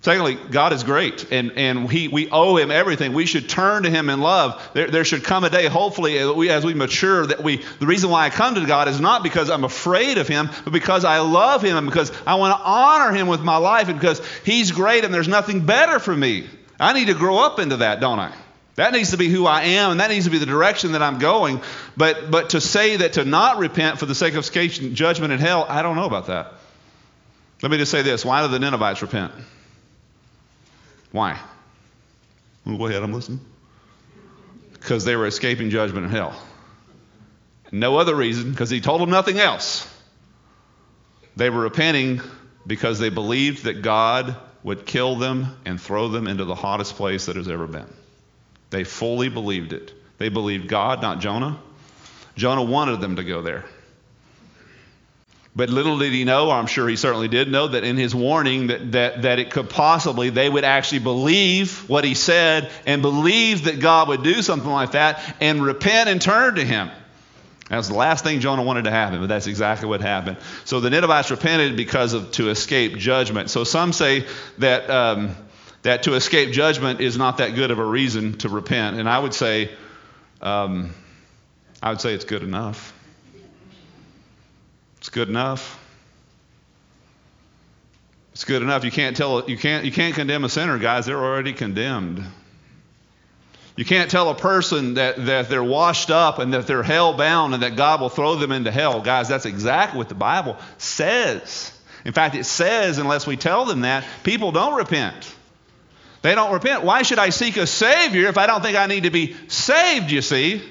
Secondly, 0.00 0.38
God 0.52 0.72
is 0.72 0.84
great, 0.84 1.32
and, 1.32 1.50
and 1.52 1.90
he, 1.90 2.06
we 2.06 2.30
owe 2.30 2.56
Him 2.56 2.70
everything. 2.70 3.14
We 3.14 3.26
should 3.26 3.48
turn 3.48 3.82
to 3.82 3.90
Him 3.90 4.10
in 4.10 4.20
love. 4.20 4.70
There, 4.72 4.88
there 4.88 5.04
should 5.04 5.24
come 5.24 5.42
a 5.42 5.50
day, 5.50 5.66
hopefully, 5.66 6.18
as 6.18 6.30
we, 6.30 6.50
as 6.50 6.64
we 6.64 6.72
mature, 6.72 7.26
that 7.26 7.42
we, 7.42 7.64
the 7.80 7.86
reason 7.86 8.08
why 8.08 8.24
I 8.24 8.30
come 8.30 8.54
to 8.54 8.64
God 8.64 8.86
is 8.86 9.00
not 9.00 9.24
because 9.24 9.50
I'm 9.50 9.64
afraid 9.64 10.18
of 10.18 10.28
Him, 10.28 10.50
but 10.62 10.72
because 10.72 11.04
I 11.04 11.18
love 11.18 11.64
Him 11.64 11.76
and 11.76 11.86
because 11.86 12.12
I 12.24 12.36
want 12.36 12.56
to 12.56 12.64
honor 12.64 13.12
Him 13.12 13.26
with 13.26 13.40
my 13.40 13.56
life 13.56 13.88
and 13.88 13.98
because 13.98 14.22
He's 14.44 14.70
great 14.70 15.04
and 15.04 15.12
there's 15.12 15.26
nothing 15.26 15.66
better 15.66 15.98
for 15.98 16.14
me. 16.14 16.46
I 16.78 16.92
need 16.92 17.08
to 17.08 17.14
grow 17.14 17.38
up 17.38 17.58
into 17.58 17.78
that, 17.78 17.98
don't 17.98 18.20
I? 18.20 18.32
That 18.76 18.92
needs 18.92 19.10
to 19.10 19.16
be 19.16 19.28
who 19.28 19.46
I 19.46 19.62
am, 19.62 19.90
and 19.90 19.98
that 19.98 20.10
needs 20.10 20.26
to 20.26 20.30
be 20.30 20.38
the 20.38 20.46
direction 20.46 20.92
that 20.92 21.02
I'm 21.02 21.18
going. 21.18 21.60
But, 21.96 22.30
but 22.30 22.50
to 22.50 22.60
say 22.60 22.98
that 22.98 23.14
to 23.14 23.24
not 23.24 23.58
repent 23.58 23.98
for 23.98 24.06
the 24.06 24.14
sake 24.14 24.34
of 24.34 24.48
judgment 24.48 25.32
in 25.32 25.40
hell, 25.40 25.66
I 25.68 25.82
don't 25.82 25.96
know 25.96 26.04
about 26.04 26.28
that. 26.28 26.52
Let 27.60 27.72
me 27.72 27.78
just 27.78 27.90
say 27.90 28.02
this 28.02 28.24
why 28.24 28.42
did 28.42 28.52
the 28.52 28.60
Ninevites 28.60 29.02
repent? 29.02 29.32
Why? 31.12 31.38
Go 32.66 32.86
ahead, 32.86 33.02
I'm 33.02 33.12
listening. 33.12 33.40
Because 34.72 35.04
they 35.04 35.16
were 35.16 35.26
escaping 35.26 35.70
judgment 35.70 36.06
in 36.06 36.10
hell. 36.10 36.40
No 37.72 37.96
other 37.96 38.14
reason, 38.14 38.50
because 38.50 38.70
he 38.70 38.80
told 38.80 39.00
them 39.00 39.10
nothing 39.10 39.38
else. 39.38 39.86
They 41.36 41.50
were 41.50 41.60
repenting 41.60 42.20
because 42.66 42.98
they 42.98 43.10
believed 43.10 43.64
that 43.64 43.82
God 43.82 44.36
would 44.62 44.86
kill 44.86 45.16
them 45.16 45.56
and 45.64 45.80
throw 45.80 46.08
them 46.08 46.26
into 46.26 46.44
the 46.44 46.54
hottest 46.54 46.96
place 46.96 47.26
that 47.26 47.36
has 47.36 47.48
ever 47.48 47.66
been. 47.66 47.86
They 48.70 48.84
fully 48.84 49.28
believed 49.28 49.72
it. 49.72 49.92
They 50.18 50.28
believed 50.28 50.68
God, 50.68 51.00
not 51.00 51.20
Jonah. 51.20 51.58
Jonah 52.36 52.64
wanted 52.64 53.00
them 53.00 53.16
to 53.16 53.24
go 53.24 53.40
there. 53.42 53.64
But 55.58 55.70
little 55.70 55.98
did 55.98 56.12
he 56.12 56.22
know, 56.22 56.50
or 56.50 56.54
I'm 56.54 56.68
sure 56.68 56.88
he 56.88 56.94
certainly 56.94 57.26
did 57.26 57.50
know, 57.50 57.66
that 57.66 57.82
in 57.82 57.96
his 57.96 58.14
warning 58.14 58.68
that, 58.68 58.92
that, 58.92 59.22
that 59.22 59.40
it 59.40 59.50
could 59.50 59.68
possibly, 59.68 60.30
they 60.30 60.48
would 60.48 60.62
actually 60.62 61.00
believe 61.00 61.88
what 61.88 62.04
he 62.04 62.14
said 62.14 62.70
and 62.86 63.02
believe 63.02 63.64
that 63.64 63.80
God 63.80 64.06
would 64.06 64.22
do 64.22 64.40
something 64.40 64.70
like 64.70 64.92
that 64.92 65.20
and 65.40 65.60
repent 65.60 66.08
and 66.08 66.22
turn 66.22 66.54
to 66.54 66.64
him. 66.64 66.92
That 67.70 67.76
was 67.76 67.88
the 67.88 67.96
last 67.96 68.22
thing 68.22 68.38
Jonah 68.38 68.62
wanted 68.62 68.84
to 68.84 68.92
happen, 68.92 69.18
but 69.18 69.26
that's 69.26 69.48
exactly 69.48 69.88
what 69.88 70.00
happened. 70.00 70.36
So 70.64 70.78
the 70.78 70.90
Ninevites 70.90 71.32
repented 71.32 71.76
because 71.76 72.12
of 72.12 72.30
to 72.32 72.50
escape 72.50 72.96
judgment. 72.96 73.50
So 73.50 73.64
some 73.64 73.92
say 73.92 74.26
that 74.58 74.88
um, 74.88 75.34
that 75.82 76.04
to 76.04 76.14
escape 76.14 76.52
judgment 76.52 77.00
is 77.00 77.18
not 77.18 77.38
that 77.38 77.56
good 77.56 77.72
of 77.72 77.80
a 77.80 77.84
reason 77.84 78.38
to 78.38 78.48
repent. 78.48 78.96
And 78.96 79.08
I 79.08 79.18
would 79.18 79.34
say, 79.34 79.72
um, 80.40 80.94
I 81.82 81.90
would 81.90 82.00
say 82.00 82.14
it's 82.14 82.24
good 82.24 82.44
enough. 82.44 82.94
Good 85.18 85.30
enough. 85.30 85.84
It's 88.34 88.44
good 88.44 88.62
enough. 88.62 88.84
You 88.84 88.92
can't 88.92 89.16
tell 89.16 89.50
you 89.50 89.58
can't 89.58 89.84
you 89.84 89.90
can't 89.90 90.14
condemn 90.14 90.44
a 90.44 90.48
sinner, 90.48 90.78
guys. 90.78 91.06
They're 91.06 91.18
already 91.18 91.52
condemned. 91.52 92.22
You 93.74 93.84
can't 93.84 94.12
tell 94.12 94.30
a 94.30 94.36
person 94.36 94.94
that, 94.94 95.26
that 95.26 95.48
they're 95.48 95.64
washed 95.64 96.12
up 96.12 96.38
and 96.38 96.54
that 96.54 96.68
they're 96.68 96.84
hell 96.84 97.14
bound 97.14 97.52
and 97.52 97.64
that 97.64 97.74
God 97.74 98.00
will 98.00 98.10
throw 98.10 98.36
them 98.36 98.52
into 98.52 98.70
hell. 98.70 99.00
Guys, 99.00 99.28
that's 99.28 99.44
exactly 99.44 99.98
what 99.98 100.08
the 100.08 100.14
Bible 100.14 100.56
says. 100.76 101.76
In 102.04 102.12
fact, 102.12 102.36
it 102.36 102.44
says, 102.44 102.98
unless 102.98 103.26
we 103.26 103.36
tell 103.36 103.64
them 103.64 103.80
that, 103.80 104.04
people 104.22 104.52
don't 104.52 104.76
repent. 104.76 105.34
They 106.22 106.36
don't 106.36 106.52
repent. 106.52 106.84
Why 106.84 107.02
should 107.02 107.18
I 107.18 107.30
seek 107.30 107.56
a 107.56 107.66
Savior 107.66 108.28
if 108.28 108.38
I 108.38 108.46
don't 108.46 108.62
think 108.62 108.78
I 108.78 108.86
need 108.86 109.02
to 109.02 109.10
be 109.10 109.34
saved, 109.48 110.12
you 110.12 110.22
see? 110.22 110.62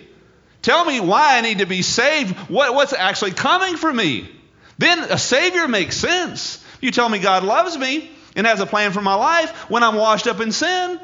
Tell 0.61 0.85
me 0.85 1.01
why 1.01 1.37
I 1.37 1.41
need 1.41 1.59
to 1.59 1.65
be 1.65 1.81
saved. 1.81 2.33
What, 2.49 2.73
what's 2.73 2.93
actually 2.93 3.31
coming 3.31 3.75
for 3.75 3.91
me? 3.91 4.29
Then 4.77 4.99
a 4.99 5.17
Savior 5.17 5.67
makes 5.67 5.97
sense. 5.97 6.63
You 6.81 6.91
tell 6.91 7.09
me 7.09 7.19
God 7.19 7.43
loves 7.43 7.77
me 7.77 8.09
and 8.35 8.45
has 8.45 8.59
a 8.59 8.65
plan 8.65 8.91
for 8.91 9.01
my 9.01 9.15
life 9.15 9.69
when 9.69 9.83
I'm 9.83 9.95
washed 9.95 10.27
up 10.27 10.39
in 10.39 10.51
sin. 10.51 10.99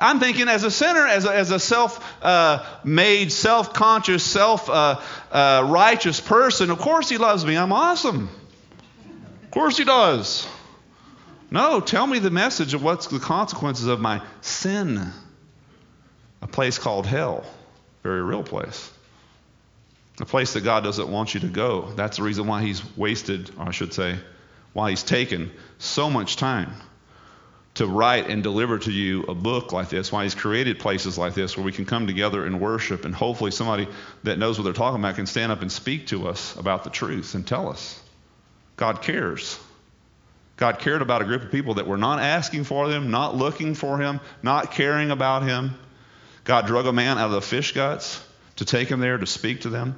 I'm 0.00 0.20
thinking 0.20 0.48
as 0.48 0.62
a 0.62 0.70
sinner, 0.70 1.06
as 1.06 1.24
a, 1.24 1.34
as 1.34 1.50
a 1.50 1.58
self 1.58 2.22
uh, 2.22 2.64
made, 2.84 3.32
self 3.32 3.74
conscious, 3.74 4.22
self 4.22 4.70
uh, 4.70 5.00
uh, 5.32 5.66
righteous 5.68 6.20
person, 6.20 6.70
of 6.70 6.78
course 6.78 7.08
He 7.08 7.18
loves 7.18 7.44
me. 7.44 7.56
I'm 7.56 7.72
awesome. 7.72 8.28
Of 9.42 9.50
course 9.50 9.76
He 9.76 9.84
does. 9.84 10.46
No, 11.50 11.80
tell 11.80 12.06
me 12.06 12.18
the 12.18 12.30
message 12.30 12.74
of 12.74 12.82
what's 12.82 13.06
the 13.06 13.18
consequences 13.18 13.86
of 13.86 14.00
my 14.00 14.22
sin. 14.42 15.10
A 16.42 16.46
place 16.46 16.78
called 16.78 17.06
hell, 17.06 17.44
very 18.02 18.22
real 18.22 18.44
place. 18.44 18.92
A 20.20 20.24
place 20.24 20.54
that 20.54 20.62
God 20.62 20.82
doesn't 20.82 21.08
want 21.08 21.34
you 21.34 21.40
to 21.40 21.46
go. 21.46 21.92
That's 21.94 22.16
the 22.16 22.24
reason 22.24 22.46
why 22.48 22.62
He's 22.62 22.82
wasted, 22.96 23.50
or 23.56 23.68
I 23.68 23.70
should 23.70 23.92
say, 23.92 24.18
why 24.72 24.90
He's 24.90 25.04
taken 25.04 25.52
so 25.78 26.10
much 26.10 26.36
time 26.36 26.72
to 27.74 27.86
write 27.86 28.28
and 28.28 28.42
deliver 28.42 28.80
to 28.80 28.90
you 28.90 29.22
a 29.24 29.34
book 29.34 29.72
like 29.72 29.90
this, 29.90 30.10
why 30.10 30.24
He's 30.24 30.34
created 30.34 30.80
places 30.80 31.16
like 31.16 31.34
this 31.34 31.56
where 31.56 31.64
we 31.64 31.70
can 31.70 31.84
come 31.84 32.08
together 32.08 32.44
and 32.44 32.60
worship, 32.60 33.04
and 33.04 33.14
hopefully 33.14 33.52
somebody 33.52 33.86
that 34.24 34.38
knows 34.38 34.58
what 34.58 34.64
they're 34.64 34.72
talking 34.72 34.98
about 34.98 35.14
can 35.14 35.26
stand 35.26 35.52
up 35.52 35.62
and 35.62 35.70
speak 35.70 36.08
to 36.08 36.26
us 36.26 36.56
about 36.56 36.82
the 36.82 36.90
truth 36.90 37.36
and 37.36 37.46
tell 37.46 37.68
us. 37.68 38.00
God 38.74 39.02
cares. 39.02 39.58
God 40.56 40.80
cared 40.80 41.02
about 41.02 41.22
a 41.22 41.24
group 41.26 41.44
of 41.44 41.52
people 41.52 41.74
that 41.74 41.86
were 41.86 41.96
not 41.96 42.18
asking 42.18 42.64
for 42.64 42.88
them, 42.88 43.12
not 43.12 43.36
looking 43.36 43.74
for 43.74 43.98
him, 43.98 44.18
not 44.42 44.72
caring 44.72 45.12
about 45.12 45.44
him. 45.44 45.78
God 46.42 46.66
drug 46.66 46.86
a 46.86 46.92
man 46.92 47.18
out 47.18 47.26
of 47.26 47.32
the 47.32 47.40
fish 47.40 47.72
guts 47.72 48.20
to 48.56 48.64
take 48.64 48.88
him 48.88 48.98
there 48.98 49.18
to 49.18 49.26
speak 49.26 49.60
to 49.60 49.68
them 49.68 49.94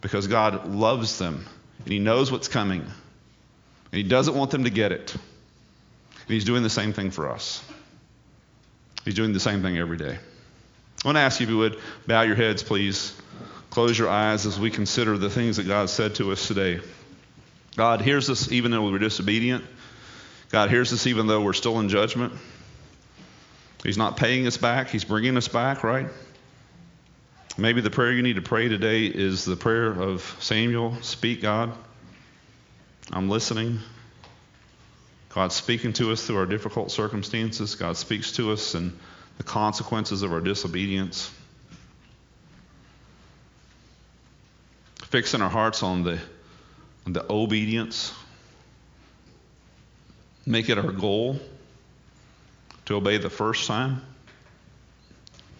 because 0.00 0.26
God 0.26 0.68
loves 0.68 1.18
them 1.18 1.44
and 1.84 1.92
he 1.92 1.98
knows 1.98 2.30
what's 2.30 2.48
coming. 2.48 2.80
And 2.80 3.96
he 3.96 4.02
doesn't 4.02 4.34
want 4.34 4.50
them 4.50 4.64
to 4.64 4.70
get 4.70 4.92
it. 4.92 5.14
And 5.14 6.34
he's 6.34 6.44
doing 6.44 6.62
the 6.62 6.70
same 6.70 6.92
thing 6.92 7.10
for 7.10 7.30
us. 7.30 7.64
He's 9.04 9.14
doing 9.14 9.32
the 9.32 9.40
same 9.40 9.62
thing 9.62 9.78
every 9.78 9.96
day. 9.96 10.18
I 11.04 11.08
want 11.08 11.16
to 11.16 11.20
ask 11.20 11.40
you 11.40 11.44
if 11.44 11.50
you 11.50 11.58
would 11.58 11.78
bow 12.06 12.22
your 12.22 12.36
heads, 12.36 12.62
please. 12.62 13.18
Close 13.70 13.98
your 13.98 14.08
eyes 14.08 14.46
as 14.46 14.58
we 14.58 14.70
consider 14.70 15.16
the 15.18 15.30
things 15.30 15.58
that 15.58 15.66
God 15.66 15.90
said 15.90 16.16
to 16.16 16.32
us 16.32 16.46
today. 16.46 16.80
God 17.76 18.00
hears 18.00 18.28
us 18.28 18.50
even 18.50 18.70
though 18.70 18.90
we're 18.90 18.98
disobedient. 18.98 19.64
God 20.50 20.70
hears 20.70 20.92
us 20.92 21.06
even 21.06 21.26
though 21.26 21.42
we're 21.42 21.52
still 21.52 21.78
in 21.80 21.88
judgment. 21.88 22.32
He's 23.84 23.98
not 23.98 24.16
paying 24.16 24.46
us 24.46 24.56
back, 24.56 24.88
He's 24.88 25.04
bringing 25.04 25.36
us 25.36 25.48
back, 25.48 25.84
right? 25.84 26.08
Maybe 27.60 27.80
the 27.80 27.90
prayer 27.90 28.12
you 28.12 28.22
need 28.22 28.36
to 28.36 28.42
pray 28.42 28.68
today 28.68 29.06
is 29.06 29.44
the 29.44 29.56
prayer 29.56 29.90
of 29.90 30.36
Samuel 30.38 30.94
Speak, 31.02 31.42
God. 31.42 31.72
I'm 33.10 33.28
listening. 33.28 33.80
God's 35.30 35.56
speaking 35.56 35.92
to 35.94 36.12
us 36.12 36.24
through 36.24 36.36
our 36.36 36.46
difficult 36.46 36.92
circumstances. 36.92 37.74
God 37.74 37.96
speaks 37.96 38.30
to 38.34 38.52
us 38.52 38.76
and 38.76 38.96
the 39.38 39.42
consequences 39.42 40.22
of 40.22 40.32
our 40.32 40.40
disobedience. 40.40 41.32
Fixing 45.06 45.42
our 45.42 45.50
hearts 45.50 45.82
on 45.82 46.04
the, 46.04 46.20
on 47.06 47.12
the 47.12 47.26
obedience 47.28 48.14
make 50.46 50.68
it 50.68 50.78
our 50.78 50.92
goal 50.92 51.40
to 52.84 52.94
obey 52.94 53.18
the 53.18 53.30
first 53.30 53.66
time, 53.66 54.00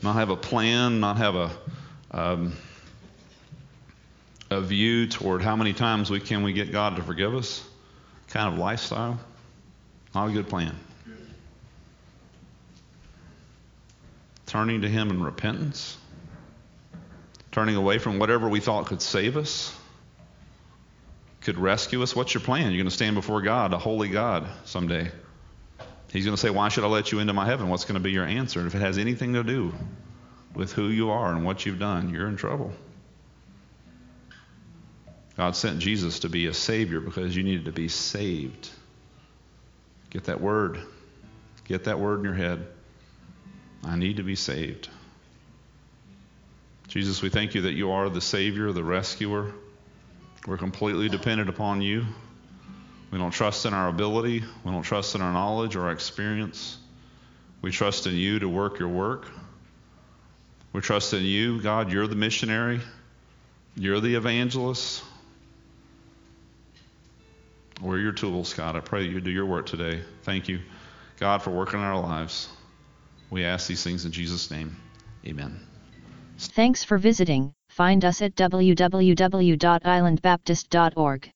not 0.00 0.14
have 0.14 0.30
a 0.30 0.36
plan, 0.36 1.00
not 1.00 1.16
have 1.16 1.34
a 1.34 1.50
um, 2.10 2.52
a 4.50 4.60
view 4.60 5.06
toward 5.06 5.42
how 5.42 5.56
many 5.56 5.72
times 5.72 6.10
we 6.10 6.20
can 6.20 6.42
we 6.42 6.52
get 6.52 6.72
God 6.72 6.96
to 6.96 7.02
forgive 7.02 7.34
us, 7.34 7.64
kind 8.28 8.52
of 8.52 8.58
lifestyle. 8.58 9.18
Not 10.14 10.28
a 10.28 10.32
good 10.32 10.48
plan. 10.48 10.74
Turning 14.46 14.82
to 14.82 14.88
Him 14.88 15.10
in 15.10 15.22
repentance, 15.22 15.96
turning 17.52 17.76
away 17.76 17.98
from 17.98 18.18
whatever 18.18 18.48
we 18.48 18.60
thought 18.60 18.86
could 18.86 19.02
save 19.02 19.36
us 19.36 19.74
could 21.48 21.58
rescue 21.58 22.02
us? 22.02 22.14
What's 22.14 22.34
your 22.34 22.42
plan? 22.42 22.72
You're 22.72 22.82
going 22.82 22.90
to 22.90 22.94
stand 22.94 23.14
before 23.14 23.40
God, 23.40 23.72
a 23.72 23.78
holy 23.78 24.08
God, 24.08 24.46
someday. 24.66 25.10
He's 26.12 26.26
going 26.26 26.36
to 26.36 26.40
say, 26.40 26.50
Why 26.50 26.68
should 26.68 26.84
I 26.84 26.88
let 26.88 27.10
you 27.10 27.20
into 27.20 27.32
my 27.32 27.46
heaven? 27.46 27.70
What's 27.70 27.86
going 27.86 27.94
to 27.94 28.00
be 28.00 28.10
your 28.10 28.26
answer? 28.26 28.60
And 28.60 28.68
if 28.68 28.74
it 28.74 28.80
has 28.80 28.98
anything 28.98 29.32
to 29.32 29.42
do 29.42 29.72
with 30.54 30.72
who 30.72 30.88
you 30.88 31.10
are 31.10 31.32
and 31.32 31.44
what 31.44 31.64
you've 31.66 31.78
done, 31.78 32.10
you're 32.10 32.28
in 32.28 32.36
trouble. 32.36 32.72
God 35.36 35.54
sent 35.54 35.78
Jesus 35.78 36.20
to 36.20 36.28
be 36.28 36.46
a 36.46 36.54
Savior 36.54 37.00
because 37.00 37.36
you 37.36 37.44
needed 37.44 37.66
to 37.66 37.72
be 37.72 37.88
saved. 37.88 38.68
Get 40.10 40.24
that 40.24 40.40
word. 40.40 40.80
Get 41.64 41.84
that 41.84 42.00
word 42.00 42.18
in 42.18 42.24
your 42.24 42.34
head. 42.34 42.66
I 43.84 43.96
need 43.96 44.16
to 44.16 44.24
be 44.24 44.34
saved. 44.34 44.88
Jesus, 46.88 47.22
we 47.22 47.28
thank 47.28 47.54
you 47.54 47.62
that 47.62 47.74
you 47.74 47.92
are 47.92 48.08
the 48.08 48.20
Savior, 48.20 48.72
the 48.72 48.82
rescuer. 48.82 49.52
We're 50.46 50.56
completely 50.56 51.08
dependent 51.08 51.50
upon 51.50 51.82
you. 51.82 52.06
We 53.10 53.18
don't 53.18 53.30
trust 53.30 53.66
in 53.66 53.74
our 53.74 53.88
ability. 53.88 54.42
We 54.64 54.70
don't 54.72 54.82
trust 54.82 55.14
in 55.14 55.20
our 55.20 55.32
knowledge 55.32 55.76
or 55.76 55.84
our 55.84 55.92
experience. 55.92 56.78
We 57.62 57.70
trust 57.70 58.06
in 58.06 58.14
you 58.14 58.38
to 58.38 58.48
work 58.48 58.78
your 58.78 58.88
work. 58.88 59.26
We 60.78 60.82
trust 60.82 61.12
in 61.12 61.24
you, 61.24 61.60
God. 61.60 61.90
You're 61.90 62.06
the 62.06 62.14
missionary. 62.14 62.80
You're 63.74 63.98
the 63.98 64.14
evangelist. 64.14 65.02
We're 67.82 67.98
your 67.98 68.12
tools, 68.12 68.54
God. 68.54 68.76
I 68.76 68.80
pray 68.80 69.04
that 69.04 69.12
you 69.12 69.20
do 69.20 69.32
your 69.32 69.46
work 69.46 69.66
today. 69.66 70.02
Thank 70.22 70.46
you, 70.46 70.60
God, 71.18 71.42
for 71.42 71.50
working 71.50 71.80
in 71.80 71.84
our 71.84 72.00
lives. 72.00 72.48
We 73.28 73.42
ask 73.42 73.66
these 73.66 73.82
things 73.82 74.04
in 74.04 74.12
Jesus' 74.12 74.52
name. 74.52 74.76
Amen. 75.26 75.58
Thanks 76.38 76.84
for 76.84 76.96
visiting. 76.96 77.54
Find 77.70 78.04
us 78.04 78.22
at 78.22 78.36
www.islandbaptist.org. 78.36 81.32